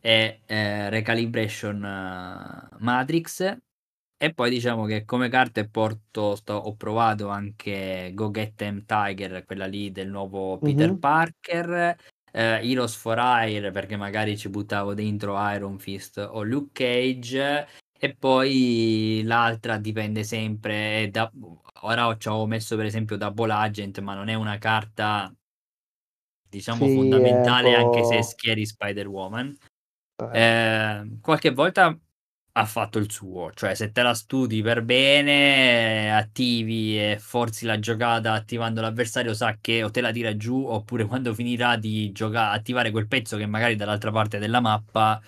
e 0.00 0.40
eh, 0.46 0.90
recalibration 0.90 1.84
eh, 1.84 2.76
matrix. 2.78 3.56
E 4.22 4.32
poi 4.34 4.50
diciamo 4.50 4.84
che 4.84 5.04
come 5.04 5.28
carte 5.28 5.68
porto, 5.68 6.36
sto, 6.36 6.54
ho 6.54 6.76
provato 6.76 7.26
anche 7.26 8.12
Go 8.14 8.30
Get 8.30 8.54
Them 8.54 8.84
Tiger, 8.84 9.44
quella 9.44 9.66
lì 9.66 9.90
del 9.90 10.08
nuovo 10.08 10.58
Peter 10.58 10.90
mm-hmm. 10.90 10.98
Parker, 10.98 11.96
eh, 12.32 12.60
Heroes 12.62 12.96
for 12.96 13.18
Hire 13.18 13.70
perché 13.70 13.96
magari 13.96 14.36
ci 14.36 14.48
buttavo 14.48 14.94
dentro 14.94 15.36
Iron 15.52 15.78
Fist 15.78 16.18
o 16.18 16.42
Luke 16.42 16.70
Cage 16.72 17.68
e 17.98 18.16
poi 18.16 19.22
l'altra 19.24 19.76
dipende 19.76 20.24
sempre 20.24 21.08
da 21.10 21.30
ora 21.82 22.16
ci 22.16 22.28
ho 22.28 22.46
messo 22.46 22.74
per 22.74 22.86
esempio 22.86 23.16
Double 23.16 23.52
Agent 23.52 24.00
ma 24.00 24.14
non 24.14 24.28
è 24.28 24.34
una 24.34 24.58
carta 24.58 25.32
diciamo 26.48 26.86
sì, 26.86 26.94
fondamentale 26.94 27.74
anche 27.74 28.04
se 28.04 28.22
schieri 28.22 28.66
Spider-Woman 28.66 29.56
eh. 30.32 30.40
Eh, 30.40 31.18
qualche 31.20 31.50
volta 31.50 31.96
ha 32.54 32.66
fatto 32.66 32.98
il 32.98 33.10
suo, 33.10 33.50
cioè 33.54 33.74
se 33.74 33.92
te 33.92 34.02
la 34.02 34.12
studi 34.12 34.60
per 34.60 34.82
bene, 34.82 36.14
attivi 36.14 36.98
e 36.98 37.18
forzi 37.18 37.64
la 37.64 37.78
giocata 37.78 38.32
attivando 38.32 38.82
l'avversario, 38.82 39.32
sa 39.32 39.56
che 39.58 39.82
o 39.82 39.90
te 39.90 40.02
la 40.02 40.12
tira 40.12 40.36
giù 40.36 40.66
oppure 40.66 41.06
quando 41.06 41.32
finirà 41.32 41.76
di 41.76 42.12
giocare, 42.12 42.54
attivare 42.56 42.90
quel 42.90 43.08
pezzo 43.08 43.38
che 43.38 43.46
magari 43.46 43.74
dall'altra 43.74 44.10
parte 44.10 44.38
della 44.38 44.60
mappa, 44.60 45.20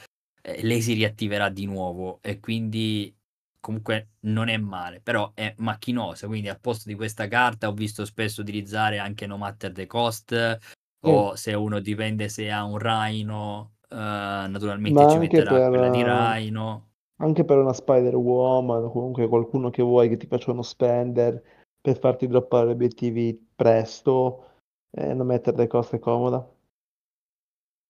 eh, 0.42 0.62
lei 0.62 0.82
si 0.82 0.92
riattiverà 0.92 1.48
di 1.48 1.64
nuovo. 1.64 2.18
E 2.20 2.40
quindi 2.40 3.14
comunque 3.58 4.08
non 4.20 4.48
è 4.48 4.58
male, 4.58 5.00
però 5.00 5.32
è 5.34 5.54
macchinosa, 5.58 6.26
quindi 6.26 6.50
al 6.50 6.60
posto 6.60 6.90
di 6.90 6.94
questa 6.94 7.26
carta 7.26 7.68
ho 7.68 7.72
visto 7.72 8.04
spesso 8.04 8.42
utilizzare 8.42 8.98
anche 8.98 9.26
No 9.26 9.38
Matter 9.38 9.72
the 9.72 9.86
Cost 9.86 10.58
o 11.06 11.36
se 11.36 11.54
uno 11.54 11.80
dipende 11.80 12.28
se 12.28 12.50
ha 12.50 12.64
un 12.64 12.78
Rhino, 12.78 13.76
uh, 13.88 13.96
naturalmente 13.96 15.02
Ma 15.02 15.10
ci 15.10 15.18
metterà 15.18 15.50
per... 15.50 15.68
quella 15.68 15.88
di 15.88 16.02
Rhino 16.02 16.88
anche 17.24 17.44
per 17.44 17.58
una 17.58 17.72
Spider-Woman 17.72 18.84
o 18.84 18.90
comunque 18.90 19.26
qualcuno 19.28 19.70
che 19.70 19.82
vuoi 19.82 20.08
che 20.08 20.16
ti 20.16 20.26
faccia 20.26 20.50
uno 20.50 20.62
spender 20.62 21.42
per 21.80 21.98
farti 21.98 22.26
droppare 22.26 22.70
obiettivi 22.70 23.50
presto 23.54 24.60
e 24.90 25.12
non 25.14 25.26
mettere 25.26 25.56
le 25.56 25.66
cose 25.66 25.98
comoda. 25.98 26.46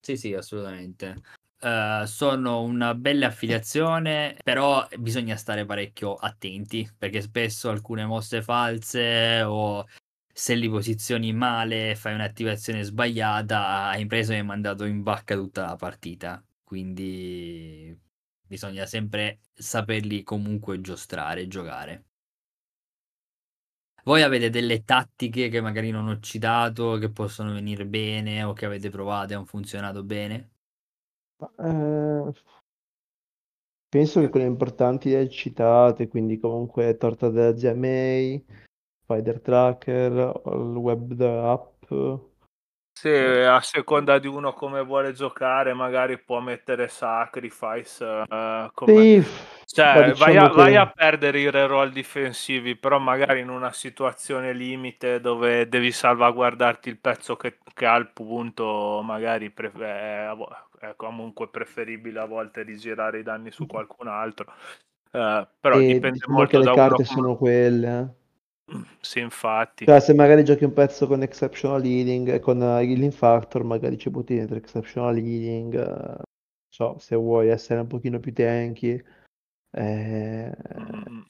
Sì, 0.01 0.17
sì, 0.17 0.35
assolutamente. 0.35 1.23
Uh, 1.61 2.05
sono 2.05 2.63
una 2.63 2.95
bella 2.95 3.29
affiliazione, 3.29 4.37
però 4.43 4.87
bisogna 4.99 5.37
stare 5.37 5.65
parecchio 5.65 6.15
attenti 6.15 6.89
perché 6.97 7.23
spesso 7.23 7.71
alcune 7.71 8.05
mosse 8.05 8.43
false 8.43 9.43
o 9.43 9.87
se 10.31 10.55
li 10.57 10.69
posizioni 10.69 11.33
male, 11.33 11.95
fai 11.95 12.13
un'attivazione 12.15 12.83
sbagliata, 12.83 13.87
hai 13.87 14.05
preso 14.07 14.33
e 14.33 14.37
hai 14.37 14.43
mandato 14.45 14.85
in 14.85 15.03
bacca 15.03 15.37
tutta 15.37 15.65
la 15.65 15.77
partita. 15.77 16.45
Quindi 16.63 17.97
bisogna 18.47 18.87
sempre 18.87 19.41
saperli 19.53 20.23
comunque 20.23 20.81
giostrare 20.81 21.49
giocare. 21.49 22.05
Voi 24.05 24.21
avete 24.21 24.51
delle 24.51 24.85
tattiche 24.85 25.49
che 25.49 25.63
magari 25.63 25.91
non 25.91 26.09
ho 26.09 26.21
citato, 26.21 26.99
che 26.99 27.11
possono 27.11 27.55
venire 27.55 27.87
bene 27.87 28.43
o 28.43 28.53
che 28.53 28.67
avete 28.67 28.91
provato 28.91 29.33
e 29.33 29.37
hanno 29.37 29.47
funzionato 29.47 30.03
bene? 30.03 30.51
Eh, 31.41 32.33
penso 33.89 34.21
che 34.21 34.29
quelle 34.29 34.47
importanti 34.47 35.11
le 35.11 35.29
citate, 35.31 36.09
quindi 36.09 36.39
comunque 36.39 36.99
Torta 36.99 37.31
della 37.31 37.75
May, 37.75 38.45
Spider 39.05 39.41
Tracker, 39.41 40.43
il 40.45 40.77
web 40.77 41.19
app. 41.21 42.34
Sì, 42.97 43.09
a 43.09 43.61
seconda 43.61 44.21
di 44.21 44.29
uno 44.29 44.53
come 44.53 44.83
vuole 44.83 45.13
giocare, 45.13 45.75
magari 45.75 46.17
può 46.17 46.39
mettere 46.39 46.87
sacrifice. 46.87 48.05
Uh, 48.05 48.71
come... 48.73 48.95
Sì, 48.95 49.27
cioè, 49.67 50.13
diciamo 50.13 50.15
vai, 50.15 50.37
a, 50.37 50.49
che... 50.49 50.55
vai, 50.55 50.77
a, 50.77 50.87
perdere 50.87 51.41
i 51.41 51.51
reroll 51.51 51.91
difensivi, 51.91 52.77
però 52.77 53.01
magari 53.01 53.41
in 53.41 53.51
una 53.51 53.73
situazione 53.73 54.53
limite 54.53 55.21
dove 55.21 55.69
devi 55.69 55.91
salvaguardarti 55.91 56.89
il 56.89 56.99
pezzo 56.99 57.35
che, 57.37 57.59
che 57.75 57.85
ha 57.85 57.97
il 57.97 58.11
punto, 58.13 59.03
magari 59.05 59.51
pre- 59.51 59.73
è, 59.73 60.29
è, 60.79 60.95
comunque 60.97 61.49
preferibile 61.49 62.21
a 62.21 62.27
volte 62.27 62.63
rigirare 62.63 63.19
i 63.19 63.23
danni 63.25 63.51
su 63.51 63.67
qualcun 63.67 64.07
altro. 64.07 64.53
Uh, 65.11 65.45
però 65.61 65.79
e 65.79 65.87
dipende 65.87 66.13
diciamo 66.13 66.37
molto 66.37 66.59
che 66.59 66.65
le 66.65 66.75
carte 66.75 66.95
come... 66.95 67.07
sono 67.07 67.37
quelle. 67.37 67.99
Eh. 67.99 68.23
Sì, 69.01 69.21
infatti. 69.21 69.85
Cioè, 69.85 70.01
se 70.01 70.15
magari 70.15 70.45
giochi 70.45 70.65
un 70.65 70.73
pezzo 70.73 71.07
con 71.07 71.23
exceptional 71.23 71.85
healing, 71.85 72.41
con 72.41 72.61
uh, 72.61 72.79
healing 72.79 73.13
factor, 73.13 73.63
magari 73.63 73.99
ci 73.99 74.11
butti 74.11 74.35
dentro 74.35 74.57
exceptional 74.57 75.17
healing. 75.17 75.75
Uh, 75.75 76.23
so, 76.69 76.97
se 76.99 77.15
vuoi 77.17 77.49
essere 77.49 77.81
un 77.81 77.87
pochino 77.87 78.19
più 78.19 78.33
tanky. 78.33 79.03
Eh, 79.71 80.53
mm. 80.79 81.21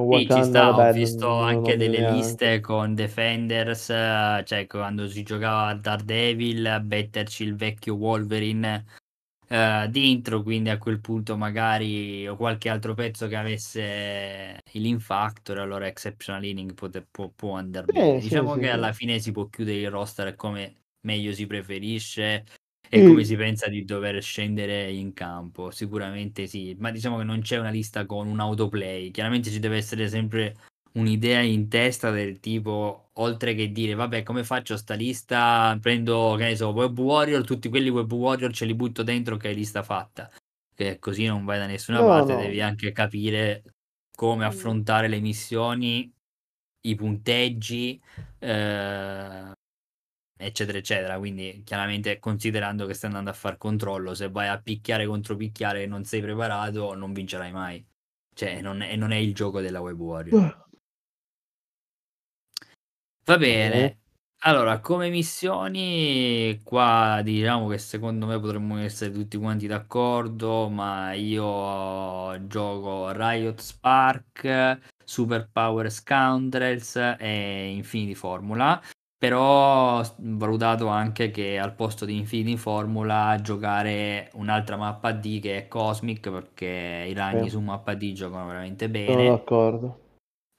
Sì, 0.00 0.26
ci 0.30 0.44
sta, 0.44 0.70
vabbè, 0.70 0.88
ho 0.88 0.92
visto 0.92 1.28
non, 1.28 1.42
anche 1.42 1.70
non 1.70 1.78
delle 1.78 1.98
neanche. 2.00 2.16
liste 2.16 2.60
con 2.60 2.94
Defenders, 2.94 3.84
cioè 3.86 4.66
quando 4.66 5.06
si 5.06 5.22
giocava 5.22 5.66
a 5.66 5.74
Daredevil, 5.74 6.82
metterci 6.86 7.44
il 7.44 7.54
vecchio 7.54 7.96
Wolverine 7.96 8.86
uh, 9.50 9.88
dentro, 9.88 10.42
quindi 10.42 10.70
a 10.70 10.78
quel 10.78 11.00
punto 11.00 11.36
magari 11.36 12.26
o 12.26 12.36
qualche 12.36 12.68
altro 12.68 12.94
pezzo 12.94 13.26
che 13.26 13.36
avesse 13.36 14.60
il 14.72 14.86
in 14.86 15.00
factor, 15.00 15.58
allora 15.58 15.86
exceptional 15.86 16.44
healing 16.44 16.74
pote- 16.74 17.06
può, 17.10 17.28
può 17.28 17.54
andare 17.54 17.86
eh, 17.88 17.92
bene. 17.92 18.20
Sì, 18.20 18.28
diciamo 18.28 18.54
sì, 18.54 18.60
che 18.60 18.66
sì. 18.66 18.72
alla 18.72 18.92
fine 18.92 19.18
si 19.18 19.32
può 19.32 19.46
chiudere 19.48 19.78
il 19.78 19.90
roster 19.90 20.34
come 20.36 20.76
meglio 21.02 21.32
si 21.32 21.46
preferisce 21.46 22.44
e 22.92 23.04
come 23.04 23.22
si 23.24 23.36
pensa 23.36 23.68
di 23.68 23.84
dover 23.84 24.20
scendere 24.22 24.90
in 24.90 25.12
campo. 25.12 25.70
Sicuramente 25.70 26.46
sì, 26.46 26.74
ma 26.78 26.90
diciamo 26.90 27.18
che 27.18 27.24
non 27.24 27.40
c'è 27.40 27.58
una 27.58 27.70
lista 27.70 28.04
con 28.06 28.26
un 28.26 28.40
autoplay. 28.40 29.10
Chiaramente 29.10 29.50
ci 29.50 29.60
deve 29.60 29.76
essere 29.76 30.08
sempre 30.08 30.56
un'idea 30.92 31.40
in 31.40 31.68
testa 31.68 32.10
del 32.10 32.40
tipo, 32.40 33.10
oltre 33.14 33.54
che 33.54 33.70
dire, 33.70 33.94
vabbè, 33.94 34.22
come 34.22 34.44
faccio 34.44 34.76
sta 34.76 34.94
lista? 34.94 35.76
Prendo, 35.80 36.34
che 36.36 36.44
ne 36.44 36.56
so, 36.56 36.70
Web 36.70 36.98
Warrior, 36.98 37.44
tutti 37.44 37.68
quelli 37.68 37.88
Web 37.88 38.10
Warrior 38.10 38.52
ce 38.52 38.64
li 38.64 38.74
butto 38.74 39.02
dentro 39.02 39.36
che 39.36 39.50
è 39.50 39.54
lista 39.54 39.82
fatta. 39.82 40.30
Che 40.74 40.98
così 40.98 41.26
non 41.26 41.44
vai 41.44 41.58
da 41.58 41.66
nessuna 41.66 42.00
no, 42.00 42.06
parte, 42.06 42.34
no. 42.34 42.40
devi 42.40 42.60
anche 42.60 42.90
capire 42.92 43.62
come 44.16 44.44
affrontare 44.44 45.08
le 45.08 45.20
missioni, 45.20 46.12
i 46.82 46.94
punteggi, 46.94 48.00
eh, 48.38 49.52
eccetera, 50.38 50.78
eccetera. 50.78 51.18
Quindi, 51.18 51.62
chiaramente, 51.64 52.18
considerando 52.18 52.86
che 52.86 52.94
stai 52.94 53.10
andando 53.10 53.30
a 53.30 53.34
far 53.34 53.58
controllo, 53.58 54.14
se 54.14 54.30
vai 54.30 54.48
a 54.48 54.60
picchiare 54.60 55.06
contro 55.06 55.36
picchiare 55.36 55.82
e 55.82 55.86
non 55.86 56.04
sei 56.04 56.20
preparato, 56.20 56.94
non 56.94 57.12
vincerai 57.12 57.52
mai. 57.52 57.84
Cioè, 58.32 58.60
non 58.62 58.80
è, 58.80 58.96
non 58.96 59.12
è 59.12 59.16
il 59.16 59.34
gioco 59.34 59.60
della 59.60 59.80
Web 59.80 60.00
Warrior. 60.00 60.68
Va 63.30 63.38
bene. 63.38 63.98
Allora, 64.40 64.80
come 64.80 65.08
missioni, 65.08 66.60
qua 66.64 67.20
diciamo 67.22 67.68
che 67.68 67.78
secondo 67.78 68.26
me 68.26 68.40
potremmo 68.40 68.78
essere 68.78 69.12
tutti 69.12 69.36
quanti 69.36 69.68
d'accordo, 69.68 70.68
ma 70.68 71.12
io 71.12 72.44
gioco 72.48 73.12
Riot 73.12 73.60
Spark, 73.60 74.80
Super 75.04 75.48
Power 75.52 75.92
Scoundrels 75.92 76.96
e 77.20 77.70
Infinity 77.72 78.14
Formula. 78.14 78.82
Però 79.16 80.00
ho 80.00 80.14
valutato 80.16 80.88
anche 80.88 81.30
che 81.30 81.56
al 81.56 81.76
posto 81.76 82.04
di 82.04 82.16
Infinity 82.16 82.56
Formula 82.56 83.38
giocare 83.40 84.28
un'altra 84.32 84.76
mappa 84.76 85.12
D 85.12 85.38
che 85.38 85.56
è 85.56 85.68
Cosmic 85.68 86.28
perché 86.30 87.06
i 87.08 87.12
ragni 87.12 87.44
sì. 87.44 87.50
su 87.50 87.60
mappa 87.60 87.94
D 87.94 88.10
giocano 88.10 88.48
veramente 88.48 88.90
bene. 88.90 89.12
Sono 89.12 89.36
d'accordo. 89.36 89.99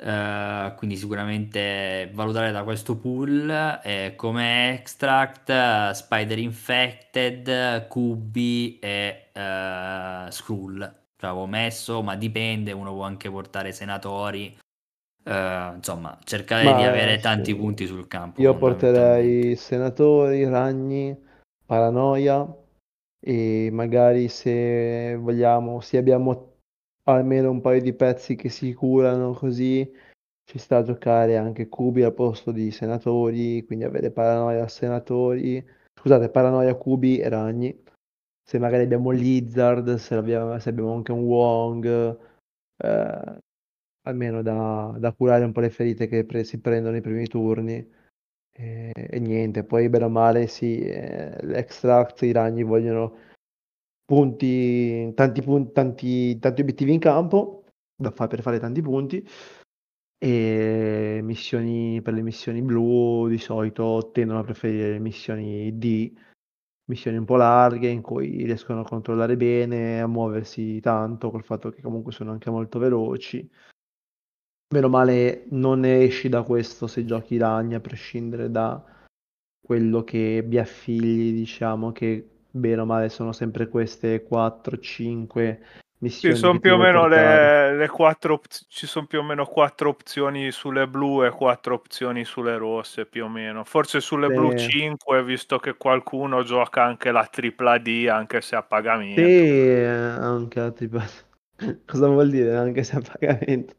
Uh, 0.04 0.74
quindi 0.78 0.95
sicuramente 0.95 2.10
valutare 2.14 2.52
da 2.52 2.64
questo 2.64 2.97
pool 2.97 3.80
eh, 3.84 4.14
come 4.16 4.74
extract 4.74 5.91
Spider 5.91 6.39
Infected, 6.39 7.88
Kubi 7.88 8.80
e 8.80 9.28
uh, 9.32 10.28
Skrull 10.32 10.80
cioè, 10.80 11.30
avevo 11.30 11.45
messo 11.45 12.02
ma 12.02 12.16
dipende 12.16 12.72
uno 12.72 12.93
può 12.93 13.04
anche 13.04 13.30
portare 13.30 13.72
senatori. 13.74 14.58
Uh, 15.24 15.76
insomma 15.76 16.18
cercare 16.24 16.64
ma 16.64 16.78
di 16.78 16.82
avere 16.82 17.18
sì. 17.18 17.22
tanti 17.22 17.56
punti 17.56 17.86
sul 17.86 18.08
campo 18.08 18.41
io 18.41 18.56
porterei 18.56 19.56
senatori, 19.56 20.49
ragni 20.49 21.16
paranoia 21.64 22.52
e 23.20 23.70
magari 23.72 24.30
se 24.30 25.16
vogliamo 25.16 25.80
se 25.80 25.97
abbiamo 25.97 26.51
almeno 27.04 27.49
un 27.52 27.62
paio 27.62 27.82
di 27.82 27.93
pezzi 27.93 28.36
che 28.36 28.49
si 28.49 28.74
curano 28.74 29.34
così 29.34 29.89
ci 30.52 30.58
sta 30.60 30.78
a 30.78 30.84
giocare 30.84 31.38
anche 31.38 31.70
Cubi 31.70 32.04
al 32.04 32.14
posto 32.14 32.52
di 32.52 32.72
senatori, 32.72 33.64
quindi 33.66 33.86
avere 33.86 34.12
paranoia 34.12 34.68
senatori, 34.68 35.66
scusate, 35.97 36.30
paranoia 36.30 36.76
Cubi 36.76 37.20
e 37.20 37.30
ragni. 37.30 37.84
Se 38.43 38.60
magari 38.60 38.84
abbiamo 38.84 39.12
Lizard, 39.12 39.95
se 39.95 40.16
abbiamo, 40.16 40.60
se 40.60 40.70
abbiamo 40.70 40.93
anche 40.93 41.14
un 41.14 41.22
Wong, 41.22 42.18
eh, 42.78 43.39
almeno 44.02 44.41
da, 44.41 44.93
da, 44.97 45.14
curare 45.14 45.45
un 45.45 45.54
po' 45.54 45.62
le 45.62 45.70
ferite 45.70 46.08
che 46.08 46.26
pre- 46.26 46.43
si 46.43 46.60
prendono 46.60 46.91
nei 46.93 47.02
primi 47.02 47.28
turni. 47.28 47.89
E, 48.54 48.91
e 48.93 49.20
niente, 49.20 49.64
poi 49.64 49.88
bene 49.88 50.06
o 50.06 50.10
male 50.10 50.47
sì, 50.47 50.82
eh, 50.82 51.38
l'extract, 51.45 52.24
i 52.24 52.34
ragni 52.34 52.64
vogliono 52.64 53.30
punti, 54.12 55.14
tanti, 55.14 55.41
tanti, 55.72 56.38
tanti 56.38 56.62
obiettivi 56.62 56.91
in 56.91 56.99
campo 56.99 57.64
da 57.95 58.12
fare 58.12 58.28
per 58.28 58.41
fare 58.41 58.59
tanti 58.59 58.82
punti 58.82 59.26
e 60.18 61.22
missioni 61.24 62.01
per 62.01 62.16
le 62.16 62.22
missioni 62.22 62.62
blu 62.62 63.30
di 63.30 63.38
solito 63.38 64.09
tendono 64.12 64.39
a 64.39 64.43
preferire 64.43 64.99
missioni 64.99 65.78
D, 65.78 66.14
missioni 66.89 67.16
un 67.16 67.24
po' 67.24 67.38
larghe 67.38 67.88
in 67.88 68.01
cui 68.01 68.43
riescono 68.43 68.82
a 68.82 68.84
controllare 68.84 69.38
bene, 69.38 70.01
a 70.01 70.07
muoversi 70.07 70.82
tanto, 70.82 71.32
col 71.32 71.45
fatto 71.45 71.70
che 71.70 71.82
comunque 71.82 72.12
sono 72.12 72.32
anche 72.32 72.49
molto 72.49 72.80
veloci. 72.80 73.49
Meno 74.74 74.89
male 74.89 75.45
non 75.51 75.80
ne 75.80 76.03
esci 76.03 76.28
da 76.28 76.43
questo 76.43 76.86
se 76.86 77.05
giochi 77.05 77.38
ragni, 77.38 77.76
a 77.76 77.80
prescindere 77.80 78.51
da 78.51 78.84
quello 79.66 80.03
che 80.03 80.43
vi 80.45 80.57
affigli, 80.57 81.32
diciamo, 81.34 81.93
che 81.93 82.40
bene 82.52 82.82
o 82.82 82.86
male 82.86 83.10
sono 83.10 83.32
sempre 83.32 83.68
queste 83.68 84.26
4-5 84.28 85.60
missioni. 86.02 86.36
Ci 86.36 86.39
sono 86.39 86.60
più 86.60 86.74
o 86.74 86.78
meno 86.78 87.08
le, 87.08 87.76
le, 87.76 87.88
quattro, 87.88 88.41
ci 88.68 88.86
sono 88.86 89.06
più 89.06 89.20
o 89.20 89.24
meno 89.24 89.45
4 89.45 89.89
opzioni 89.89 90.52
sulle 90.52 90.88
blu 90.88 91.24
e 91.24 91.30
4 91.30 91.74
opzioni 91.74 92.26
sulle 92.26 92.58
rosse, 92.58 93.06
più 93.06 93.26
o 93.26 93.30
meno. 93.30 93.64
Forse 93.64 94.02
sulle 94.02 94.28
Beh. 94.28 94.36
blu 94.36 94.56
5, 94.56 95.24
visto 95.24 95.58
che 95.60 95.76
qualcuno 95.76 96.43
gioca 96.43 96.84
anche 96.84 97.12
la 97.12 97.26
tripla 97.26 97.78
D, 97.78 98.08
anche 98.12 98.41
se 98.41 98.56
a 98.56 98.64
pagamento. 98.64 99.22
Sì, 99.22 99.84
anche 99.86 100.60
la 100.60 100.72
tripla 100.72 101.04
D. 101.04 101.80
Cosa 101.86 102.08
vuol 102.08 102.30
dire 102.30 102.56
anche 102.56 102.84
se 102.84 102.97
a 102.97 103.02
pagamento? 103.02 103.76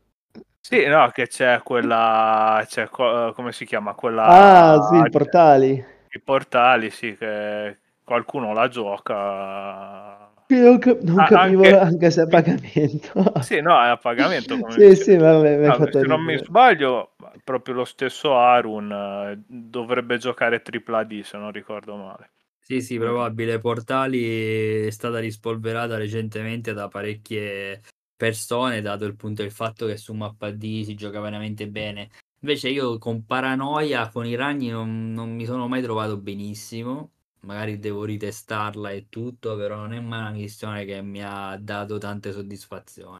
Sì, 0.60 0.86
no, 0.86 1.10
che 1.12 1.26
c'è 1.26 1.60
quella, 1.64 2.64
c'è, 2.68 2.88
come 2.88 3.50
si 3.50 3.66
chiama? 3.66 3.94
Quella... 3.94 4.24
Ah, 4.24 4.80
sì, 4.82 4.96
i 4.96 5.10
portali. 5.10 5.84
I 6.08 6.20
portali, 6.20 6.90
sì, 6.90 7.16
che, 7.16 7.78
qualcuno 8.04 8.52
la 8.52 8.68
gioca. 8.68 10.30
non, 10.48 10.78
cap- 10.78 11.00
non 11.02 11.18
ah, 11.20 11.26
capivo 11.26 11.62
anche... 11.62 11.78
anche... 11.78 12.10
se 12.10 12.22
è 12.22 12.24
a 12.24 12.28
pagamento. 12.28 13.32
Sì, 13.40 13.60
no, 13.60 13.80
è 13.82 13.88
a 13.88 13.96
pagamento. 13.96 14.58
Come 14.58 14.72
sì, 14.72 14.96
sì, 14.96 15.16
me, 15.16 15.40
me 15.40 15.66
no, 15.66 15.88
se 15.90 16.00
non 16.02 16.22
mi 16.22 16.36
sbaglio, 16.36 17.14
proprio 17.44 17.74
lo 17.74 17.84
stesso 17.84 18.36
Arun 18.36 18.90
uh, 18.90 19.42
dovrebbe 19.46 20.18
giocare 20.18 20.62
tripla 20.62 21.04
D, 21.04 21.22
se 21.22 21.38
non 21.38 21.52
ricordo 21.52 21.96
male. 21.96 22.30
Sì, 22.58 22.80
sì, 22.80 22.98
probabile. 22.98 23.58
Portali 23.58 24.86
è 24.86 24.90
stata 24.90 25.18
rispolverata 25.18 25.96
recentemente 25.96 26.72
da 26.72 26.88
parecchie 26.88 27.80
persone, 28.14 28.80
dato 28.80 29.04
il 29.04 29.16
punto 29.16 29.42
del 29.42 29.50
fatto 29.50 29.86
che 29.86 29.96
su 29.96 30.12
mappa 30.12 30.50
D 30.50 30.84
si 30.84 30.94
gioca 30.94 31.20
veramente 31.20 31.66
bene. 31.66 32.10
Invece 32.40 32.68
io 32.68 32.98
con 32.98 33.24
Paranoia, 33.24 34.08
con 34.08 34.26
i 34.26 34.36
ragni 34.36 34.68
non, 34.68 35.12
non 35.12 35.34
mi 35.34 35.44
sono 35.44 35.66
mai 35.66 35.82
trovato 35.82 36.16
benissimo 36.16 37.10
magari 37.42 37.78
devo 37.78 38.04
ritestarla 38.04 38.90
e 38.90 39.08
tutto, 39.08 39.56
però 39.56 39.76
non 39.76 39.92
è 39.92 40.00
mai 40.00 40.20
una 40.20 40.30
missione 40.30 40.84
che 40.84 41.02
mi 41.02 41.22
ha 41.22 41.56
dato 41.60 41.98
tante 41.98 42.32
soddisfazioni. 42.32 43.18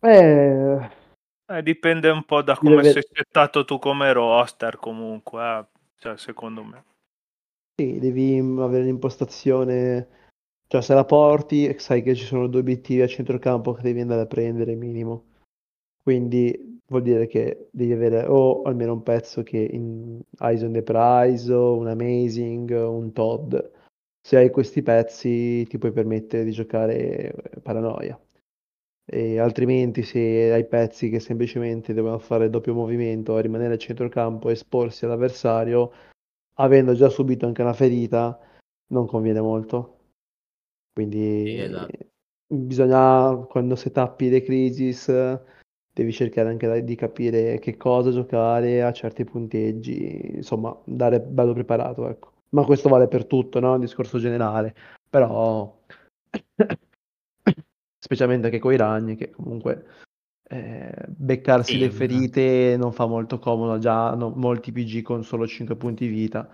Eh, 0.00 0.90
eh, 1.46 1.62
dipende 1.62 2.08
un 2.10 2.24
po' 2.24 2.42
da 2.42 2.56
come 2.56 2.84
sei 2.84 3.02
settato 3.10 3.64
tu 3.64 3.78
come 3.78 4.12
roster 4.12 4.76
comunque, 4.76 5.58
eh. 5.58 5.66
cioè, 5.98 6.16
secondo 6.16 6.62
me. 6.62 6.84
Sì, 7.74 7.98
devi 7.98 8.38
avere 8.38 8.82
un'impostazione, 8.82 10.08
cioè 10.66 10.82
se 10.82 10.94
la 10.94 11.04
porti 11.04 11.78
sai 11.78 12.02
che 12.02 12.14
ci 12.14 12.24
sono 12.24 12.46
due 12.48 12.60
obiettivi 12.60 13.02
a 13.02 13.06
centrocampo 13.06 13.72
che 13.72 13.82
devi 13.82 14.00
andare 14.00 14.22
a 14.22 14.26
prendere 14.26 14.74
minimo. 14.74 15.24
Quindi 16.02 16.77
vuol 16.88 17.02
dire 17.02 17.26
che 17.26 17.68
devi 17.70 17.92
avere 17.92 18.24
o 18.26 18.62
almeno 18.62 18.94
un 18.94 19.02
pezzo 19.02 19.42
che 19.42 19.58
in 19.58 20.20
on 20.40 20.72
the 20.72 20.82
Prize, 20.82 21.52
un 21.52 21.86
Amazing, 21.86 22.70
un 22.70 23.12
Todd. 23.12 23.56
Se 24.20 24.36
hai 24.36 24.50
questi 24.50 24.82
pezzi 24.82 25.64
ti 25.66 25.78
puoi 25.78 25.92
permettere 25.92 26.44
di 26.44 26.50
giocare 26.50 27.32
eh, 27.32 27.60
Paranoia. 27.60 28.18
E 29.10 29.38
altrimenti 29.38 30.02
se 30.02 30.52
hai 30.52 30.66
pezzi 30.66 31.08
che 31.08 31.18
semplicemente 31.18 31.94
devono 31.94 32.18
fare 32.18 32.50
doppio 32.50 32.74
movimento, 32.74 33.38
rimanere 33.38 33.74
a 33.74 33.78
centrocampo 33.78 34.48
e 34.48 34.52
esporsi 34.52 35.04
all'avversario, 35.04 35.92
avendo 36.54 36.92
già 36.94 37.08
subito 37.08 37.46
anche 37.46 37.62
una 37.62 37.72
ferita, 37.72 38.38
non 38.88 39.06
conviene 39.06 39.40
molto. 39.40 39.96
Quindi 40.92 41.44
sì, 41.44 41.58
esatto. 41.58 41.96
bisogna, 42.46 43.46
quando 43.46 43.76
setappi 43.76 44.28
le 44.28 44.42
crisis 44.42 45.08
devi 45.98 46.12
cercare 46.12 46.48
anche 46.48 46.84
di 46.84 46.94
capire 46.94 47.58
che 47.58 47.76
cosa 47.76 48.12
giocare 48.12 48.82
a 48.82 48.92
certi 48.92 49.24
punteggi, 49.24 50.36
insomma, 50.36 50.76
dare 50.84 51.20
bello 51.20 51.52
preparato, 51.52 52.08
ecco. 52.08 52.32
Ma 52.50 52.64
questo 52.64 52.88
vale 52.88 53.08
per 53.08 53.26
tutto, 53.26 53.58
no? 53.58 53.74
Un 53.74 53.80
discorso 53.80 54.18
generale. 54.18 54.74
Però, 55.10 55.76
specialmente 57.98 58.46
anche 58.46 58.58
con 58.60 58.72
i 58.72 58.76
ragni, 58.76 59.16
che 59.16 59.30
comunque 59.30 59.86
eh, 60.48 60.94
beccarsi 61.08 61.72
sì, 61.72 61.78
le 61.78 61.90
ferite 61.90 62.76
non 62.78 62.92
fa 62.92 63.06
molto 63.06 63.38
comodo, 63.38 63.78
già 63.78 64.14
no, 64.14 64.30
molti 64.30 64.70
PG 64.70 65.02
con 65.02 65.24
solo 65.24 65.46
5 65.46 65.74
punti 65.76 66.06
vita 66.06 66.48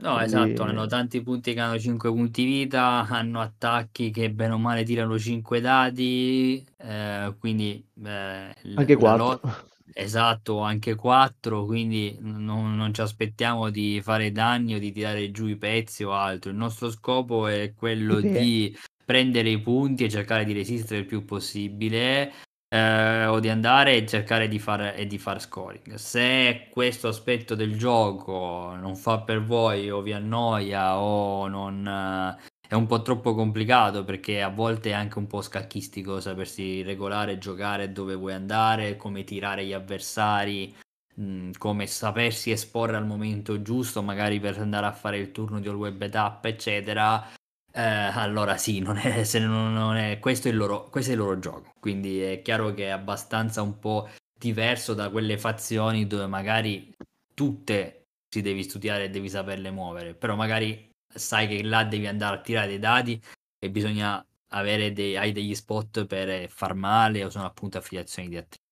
No, 0.00 0.14
Quindi... 0.14 0.24
esatto, 0.24 0.62
hanno 0.62 0.86
tanti 0.86 1.22
punti 1.22 1.54
che 1.54 1.60
hanno 1.60 1.78
5 1.78 2.10
punti 2.10 2.44
vita, 2.44 3.06
hanno 3.08 3.40
attacchi 3.40 4.10
che 4.10 4.30
bene 4.30 4.54
o 4.54 4.58
male 4.58 4.84
tirano 4.84 5.18
5 5.18 5.60
dadi, 5.60 6.64
eh, 6.76 7.34
quindi... 7.38 7.84
Eh, 8.04 8.54
anche 8.74 8.96
4. 8.96 9.24
Lot... 9.24 9.66
Esatto, 10.00 10.60
anche 10.60 10.94
4, 10.94 11.64
quindi 11.64 12.16
non, 12.20 12.76
non, 12.76 12.94
ci 12.94 13.00
aspettiamo 13.00 13.68
di 13.68 14.00
fare 14.00 14.30
danni 14.30 14.74
o 14.74 14.78
di 14.78 14.92
tirare 14.92 15.32
giù 15.32 15.46
i 15.46 15.56
pezzi 15.56 16.04
o 16.04 16.12
altro. 16.12 16.50
Il 16.50 16.56
nostro 16.56 16.88
scopo 16.90 17.48
è 17.48 17.72
quello 17.74 18.20
sì. 18.20 18.30
di 18.30 18.78
prendere 19.04 19.48
i 19.48 19.60
punti 19.60 20.04
e 20.04 20.08
cercare 20.08 20.44
di 20.44 20.52
resistere 20.52 21.00
il 21.00 21.06
più 21.06 21.24
possibile 21.24 22.32
eh, 22.68 23.24
o 23.26 23.40
di 23.40 23.48
andare 23.48 23.96
e 23.96 24.06
cercare 24.06 24.48
di 24.48 24.58
fare 24.58 24.94
e 24.96 25.06
di 25.06 25.18
far 25.18 25.40
scoring. 25.40 25.94
Se 25.94 26.68
questo 26.70 27.08
aspetto 27.08 27.54
del 27.54 27.76
gioco 27.78 28.74
non 28.76 28.96
fa 28.96 29.20
per 29.20 29.42
voi 29.42 29.90
o 29.90 30.02
vi 30.02 30.12
annoia 30.12 30.98
o 30.98 31.48
non 31.48 31.86
eh, 31.86 32.36
è 32.68 32.74
un 32.74 32.86
po' 32.86 33.00
troppo 33.02 33.34
complicato 33.34 34.04
perché 34.04 34.42
a 34.42 34.50
volte 34.50 34.90
è 34.90 34.92
anche 34.92 35.18
un 35.18 35.26
po' 35.26 35.40
scacchistico 35.40 36.20
sapersi 36.20 36.82
regolare, 36.82 37.38
giocare 37.38 37.92
dove 37.92 38.14
vuoi 38.14 38.34
andare, 38.34 38.96
come 38.96 39.24
tirare 39.24 39.64
gli 39.64 39.72
avversari, 39.72 40.74
mm, 41.20 41.52
come 41.58 41.86
sapersi 41.86 42.50
esporre 42.50 42.96
al 42.96 43.06
momento 43.06 43.62
giusto, 43.62 44.02
magari 44.02 44.38
per 44.40 44.58
andare 44.58 44.86
a 44.86 44.92
fare 44.92 45.18
il 45.18 45.32
turno 45.32 45.60
di 45.60 45.68
all 45.68 45.76
web 45.76 46.10
up, 46.12 46.44
eccetera 46.44 47.26
eh, 47.72 47.80
allora 47.82 48.56
sì, 48.56 48.80
non 48.80 48.96
è, 48.96 49.22
se 49.24 49.38
non, 49.38 49.72
non 49.72 49.96
è, 49.96 50.18
questo, 50.18 50.48
è 50.48 50.50
il 50.50 50.56
loro, 50.56 50.88
questo 50.88 51.10
è 51.10 51.14
il 51.14 51.20
loro 51.20 51.38
gioco, 51.38 51.72
quindi 51.80 52.20
è 52.20 52.42
chiaro 52.42 52.72
che 52.74 52.86
è 52.86 52.90
abbastanza 52.90 53.62
un 53.62 53.78
po' 53.78 54.08
diverso 54.38 54.94
da 54.94 55.10
quelle 55.10 55.38
fazioni 55.38 56.06
dove 56.06 56.26
magari 56.26 56.94
tutte 57.34 58.06
si 58.28 58.42
devi 58.42 58.62
studiare 58.62 59.04
e 59.04 59.10
devi 59.10 59.28
saperle 59.28 59.70
muovere, 59.70 60.14
però 60.14 60.36
magari 60.36 60.90
sai 61.08 61.48
che 61.48 61.62
là 61.62 61.84
devi 61.84 62.06
andare 62.06 62.36
a 62.36 62.40
tirare 62.40 62.68
dei 62.68 62.78
dati 62.78 63.20
e 63.58 63.70
bisogna 63.70 64.24
avere 64.50 64.92
dei, 64.92 65.16
hai 65.16 65.32
degli 65.32 65.54
spot 65.54 66.06
per 66.06 66.48
far 66.50 66.74
male 66.74 67.24
o 67.24 67.30
sono 67.30 67.46
appunto 67.46 67.78
affiliazioni 67.78 68.28
di 68.28 68.36
attività. 68.36 68.66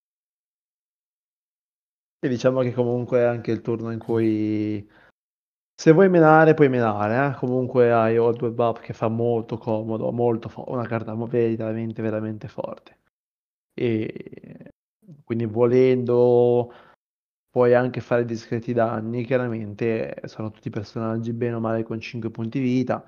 E 2.18 2.28
diciamo 2.28 2.62
che 2.62 2.72
comunque 2.72 3.20
è 3.20 3.24
anche 3.24 3.50
il 3.50 3.60
turno 3.60 3.90
in 3.90 3.98
cui 3.98 4.88
se 5.78 5.92
vuoi 5.92 6.08
menare, 6.08 6.54
puoi 6.54 6.68
menare, 6.68 7.34
eh. 7.34 7.38
Comunque 7.38 7.92
hai 7.92 8.16
Old 8.18 8.40
Up 8.58 8.80
che 8.80 8.92
fa 8.94 9.08
molto 9.08 9.58
comodo, 9.58 10.10
molto 10.12 10.48
fo- 10.48 10.64
una 10.68 10.86
carta 10.86 11.14
veramente, 11.14 12.02
veramente 12.02 12.48
forte. 12.48 12.98
E 13.74 14.72
quindi 15.24 15.46
volendo 15.46 16.72
puoi 17.50 17.74
anche 17.74 18.00
fare 18.00 18.24
discreti 18.24 18.72
danni, 18.72 19.24
chiaramente 19.24 20.16
sono 20.26 20.50
tutti 20.50 20.70
personaggi 20.70 21.32
bene 21.32 21.54
o 21.56 21.60
male 21.60 21.84
con 21.84 22.00
5 22.00 22.30
punti 22.30 22.58
vita, 22.60 23.04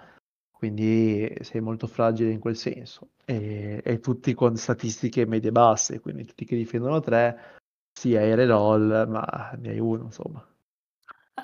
quindi 0.51 1.33
sei 1.43 1.61
molto 1.61 1.87
fragile 1.87 2.31
in 2.33 2.41
quel 2.41 2.57
senso. 2.57 3.11
E, 3.25 3.81
e 3.85 4.01
tutti 4.01 4.35
con 4.35 4.57
statistiche 4.57 5.27
medie 5.27 5.53
basse, 5.53 6.01
quindi 6.01 6.25
tutti 6.27 6.45
che 6.45 6.57
difendono 6.57 7.01
3, 7.01 7.61
sì 7.93 8.17
hai 8.17 8.35
reroll, 8.35 9.09
ma 9.09 9.53
ne 9.59 9.71
hai 9.71 9.79
uno, 9.81 10.05
insomma. 10.05 10.47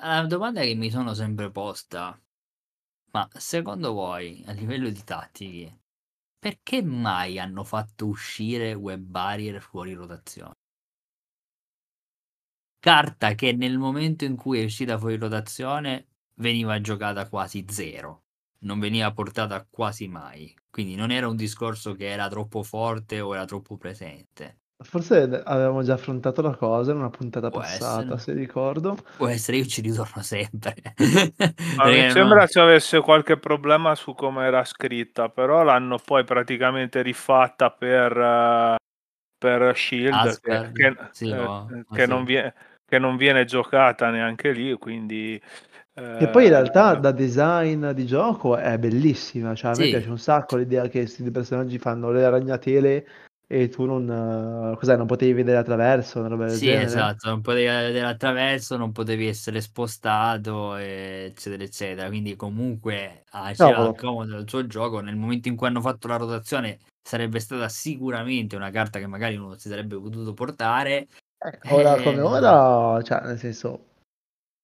La 0.01 0.25
domanda 0.25 0.61
che 0.61 0.75
mi 0.75 0.89
sono 0.91 1.13
sempre 1.13 1.49
posta, 1.51 2.19
ma 3.11 3.27
secondo 3.33 3.93
voi, 3.93 4.43
a 4.45 4.51
livello 4.51 4.89
di 4.89 5.03
tattiche, 5.03 5.79
perché 6.37 6.83
mai 6.83 7.39
hanno 7.39 7.63
fatto 7.63 8.05
uscire 8.05 8.73
Web 8.73 9.01
Barrier 9.01 9.61
fuori 9.61 9.93
rotazione? 9.93 10.53
Carta 12.79 13.33
che 13.35 13.53
nel 13.53 13.77
momento 13.77 14.25
in 14.25 14.35
cui 14.35 14.59
è 14.59 14.63
uscita 14.63 14.97
fuori 14.97 15.17
rotazione 15.17 16.07
veniva 16.35 16.79
giocata 16.81 17.27
quasi 17.27 17.65
zero, 17.69 18.25
non 18.59 18.79
veniva 18.79 19.11
portata 19.13 19.65
quasi 19.69 20.07
mai. 20.07 20.55
Quindi 20.69 20.95
non 20.95 21.11
era 21.11 21.27
un 21.27 21.35
discorso 21.35 21.93
che 21.95 22.07
era 22.09 22.27
troppo 22.27 22.63
forte 22.63 23.21
o 23.21 23.33
era 23.33 23.45
troppo 23.45 23.77
presente. 23.77 24.59
Forse 24.83 25.41
avevamo 25.45 25.83
già 25.83 25.93
affrontato 25.93 26.41
la 26.41 26.53
cosa 26.53 26.91
in 26.91 26.97
una 26.97 27.09
puntata 27.09 27.49
Può 27.49 27.61
passata, 27.61 28.01
essere. 28.01 28.19
se 28.19 28.33
ricordo. 28.33 28.97
Può 29.15 29.27
essere, 29.27 29.57
io 29.57 29.65
ci 29.65 29.79
ritorno 29.79 30.21
sempre. 30.21 30.75
Ma 31.77 31.85
mi 31.85 32.11
sembra 32.11 32.41
no... 32.41 32.47
ci 32.47 32.59
avesse 32.59 32.99
qualche 32.99 33.37
problema 33.37 33.95
su 33.95 34.13
come 34.13 34.45
era 34.45 34.65
scritta, 34.65 35.29
però 35.29 35.63
l'hanno 35.63 35.97
poi 35.97 36.25
praticamente 36.25 37.01
rifatta 37.01 37.71
per, 37.71 38.17
uh, 38.17 38.75
per 39.37 39.77
Shield, 39.77 40.13
Asgard. 40.13 40.73
che, 40.73 40.93
che, 40.93 41.07
sì, 41.11 41.29
eh, 41.29 41.37
oh, 41.37 41.67
che, 41.93 42.03
sì. 42.03 42.09
non 42.09 42.25
viene, 42.25 42.53
che, 42.85 42.99
non 42.99 43.15
viene, 43.15 43.45
giocata 43.45 44.09
neanche 44.09 44.51
lì, 44.51 44.73
quindi... 44.73 45.41
E 45.97 46.27
poi 46.27 46.43
in 46.43 46.49
realtà 46.49 46.95
da 46.95 47.13
design 47.13 47.91
di 47.91 48.05
gioco 48.05 48.57
è 48.57 48.77
bellissima, 48.77 49.55
cioè 49.55 49.71
a 49.71 49.77
me 49.77 49.87
piace 49.87 50.09
un 50.09 50.17
sacco 50.17 50.57
l'idea 50.57 50.81
che 50.89 50.99
questi 50.99 51.31
personaggi 51.31 51.79
fanno 51.79 52.11
le 52.11 52.29
ragnatele 52.29 53.07
e 53.47 53.69
tu 53.69 53.85
non, 53.85 54.75
cos'è, 54.77 54.97
non 54.97 55.05
potevi 55.05 55.33
vedere 55.33 55.57
attraverso, 55.57 56.19
una 56.19 56.29
roba 56.29 56.45
del 56.45 56.57
sì, 56.57 56.65
genere? 56.65 56.85
esatto, 56.85 57.29
non 57.29 57.41
potevi 57.41 57.65
vedere 57.65 58.07
attraverso, 58.07 58.75
non 58.77 58.91
potevi 58.91 59.27
essere 59.27 59.61
spostato, 59.61 60.75
eccetera, 60.75 61.63
eccetera. 61.63 62.07
Quindi 62.07 62.35
comunque 62.35 63.23
ah, 63.31 63.51
c'era 63.53 63.77
no, 63.77 63.93
comodo 63.93 64.37
il 64.37 64.49
suo 64.49 64.65
gioco. 64.65 64.99
Nel 64.99 65.15
momento 65.15 65.47
in 65.47 65.55
cui 65.55 65.67
hanno 65.67 65.81
fatto 65.81 66.07
la 66.07 66.17
rotazione 66.17 66.79
sarebbe 67.07 67.39
stata 67.39 67.69
sicuramente 67.69 68.55
una 68.55 68.71
carta 68.71 68.97
che 68.97 69.05
magari 69.05 69.35
uno 69.35 69.55
si 69.57 69.69
sarebbe 69.69 69.95
potuto 69.99 70.33
portare. 70.33 71.07
Eh, 71.37 71.59
ora 71.69 72.01
come 72.01 72.21
ora, 72.21 73.01
cioè, 73.03 73.21
nel 73.25 73.37
senso, 73.37 73.85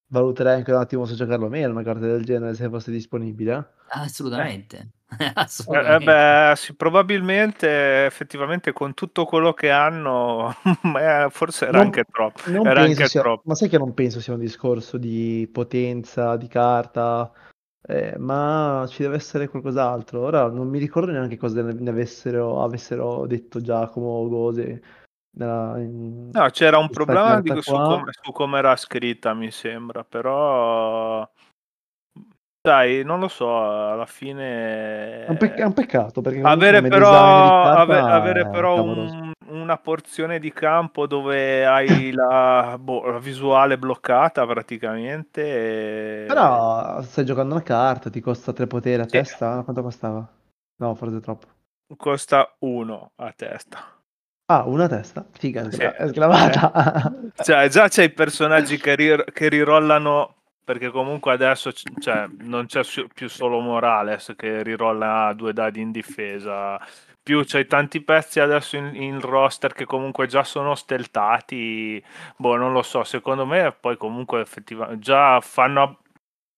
valuterei 0.07 0.55
anche 0.55 0.71
un 0.71 0.79
attimo 0.79 1.05
se 1.05 1.13
giocarlo 1.13 1.45
o 1.45 1.49
meno 1.49 1.69
una 1.69 1.84
carta 1.84 2.07
del 2.07 2.25
genere 2.25 2.55
se 2.55 2.67
fosse 2.67 2.89
disponibile. 2.89 3.57
Eh. 3.57 3.65
Assolutamente. 3.89 4.77
Eh, 4.77 5.00
beh, 6.03 6.53
sì, 6.55 6.74
probabilmente 6.76 8.05
effettivamente 8.05 8.72
con 8.72 8.93
tutto 8.93 9.26
quello 9.26 9.53
che 9.53 9.70
hanno, 9.70 10.55
forse 11.30 11.66
era 11.66 11.78
non, 11.78 11.88
anche 11.88 12.05
troppo. 12.05 12.41
Era 12.49 12.82
anche 12.82 13.07
sia, 13.07 13.22
troppo. 13.22 13.43
Ma 13.45 13.55
sai 13.55 13.70
che 13.70 13.78
non 13.78 13.93
penso 13.93 14.22
sia 14.22 14.34
un 14.34 14.39
discorso 14.39 14.97
di 14.97 15.49
potenza 15.51 16.38
di 16.38 16.47
carta, 16.47 17.32
Eh, 17.84 18.16
ma 18.18 18.86
ci 18.88 19.01
deve 19.01 19.16
essere 19.16 19.47
qualcos'altro. 19.47 20.22
Ora 20.22 20.47
non 20.47 20.68
mi 20.68 20.78
ricordo 20.78 21.12
neanche 21.12 21.38
cosa 21.38 21.62
ne 21.62 21.89
avessero, 21.89 22.64
avessero 22.64 23.26
detto 23.26 23.59
Giacomo 23.59 24.07
o 24.07 24.28
Gose. 24.30 24.84
In, 25.34 26.30
no, 26.32 26.49
c'era 26.49 26.78
un 26.78 26.89
problema 26.89 27.41
su, 27.62 27.72
come, 27.72 28.12
su 28.22 28.32
come 28.32 28.59
era 28.59 28.76
scritta, 28.76 29.34
mi 29.34 29.49
sembra, 29.49 30.03
però 30.03 31.28
dai, 32.62 33.03
non 33.03 33.20
lo 33.20 33.28
so, 33.28 33.89
alla 33.91 34.05
fine... 34.05 35.26
È 35.26 35.30
un, 35.30 35.38
pec- 35.38 35.57
è 35.57 35.64
un 35.64 35.74
peccato 35.74 36.22
perché 36.22 36.41
avere 36.41 36.82
però, 36.84 37.12
ave- 37.12 37.97
avere 37.97 38.47
però 38.49 38.84
un, 38.84 39.32
una 39.47 39.78
porzione 39.78 40.38
di 40.38 40.53
campo 40.53 41.07
dove 41.07 41.66
hai 41.66 42.12
la, 42.14 42.78
boh, 42.80 43.09
la 43.09 43.18
visuale 43.18 43.80
bloccata 43.80 44.45
praticamente. 44.45 45.41
E... 45.41 46.26
Però 46.28 47.01
stai 47.01 47.26
giocando 47.26 47.55
una 47.55 47.64
carta, 47.64 48.12
ti 48.12 48.20
costa 48.20 48.53
tre 48.53 48.68
poteri 48.68 49.01
a 49.01 49.05
sì. 49.05 49.09
testa? 49.09 49.64
Quanto 49.64 49.82
costava? 49.82 50.28
No, 50.78 50.93
forse 50.93 51.20
troppo. 51.20 51.47
Costa 51.97 52.55
uno 52.59 53.12
a 53.16 53.34
testa. 53.36 53.80
Ah, 54.45 54.66
una 54.66 54.88
testa? 54.88 55.26
Figa, 55.32 55.72
sì. 55.72 55.82
è 55.82 56.07
sclavata. 56.09 57.12
cioè, 57.41 57.68
già 57.70 57.88
c'è 57.88 58.03
i 58.03 58.12
personaggi 58.12 58.78
che, 58.78 58.95
ri- 58.95 59.24
che 59.34 59.49
rirollano 59.49 60.40
perché 60.72 60.89
comunque 60.89 61.34
adesso 61.34 61.72
c- 61.72 61.84
cioè, 61.99 62.30
non 62.43 62.65
c'è 62.65 62.82
più 63.13 63.28
solo 63.28 63.59
Morales 63.59 64.34
che 64.38 64.63
rirolla 64.63 65.34
due 65.36 65.51
dadi 65.51 65.82
in 65.82 65.91
difesa. 65.91 66.80
Più 67.22 67.43
c'hai 67.45 67.67
tanti 67.67 68.01
pezzi 68.01 68.39
adesso 68.39 68.78
in, 68.78 68.95
in, 68.95 69.19
roster 69.19 69.74
che 69.74 69.84
comunque 69.84 70.28
già 70.28 70.45
sono 70.45 70.74
steltati. 70.76 72.01
Boh 72.38 72.55
non 72.55 72.72
lo 72.72 72.84
so 72.84 73.03
secondo 73.03 73.45
me 73.45 73.76
poi 73.78 73.97
comunque 73.97 74.39
effettivamente 74.39 74.99
già 74.99 75.41
fanno 75.41 75.99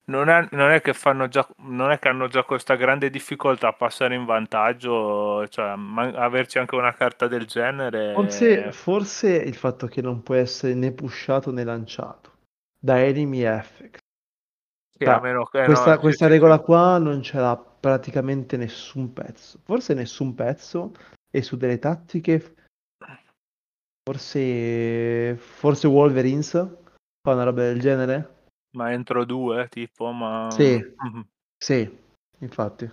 non 0.06 0.30
è, 0.30 0.48
non 0.52 0.70
è, 0.70 0.80
che 0.82 0.94
fanno 0.94 1.28
già 1.28 1.48
non 1.64 1.90
è 1.92 1.98
che 1.98 2.10
hanno 2.10 2.28
già 2.28 2.44
questa 2.44 2.76
grande 2.76 3.10
difficoltà 3.10 3.70
a 3.70 3.74
passare 3.74 4.16
in 4.16 4.26
vantaggio 4.26 5.48
cioè 5.48 5.76
ma, 5.76 6.04
averci 6.04 6.60
anche 6.60 6.76
una 6.76 6.94
carta 6.94 7.28
del 7.28 7.46
genere 7.46 8.12
forse, 8.14 8.72
forse 8.74 9.30
il 9.30 9.56
fatto 9.56 9.88
che 9.88 10.02
non 10.02 10.22
può 10.22 10.36
essere 10.36 10.74
né 10.76 10.92
pushato 10.92 11.52
né 11.52 11.64
lanciato. 11.64 12.32
Da 12.78 13.02
enemy 13.02 13.44
effect 13.44 14.03
sì, 14.98 15.06
a 15.06 15.20
meno 15.20 15.46
che 15.46 15.64
questa, 15.66 15.96
no, 15.96 16.00
questa 16.00 16.28
regola 16.28 16.60
qua 16.60 16.98
non 16.98 17.22
ce 17.22 17.38
l'ha 17.38 17.58
praticamente 17.58 18.58
nessun 18.58 19.12
pezzo. 19.14 19.60
Forse 19.64 19.94
nessun 19.94 20.34
pezzo 20.36 20.92
e 21.30 21.42
su 21.42 21.58
delle 21.58 21.80
tattiche 21.80 22.56
forse 24.04 25.36
forse 25.38 25.88
Wolverines 25.88 26.52
fa 26.52 27.34
una 27.34 27.44
roba 27.44 27.62
del 27.64 27.80
genere. 27.80 28.42
Ma 28.76 28.92
entro 28.92 29.24
due, 29.24 29.68
tipo, 29.70 30.12
ma... 30.12 30.50
Sì, 30.52 30.78
mm-hmm. 30.78 31.22
sì, 31.58 32.00
infatti. 32.40 32.92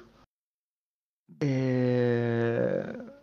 E... 1.38 3.20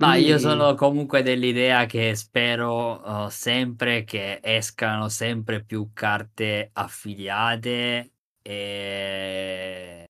Ma 0.00 0.14
io 0.16 0.38
sono 0.38 0.74
comunque 0.76 1.22
dell'idea 1.22 1.84
che 1.84 2.14
spero 2.14 3.02
uh, 3.26 3.28
sempre 3.28 4.02
che 4.04 4.40
escano 4.42 5.10
sempre 5.10 5.62
più 5.62 5.90
carte 5.92 6.70
affiliate 6.72 8.12
e 8.40 10.06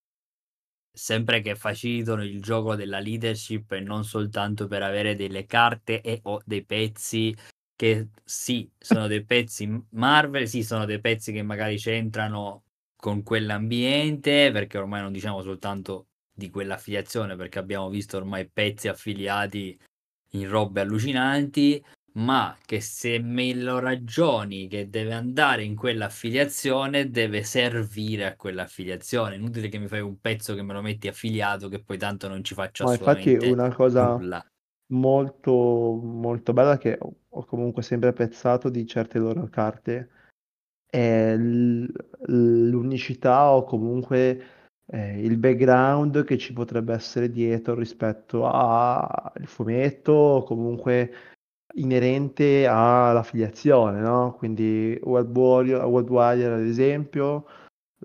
sempre 0.92 1.40
che 1.40 1.56
facilitano 1.56 2.22
il 2.24 2.40
gioco 2.42 2.76
della 2.76 3.00
leadership 3.00 3.72
e 3.72 3.80
non 3.80 4.04
soltanto 4.04 4.68
per 4.68 4.82
avere 4.82 5.16
delle 5.16 5.46
carte 5.46 6.02
e 6.02 6.20
o 6.24 6.40
dei 6.44 6.64
pezzi 6.64 7.34
che 7.76 8.10
sì, 8.24 8.70
sono 8.78 9.06
dei 9.08 9.24
pezzi 9.24 9.66
Marvel, 9.90 10.46
sì, 10.48 10.62
sono 10.62 10.84
dei 10.84 11.00
pezzi 11.00 11.32
che 11.32 11.42
magari 11.42 11.78
c'entrano 11.78 12.64
con 12.96 13.22
quell'ambiente, 13.24 14.50
perché 14.52 14.78
ormai 14.78 15.00
non 15.02 15.12
diciamo 15.12 15.42
soltanto 15.42 16.09
di 16.40 16.48
quell'affiliazione 16.48 17.36
perché 17.36 17.58
abbiamo 17.58 17.90
visto 17.90 18.16
ormai 18.16 18.48
pezzi 18.48 18.88
affiliati 18.88 19.78
in 20.30 20.48
robe 20.48 20.80
allucinanti, 20.80 21.84
ma 22.12 22.56
che 22.64 22.80
se 22.80 23.18
me 23.18 23.52
lo 23.54 23.78
ragioni 23.78 24.66
che 24.66 24.88
deve 24.88 25.12
andare 25.12 25.62
in 25.64 25.76
quell'affiliazione, 25.76 27.10
deve 27.10 27.42
servire 27.42 28.24
a 28.26 28.36
quell'affiliazione. 28.36 29.34
Inutile 29.36 29.68
che 29.68 29.78
mi 29.78 29.86
fai 29.86 30.00
un 30.00 30.18
pezzo 30.18 30.54
che 30.54 30.62
me 30.62 30.72
lo 30.72 30.80
metti 30.80 31.08
affiliato, 31.08 31.68
che 31.68 31.82
poi 31.82 31.98
tanto 31.98 32.26
non 32.26 32.42
ci 32.42 32.54
faccio 32.54 32.84
no, 32.84 32.90
assolutamente 32.90 33.30
infatti 33.30 33.50
una 33.50 33.74
cosa 33.74 34.16
nulla. 34.16 34.44
Molto, 34.92 36.00
molto 36.02 36.52
bella 36.52 36.78
che 36.78 36.98
ho 37.00 37.44
comunque 37.44 37.82
sempre 37.82 38.08
apprezzato 38.08 38.70
di 38.70 38.84
certe 38.86 39.18
loro 39.18 39.46
carte 39.48 40.08
è 40.90 41.36
l'unicità 42.26 43.52
o 43.52 43.62
comunque 43.62 44.59
eh, 44.92 45.20
il 45.20 45.36
background 45.36 46.24
che 46.24 46.36
ci 46.36 46.52
potrebbe 46.52 46.92
essere 46.92 47.30
dietro 47.30 47.74
rispetto 47.74 48.46
al 48.50 49.46
fumetto 49.46 50.12
o 50.12 50.42
comunque 50.42 51.12
inerente 51.74 52.66
all'affiliazione, 52.66 54.00
no? 54.00 54.34
Quindi 54.36 54.98
World 55.02 55.36
Warrior, 55.36 55.84
World 55.84 56.10
Warrior 56.10 56.52
ad 56.54 56.66
esempio, 56.66 57.46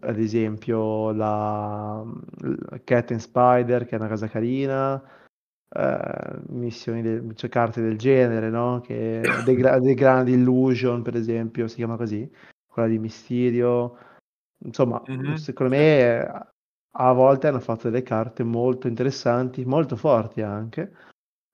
ad 0.02 0.20
esempio 0.20 1.12
la, 1.12 2.04
la 2.40 2.80
Cat 2.84 3.12
and 3.12 3.20
Spider 3.20 3.86
che 3.86 3.96
è 3.96 4.00
una 4.00 4.08
cosa 4.08 4.28
carina, 4.28 5.02
eh, 5.70 6.40
missioni, 6.50 7.02
del, 7.02 7.36
cioè 7.36 7.50
carte 7.50 7.82
del 7.82 7.98
genere, 7.98 8.52
no? 8.52 8.82
Che 8.82 9.22
The, 9.44 9.56
The 9.56 9.94
Grand 9.96 10.28
Illusion 10.28 11.02
per 11.02 11.16
esempio 11.16 11.68
si 11.68 11.78
chiama 11.78 11.98
così, 11.98 12.30
quella 12.68 12.88
di 12.88 13.00
Mysterio. 13.00 13.98
Insomma, 14.64 15.02
mm-hmm. 15.10 15.34
secondo 15.34 15.76
me 15.76 16.54
a 16.98 17.12
volte 17.12 17.48
hanno 17.48 17.60
fatto 17.60 17.90
delle 17.90 18.04
carte 18.04 18.44
molto 18.44 18.88
interessanti, 18.88 19.66
molto 19.66 19.96
forti 19.96 20.42
anche, 20.42 20.94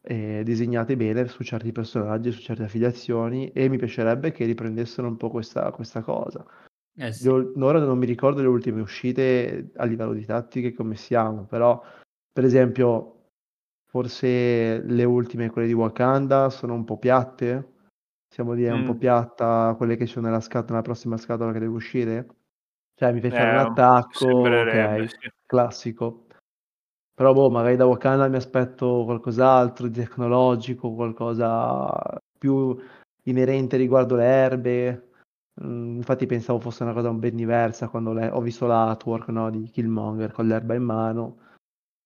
e 0.03 0.41
disegnate 0.43 0.95
bene 0.95 1.27
su 1.27 1.43
certi 1.43 1.71
personaggi, 1.71 2.31
su 2.31 2.41
certe 2.41 2.63
affiliazioni 2.63 3.51
e 3.51 3.69
mi 3.69 3.77
piacerebbe 3.77 4.31
che 4.31 4.45
riprendessero 4.45 5.07
un 5.07 5.17
po' 5.17 5.29
questa, 5.29 5.71
questa 5.71 6.01
cosa. 6.01 6.45
Eh 6.95 7.11
sì. 7.13 7.25
Io, 7.25 7.53
ora 7.59 7.79
non 7.79 7.97
mi 7.97 8.05
ricordo 8.05 8.41
le 8.41 8.47
ultime 8.47 8.81
uscite 8.81 9.71
a 9.75 9.85
livello 9.85 10.13
di 10.13 10.25
tattiche 10.25 10.73
come 10.73 10.95
siamo, 10.95 11.45
però 11.45 11.81
per 12.31 12.43
esempio 12.43 13.21
forse 13.85 14.81
le 14.81 15.03
ultime, 15.03 15.49
quelle 15.49 15.67
di 15.67 15.73
Wakanda, 15.73 16.49
sono 16.49 16.73
un 16.73 16.83
po' 16.83 16.97
piatte. 16.97 17.69
Siamo 18.27 18.55
dire 18.55 18.73
mm. 18.73 18.79
un 18.79 18.85
po' 18.85 18.93
mm. 18.93 18.97
piatta 18.97 19.73
quelle 19.77 19.97
che 19.97 20.05
sono 20.05 20.27
nella, 20.27 20.39
scatola, 20.39 20.71
nella 20.71 20.81
prossima 20.81 21.17
scatola 21.17 21.51
che 21.51 21.59
deve 21.59 21.73
uscire. 21.73 22.27
Cioè, 23.01 23.13
mi 23.13 23.19
fai 23.19 23.31
fare 23.31 23.49
un 23.49 23.55
eh, 23.55 23.61
attacco, 23.61 24.27
ok, 24.27 25.09
sì. 25.09 25.31
classico. 25.47 26.27
Però 27.15 27.33
boh, 27.33 27.49
magari 27.49 27.75
da 27.75 27.87
Wakanda 27.87 28.27
mi 28.27 28.35
aspetto 28.35 29.05
qualcos'altro 29.05 29.87
di 29.87 30.01
tecnologico, 30.01 30.93
qualcosa 30.93 31.91
più 32.37 32.77
inerente 33.23 33.77
riguardo 33.77 34.15
le 34.15 34.23
erbe. 34.23 35.09
Mm, 35.63 35.95
infatti 35.95 36.27
pensavo 36.27 36.59
fosse 36.59 36.83
una 36.83 36.93
cosa 36.93 37.11
ben 37.11 37.35
diversa 37.35 37.87
quando 37.89 38.13
le... 38.13 38.29
ho 38.29 38.39
visto 38.39 38.67
l'artwork 38.67 39.29
no, 39.29 39.49
di 39.49 39.67
Killmonger 39.71 40.31
con 40.31 40.45
l'erba 40.45 40.75
in 40.75 40.83
mano. 40.83 41.37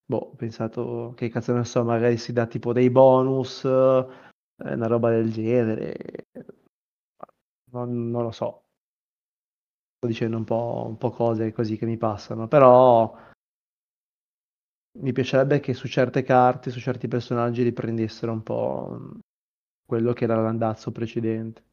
Boh, 0.05 0.29
ho 0.31 0.35
pensato 0.35 1.11
che 1.17 1.27
cazzo 1.27 1.53
ne 1.53 1.65
so, 1.65 1.83
magari 1.83 2.15
si 2.15 2.31
dà 2.31 2.47
tipo 2.47 2.71
dei 2.71 2.89
bonus, 2.89 3.65
eh, 3.65 4.07
una 4.55 4.87
roba 4.87 5.09
del 5.09 5.29
genere. 5.29 5.97
Non, 7.71 8.09
non 8.09 8.23
lo 8.23 8.31
so 8.31 8.64
sto 10.06 10.08
dicendo 10.08 10.38
un 10.38 10.43
po', 10.43 10.86
un 10.88 10.97
po' 10.97 11.12
cose 11.12 11.51
così 11.51 11.78
che 11.78 11.86
mi 11.86 11.97
passano, 11.97 12.47
però 12.47 13.14
mi 14.99 15.12
piacerebbe 15.12 15.60
che 15.60 15.74
su 15.74 15.88
certe 15.88 16.24
carte, 16.24 16.72
su 16.72 16.80
certi 16.80 17.08
personaggi 17.08 17.64
riprendessero 17.64 18.32
un 18.32 18.43
po' 18.43 18.99
quello 19.86 20.14
che 20.14 20.24
era 20.24 20.41
l'andazzo 20.41 20.91
precedente. 20.91 21.64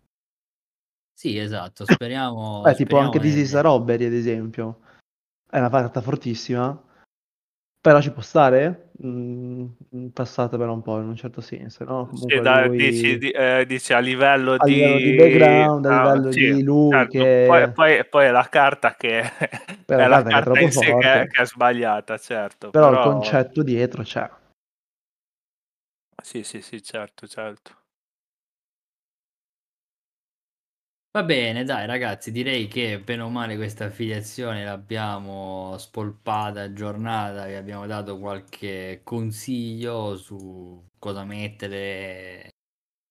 Sì, 1.13 1.39
esatto, 1.39 1.85
speriamo... 1.85 2.65
Eh, 2.67 2.75
tipo 2.75 2.97
anche 2.97 3.21
This 3.21 3.37
is 3.37 3.61
Robbery, 3.61 4.07
ad 4.07 4.13
esempio. 4.13 4.81
È 5.49 5.59
una 5.59 5.71
carta 5.71 6.01
fortissima, 6.01 6.83
però 7.83 8.01
ci 8.01 8.13
può 8.13 8.23
stare? 8.23 8.91
Mm, 9.05 9.67
passata 10.13 10.57
però 10.57 10.73
un 10.73 10.83
po' 10.83 11.01
in 11.01 11.09
un 11.09 11.17
certo 11.17 11.41
senso, 11.41 11.83
no? 11.83 12.07
Comunque 12.07 12.37
sì, 12.37 12.41
da, 12.41 12.67
lui... 12.67 12.77
dici, 12.77 13.19
di, 13.19 13.31
eh, 13.31 13.65
dici, 13.67 13.93
a 13.93 13.99
livello, 13.99 14.53
a 14.53 14.65
di... 14.65 14.75
livello 14.75 14.97
di 14.99 15.15
background, 15.17 15.87
a 15.87 16.01
ah, 16.01 16.15
livello 16.15 16.31
sì, 16.31 16.53
di 16.53 16.63
lui 16.63 16.91
certo. 16.93 17.19
che... 17.19 17.45
Poi, 17.49 17.73
poi, 17.73 18.07
poi, 18.07 18.27
è 18.27 18.31
la 18.31 18.49
carta 18.49 18.95
che 18.95 19.19
è 19.85 20.07
la, 20.07 20.23
carta, 20.23 20.61
in 20.61 20.71
sé 20.71 20.97
che, 20.97 21.27
che, 21.29 21.43
è 21.43 21.45
sbagliata, 21.45 22.17
certo. 22.19 22.71
Però, 22.71 22.91
però, 22.91 23.03
il 23.03 23.11
concetto 23.15 23.65
dietro 23.65 24.05
c'è. 24.05 24.31
Sì, 26.23 26.45
sì, 26.45 26.63
sì, 26.63 26.81
certo, 26.81 27.27
certo. 27.27 27.82
Va 31.15 31.23
bene, 31.25 31.63
dai 31.65 31.85
ragazzi, 31.87 32.31
direi 32.33 32.67
che 32.69 32.99
bene 33.01 33.21
o 33.23 33.29
male 33.29 33.57
questa 33.57 33.85
affiliazione 33.87 34.65
l'abbiamo 34.65 35.77
spolpata, 35.77 36.63
aggiornata, 36.63 37.45
vi 37.47 37.53
abbiamo 37.55 37.87
dato 37.87 38.19
qualche 38.19 39.03
consiglio 39.05 40.17
su 40.17 40.83
cosa 40.99 41.25
mettere 41.25 42.49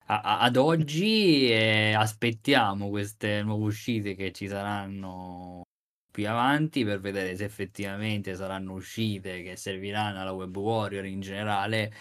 a- 0.07 0.21
a- 0.21 0.39
ad 0.41 0.57
oggi 0.57 1.49
e 1.51 1.93
aspettiamo 1.95 2.89
queste 2.89 3.43
nuove 3.43 3.65
uscite 3.65 4.15
che 4.15 4.31
ci 4.33 4.47
saranno 4.47 5.63
più 6.11 6.27
avanti 6.29 6.83
per 6.85 6.99
vedere 7.01 7.35
se 7.35 7.45
effettivamente 7.45 8.35
saranno 8.35 8.73
uscite 8.73 9.43
che 9.43 9.55
serviranno 9.57 10.21
alla 10.21 10.33
Web 10.33 10.55
Warrior 10.57 11.05
in 11.05 11.21
generale 11.21 11.91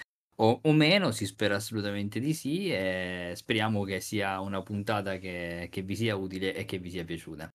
o, 0.41 0.61
o 0.63 0.73
meno, 0.73 1.11
si 1.11 1.27
spera 1.27 1.57
assolutamente 1.57 2.19
di 2.19 2.33
sì 2.33 2.71
e 2.71 3.33
speriamo 3.35 3.85
che 3.85 4.01
sia 4.01 4.41
una 4.41 4.63
puntata 4.63 5.19
che, 5.19 5.69
che 5.71 5.83
vi 5.83 5.95
sia 5.95 6.17
utile 6.17 6.55
e 6.55 6.65
che 6.65 6.79
vi 6.79 6.91
sia 6.91 7.05
piaciuta. 7.05 7.53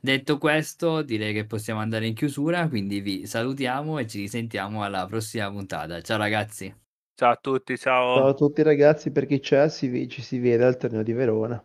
Detto 0.00 0.38
questo, 0.38 1.02
direi 1.02 1.32
che 1.32 1.46
possiamo 1.46 1.80
andare 1.80 2.06
in 2.06 2.14
chiusura, 2.14 2.68
quindi 2.68 3.00
vi 3.00 3.26
salutiamo 3.26 3.98
e 3.98 4.06
ci 4.06 4.20
risentiamo 4.20 4.84
alla 4.84 5.06
prossima 5.06 5.50
puntata. 5.50 6.00
Ciao 6.02 6.18
ragazzi. 6.18 6.72
Ciao 7.14 7.32
a 7.32 7.36
tutti, 7.36 7.76
ciao. 7.76 8.16
Ciao 8.16 8.26
a 8.28 8.34
tutti 8.34 8.62
ragazzi, 8.62 9.10
per 9.10 9.26
chi 9.26 9.40
c'è 9.40 9.68
si, 9.68 10.08
ci 10.08 10.22
si 10.22 10.38
vede 10.38 10.64
al 10.64 10.76
torneo 10.76 11.02
di 11.02 11.12
Verona. 11.12 11.62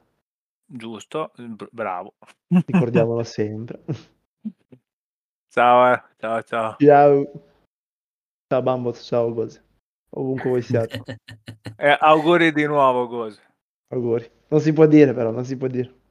Giusto, 0.65 1.33
bravo. 1.71 2.15
Ricordiamolo 2.47 3.21
sempre. 3.23 3.83
Ciao, 5.49 5.93
eh. 5.93 6.01
ciao, 6.17 6.41
ciao. 6.41 6.75
Ciao. 6.79 7.31
Ciao 8.47 8.61
Bambot, 8.61 8.99
ciao 8.99 9.31
Gozi. 9.33 9.71
Ovunque 10.15 10.49
voi 10.49 10.61
siate. 10.61 11.01
eh, 11.77 11.97
auguri 11.99 12.51
di 12.51 12.65
nuovo, 12.65 13.07
Gozi. 13.07 13.39
Auguri. 13.89 14.29
Non 14.49 14.59
si 14.61 14.73
può 14.73 14.85
dire 14.85 15.13
però, 15.13 15.31
non 15.31 15.45
si 15.45 15.57
può 15.57 15.67
dire. 15.67 16.02